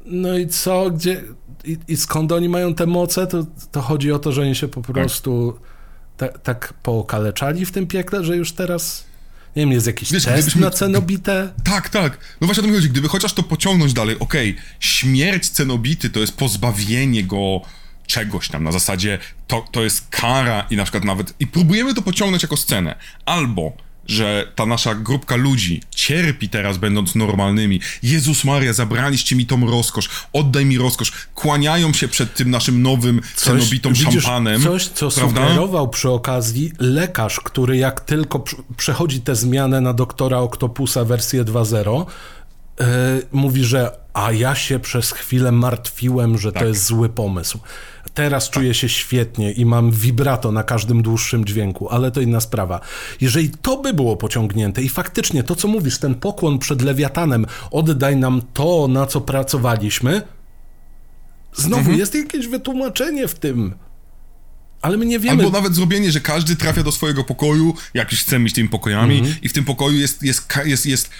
[0.06, 1.22] no i co, gdzie
[1.66, 4.68] i, i skąd oni mają te moce, to, to chodzi o to, że oni się
[4.68, 5.58] po prostu
[6.16, 9.04] tak, tak pookaleczali w tym piekle, że już teraz
[9.56, 10.60] nie wiem, jest jakiś Wiesz, test gdybyśmy...
[10.60, 11.52] na cenobite?
[11.64, 12.18] Tak, tak.
[12.40, 12.90] No właśnie o to mi chodzi.
[12.90, 17.60] Gdyby chociaż to pociągnąć dalej, okej, okay, śmierć cenobity to jest pozbawienie go
[18.06, 21.34] czegoś tam, na zasadzie to, to jest kara i na przykład nawet...
[21.40, 22.94] I próbujemy to pociągnąć jako scenę.
[23.24, 23.72] Albo
[24.06, 27.80] że ta nasza grupka ludzi cierpi teraz, będąc normalnymi.
[28.02, 31.12] Jezus Maria, zabraliście mi tą rozkosz, oddaj mi rozkosz.
[31.34, 34.62] Kłaniają się przed tym naszym nowym cenobitą szampanem.
[34.62, 35.48] Coś, co prawda?
[35.48, 38.44] sugerował przy okazji lekarz, który jak tylko
[38.76, 42.06] przechodzi tę zmianę na doktora Octopusa wersję 2.0,
[42.80, 42.86] yy,
[43.32, 46.62] mówi, że a ja się przez chwilę martwiłem, że tak.
[46.62, 47.58] to jest zły pomysł.
[48.16, 52.80] Teraz czuję się świetnie i mam vibrato na każdym dłuższym dźwięku, ale to inna sprawa.
[53.20, 58.16] Jeżeli to by było pociągnięte i faktycznie to, co mówisz, ten pokłon przed lewiatanem, oddaj
[58.16, 60.22] nam to, na co pracowaliśmy,
[61.54, 61.98] znowu mhm.
[61.98, 63.74] jest jakieś wytłumaczenie w tym.
[64.82, 65.44] Ale my nie wiemy.
[65.44, 69.18] Albo nawet zrobienie, że każdy trafia do swojego pokoju, jak już chce mieć tymi pokojami,
[69.18, 69.36] mhm.
[69.42, 71.10] i w tym pokoju jest, jest, jest, jest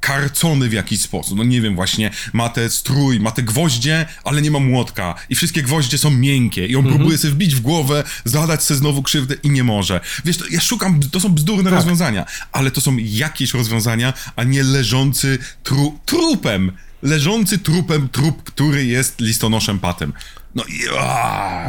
[0.00, 1.38] karcony w jakiś sposób.
[1.38, 5.14] No nie wiem, właśnie ma te strój, ma te gwoździe, ale nie ma młotka.
[5.28, 6.66] I wszystkie gwoździe są miękkie.
[6.66, 6.88] I on -hmm.
[6.88, 10.00] próbuje sobie wbić w głowę, zadać sobie znowu krzywdę i nie może.
[10.24, 11.72] Wiesz, to ja szukam, to są bzdurne tak.
[11.72, 16.72] rozwiązania, ale to są jakieś rozwiązania, a nie leżący tru, trupem.
[17.02, 20.12] Leżący trupem trup, który jest listonoszem patem.
[20.54, 20.78] No i...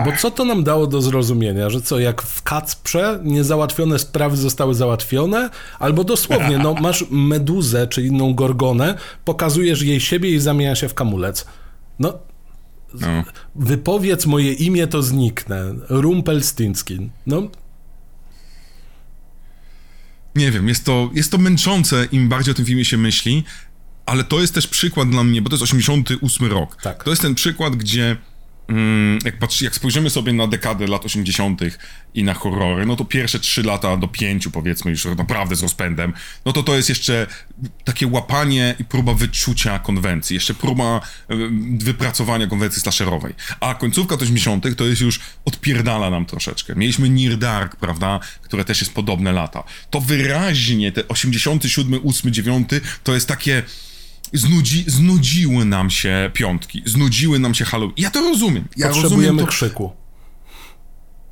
[0.06, 4.76] Bo co to nam dało do zrozumienia, że co, jak w Kacprze niezałatwione sprawy zostały
[4.76, 5.50] załatwione?
[5.80, 10.94] Albo dosłownie, no masz meduzę, czy inną gorgonę, pokazujesz jej siebie i zamienia się w
[10.94, 11.46] kamulec.
[12.00, 12.20] No,
[12.94, 13.08] no.
[13.56, 15.74] wypowiedz moje imię, to zniknę.
[15.90, 17.10] Rumpelstinskin.
[17.28, 17.48] No,
[20.36, 23.44] nie wiem, jest to, jest to męczące, im bardziej o tym filmie się myśli,
[24.06, 26.82] ale to jest też przykład dla mnie, bo to jest 88 rok.
[26.82, 27.04] Tak.
[27.04, 28.18] To jest ten przykład, gdzie
[28.72, 31.62] Mm, jak, patrzy, jak spojrzymy sobie na dekadę lat 80.
[32.14, 36.14] i na horrory, no to pierwsze trzy lata do pięciu, powiedzmy, już naprawdę z rozpędem,
[36.46, 37.28] no to to jest jeszcze
[37.84, 41.36] takie łapanie i próba wyczucia konwencji, jeszcze próba e,
[41.78, 43.34] wypracowania konwencji slasherowej.
[43.60, 44.76] A końcówka 80.
[44.78, 46.76] to jest już odpierdala nam troszeczkę.
[46.76, 49.64] Mieliśmy Near Dark, prawda, które też jest podobne lata.
[49.90, 52.70] To wyraźnie, te 87, 8, 9
[53.04, 53.64] to jest takie
[54.34, 57.96] znudzi, znudziły nam się piątki, znudziły nam się Halloween.
[57.98, 58.68] Ja to rozumiem.
[58.78, 59.48] Ja Potrzebujemy rozumiem to...
[59.48, 60.02] krzyku.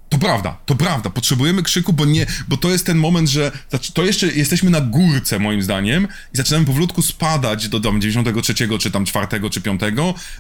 [0.10, 3.52] To prawda, to prawda, potrzebujemy krzyku, bo nie, bo to jest ten moment, że
[3.94, 8.92] to jeszcze jesteśmy na górce moim zdaniem i zaczynamy powolutku spadać do tam 93 czy
[8.92, 9.82] tam 4 czy 5,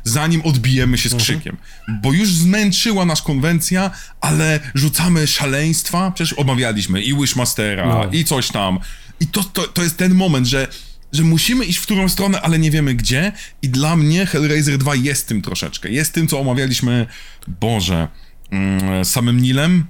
[0.04, 1.24] zanim odbijemy się z mhm.
[1.24, 1.58] krzykiem.
[1.80, 2.02] Mhm.
[2.02, 3.92] Bo już zmęczyła nas konwencja,
[4.22, 8.12] ale rzucamy szaleństwa, przecież omawialiśmy i Wishmastera no.
[8.12, 8.80] i coś tam.
[9.20, 10.68] I to, to, to jest ten moment, że
[11.14, 13.32] że musimy iść w którą stronę, ale nie wiemy gdzie.
[13.62, 15.90] I dla mnie Hellraiser 2 jest tym troszeczkę.
[15.90, 17.08] Jest tym, co omawialiśmy,
[17.48, 18.08] Boże,
[18.52, 19.86] mm, samym Nilem.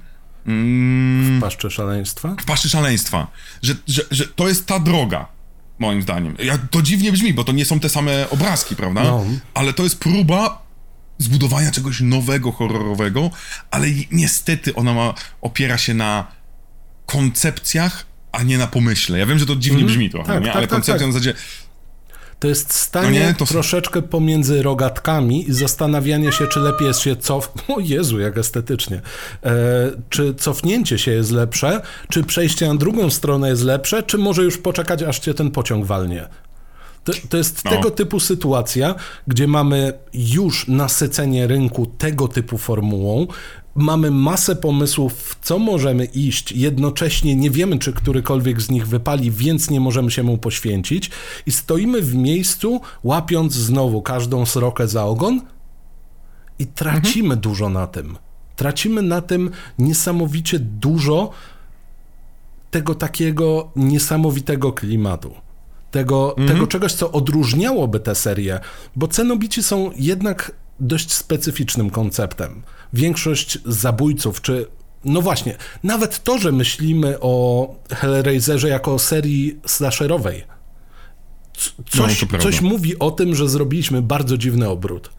[0.46, 2.36] Mm, w paszczy szaleństwa?
[2.40, 3.26] W paszczy szaleństwa.
[3.62, 5.28] Że, że, że to jest ta droga,
[5.78, 6.36] moim zdaniem.
[6.38, 9.02] Ja, to dziwnie brzmi, bo to nie są te same obrazki, prawda?
[9.02, 9.24] No.
[9.54, 10.62] Ale to jest próba
[11.18, 13.30] zbudowania czegoś nowego, horrorowego,
[13.70, 16.26] ale niestety ona ma, opiera się na
[17.06, 19.18] koncepcjach, a nie na pomyśle.
[19.18, 20.46] Ja wiem, że to dziwnie mm, brzmi trochę, tak, nie?
[20.46, 21.10] Tak, ale tak, koncepcja tak.
[21.10, 21.34] w zasadzie...
[22.38, 23.52] To jest stanie no to...
[23.52, 27.52] troszeczkę pomiędzy rogatkami i zastanawianie się, czy lepiej jest się cof...
[27.76, 29.00] O Jezu, jak estetycznie.
[29.44, 29.52] E,
[30.08, 34.58] czy cofnięcie się jest lepsze, czy przejście na drugą stronę jest lepsze, czy może już
[34.58, 36.28] poczekać, aż cię ten pociąg walnie.
[37.04, 37.70] To, to jest No.
[37.70, 38.94] tego typu sytuacja,
[39.26, 43.26] gdzie mamy już nasycenie rynku tego typu formułą,
[43.74, 49.30] mamy masę pomysłów, w co możemy iść, jednocześnie nie wiemy, czy którykolwiek z nich wypali,
[49.30, 51.10] więc nie możemy się mu poświęcić
[51.46, 55.40] i stoimy w miejscu, łapiąc znowu każdą srokę za ogon
[56.58, 58.16] i tracimy dużo na tym.
[58.56, 61.30] Tracimy na tym niesamowicie dużo
[62.70, 65.34] tego takiego niesamowitego klimatu.
[65.90, 68.60] Tego, tego czegoś, co odróżniałoby tę serię,
[68.96, 72.62] bo Cenobici są jednak dość specyficznym konceptem.
[72.92, 74.66] Większość zabójców, czy
[75.04, 80.44] no właśnie, nawet to, że myślimy o Hellraiserze jako o serii slasherowej,
[81.78, 82.38] No, coś, prawda.
[82.38, 85.10] coś mówi o tym, że zrobiliśmy bardzo dziwny obrót.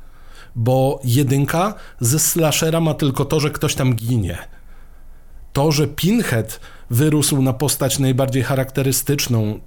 [0.55, 4.37] Bo jedynka ze slashera ma tylko to, że ktoś tam ginie.
[5.53, 9.59] To, że Pinhead wyrósł na postać najbardziej charakterystyczną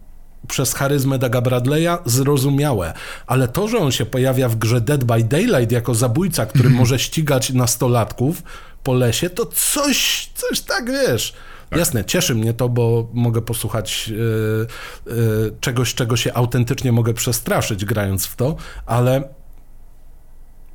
[0.49, 2.93] przez charyzmę Daga Bradley'a, zrozumiałe.
[3.27, 6.99] Ale to, że on się pojawia w grze Dead by Daylight jako zabójca, który może
[6.99, 8.43] ścigać nastolatków
[8.83, 11.35] po lesie, to coś, coś tak, wiesz...
[11.77, 14.67] Jasne, cieszy mnie to, bo mogę posłuchać yy,
[15.07, 18.57] yy, czegoś, czego się autentycznie mogę przestraszyć grając w to,
[18.87, 19.29] ale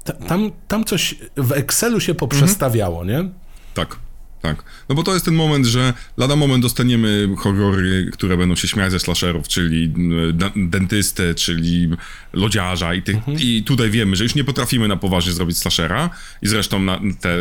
[0.03, 3.29] ta, tam, tam coś w Excelu się poprzestawiało, nie?
[3.73, 3.95] Tak,
[4.41, 4.63] tak.
[4.89, 8.91] No bo to jest ten moment, że lada moment dostaniemy horrory, które będą się śmiać
[8.91, 9.93] ze slasherów, czyli
[10.39, 11.89] e, dentystę, czyli
[12.33, 16.09] lodziarza i, tych, i tutaj wiemy, że już nie potrafimy na poważnie zrobić slashera
[16.41, 16.85] i zresztą
[17.19, 17.37] te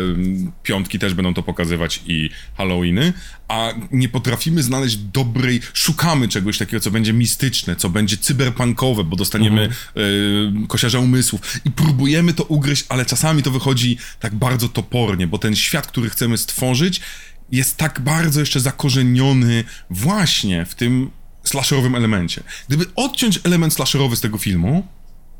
[0.63, 3.13] piątki też będą to pokazywać i Halloweeny,
[3.49, 9.15] a nie potrafimy znaleźć dobrej, szukamy czegoś takiego, co będzie mistyczne, co będzie cyberpunkowe, bo
[9.15, 15.27] dostaniemy e, kosiarza umysłów i próbujemy to ugryźć, ale czasami to wychodzi tak bardzo topornie,
[15.27, 17.01] bo ten świat, który chcemy stworzyć,
[17.51, 21.11] jest tak bardzo jeszcze zakorzeniony właśnie w tym
[21.43, 22.43] slasherowym elemencie.
[22.67, 24.87] Gdyby odciąć element slasherowy z tego filmu,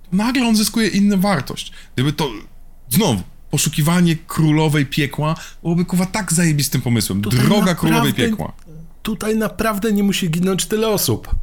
[0.03, 1.71] to nagle on zyskuje inną wartość.
[1.95, 2.31] Gdyby to,
[2.89, 7.21] znowu, poszukiwanie królowej piekła byłoby kuwa tak zajebistym pomysłem.
[7.21, 8.53] Tutaj Droga królowej naprawdę- piekła.
[9.03, 11.35] Tutaj naprawdę nie musi ginąć tyle osób.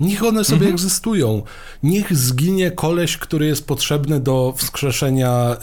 [0.00, 1.42] Niech one sobie egzystują.
[1.82, 5.56] Niech zginie koleś, który jest potrzebny do wskrzeszenia e,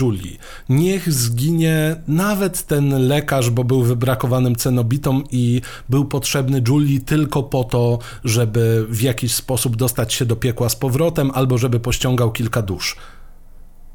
[0.00, 0.38] Julii.
[0.68, 7.64] Niech zginie nawet ten lekarz, bo był wybrakowanym cenobitą i był potrzebny Julii tylko po
[7.64, 12.62] to, żeby w jakiś sposób dostać się do piekła z powrotem, albo żeby pościągał kilka
[12.62, 12.96] dusz.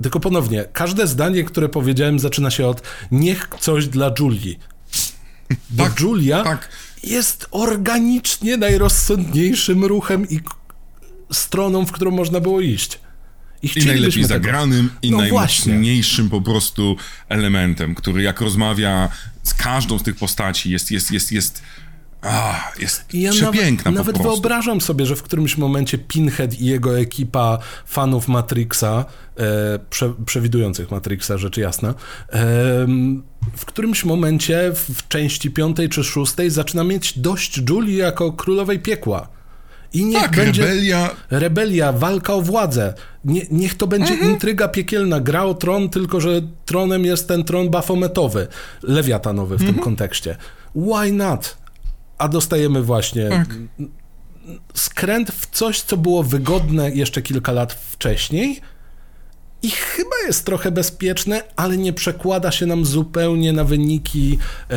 [0.03, 2.81] Tylko ponownie, każde zdanie, które powiedziałem, zaczyna się od
[3.11, 4.59] niech coś dla Julii.
[5.69, 6.69] Bo Tak, Julia tak.
[7.03, 10.39] jest organicznie najrozsądniejszym ruchem i
[11.33, 12.99] stroną, w którą można było iść.
[13.63, 14.27] I I najlepiej tego.
[14.27, 16.95] zagranym, i No najmocniejszym po prostu
[17.29, 19.09] elementem, który jak rozmawia
[19.43, 21.61] z każdą z tych postaci, jest, jest, jest, jest,
[22.25, 26.99] a, jest ja przepiękna nawet, nawet wyobrażam sobie, że w którymś momencie Pinhead i jego
[26.99, 29.05] ekipa fanów Matrixa,
[29.37, 31.93] e, prze, przewidujących Matrixa, rzecz jasna,
[32.29, 33.23] em,
[33.55, 38.79] w którymś momencie w, w części piątej czy szóstej zaczyna mieć dość Julii jako królowej
[38.79, 39.27] piekła.
[39.93, 42.93] I niech Tak, będzie rebelia, rebelia, walka o władzę.
[43.25, 47.69] Nie, niech to będzie intryga piekielna, gra o tron, tylko że tronem jest ten tron
[47.69, 48.47] bafometowy,
[48.83, 50.37] lewiatanowy w tym kontekście.
[50.75, 51.57] Why not?
[52.17, 53.45] A dostajemy właśnie
[54.73, 58.61] skręt w coś, co było wygodne jeszcze kilka lat wcześniej
[59.65, 64.37] i chyba jest trochę bezpieczne, ale nie przekłada się nam zupełnie na wyniki,
[64.69, 64.75] e,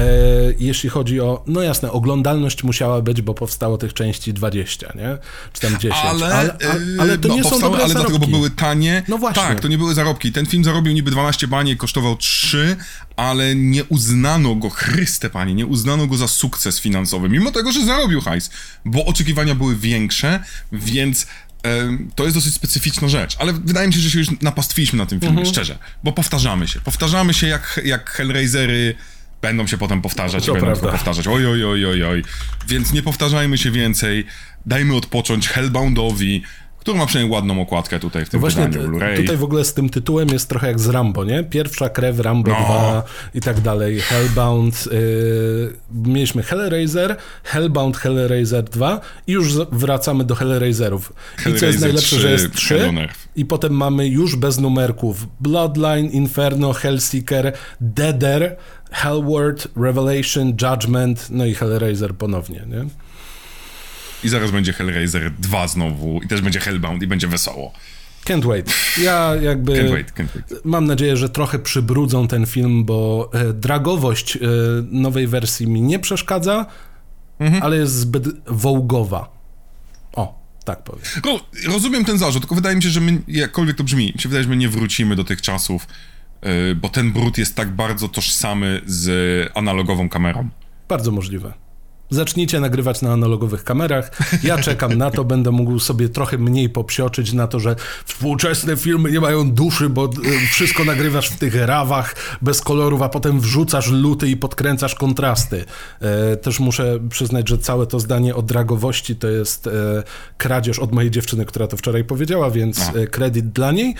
[0.59, 5.19] jeśli chodzi o, no jasne, oglądalność musiała być, bo powstało tych części 20, nie?
[5.52, 5.94] Czy tam 10.
[6.05, 8.36] ale, ale, ale, ale to no, nie są powstały, dobre ale dlatego, bo zarobki.
[8.36, 9.02] były tanie.
[9.09, 9.43] No właśnie.
[9.43, 10.32] Tak, to nie były zarobki.
[10.32, 12.77] Ten film zarobił niby 12 bani, kosztował 3,
[13.16, 17.85] ale nie uznano go, Chryste panie, nie uznano go za sukces finansowy, mimo tego, że
[17.85, 18.51] zarobił hajs,
[18.85, 20.40] bo oczekiwania były większe,
[20.73, 21.27] więc
[22.14, 25.20] to jest dosyć specyficzna rzecz, ale wydaje mi się, że się już napastwiliśmy na tym
[25.20, 25.54] filmie, Mhm.
[25.54, 26.80] szczerze, bo powtarzamy się.
[26.80, 28.94] Powtarzamy się jak, jak Hellraisery
[29.42, 30.90] będą się potem powtarzać To i będą prawda.
[30.92, 32.24] powtarzać oj, oj, oj, oj, oj.
[32.68, 34.26] Więc nie powtarzajmy się więcej,
[34.66, 36.42] dajmy odpocząć Hellboundowi,
[36.89, 39.16] który ma przynajmniej ładną okładkę tutaj w tym Właśnie wydaniu Blu-ray.
[39.16, 41.44] tutaj w ogóle z tym tytułem jest trochę jak z Rambo, nie?
[41.44, 42.56] Pierwsza krew, Rambo No.
[42.56, 43.02] 2
[43.35, 44.89] i tak dalej, Hellbound.
[44.93, 45.73] Yy,
[46.05, 51.12] mieliśmy Hellraiser, Hellbound, Hellraiser 2 i już wracamy do Hellraiserów.
[51.39, 53.28] I co jest Hellraiser najlepsze, 3, że jest 3 Hell on Earth.
[53.36, 58.56] i potem mamy już bez numerków Bloodline, Inferno, Hellseeker, Deader,
[58.90, 62.85] Hellward, Revelation, Judgment, no i Hellraiser ponownie, nie?
[64.24, 67.72] I zaraz będzie Hellraiser 2 znowu i też będzie Hellbound i będzie wesoło.
[68.24, 68.74] Can't wait.
[69.02, 69.72] Ja jakby...
[69.72, 70.64] Can't wait, can't wait.
[70.64, 74.40] Mam nadzieję, że trochę przybrudzą ten film, bo e, dragowość e,
[74.90, 76.66] nowej wersji mi nie przeszkadza,
[77.60, 79.28] ale jest zbyt wołgowa.
[80.12, 81.04] O, tak powiem.
[81.24, 81.40] Ro,
[81.72, 84.42] rozumiem ten zarzut, tylko wydaje mi się, że my, jakkolwiek to brzmi, mi się wydaje,
[84.42, 85.86] że my nie wrócimy do tych czasów,
[86.42, 90.48] yy, bo ten brud jest tak bardzo tożsamy z analogową kamerą.
[90.88, 91.67] Bardzo możliwe.
[92.10, 94.10] Zacznijcie nagrywać na analogowych kamerach.
[94.43, 99.10] Ja czekam na to, będę mógł sobie trochę mniej popsioczyć na to, że współczesne filmy
[99.12, 103.90] nie mają duszy, bo y, wszystko nagrywasz w tych rawach bez kolorów, a potem wrzucasz
[103.90, 105.64] luty i podkręcasz kontrasty.
[106.01, 109.70] E, też muszę przyznać, że całe to zdanie o dragowości to jest e,
[110.39, 112.93] kradzież od mojej dziewczyny, która to wczoraj powiedziała, więc A.
[112.93, 113.94] e, kredyt dla niej.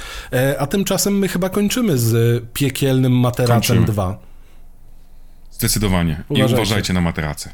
[0.59, 3.87] A tymczasem my chyba kończymy z piekielnym materacem Kończymy.
[3.87, 4.19] 2.
[5.51, 6.23] Zdecydowanie.
[6.31, 6.55] I Uważajcie.
[6.55, 7.51] uważajcie na materace.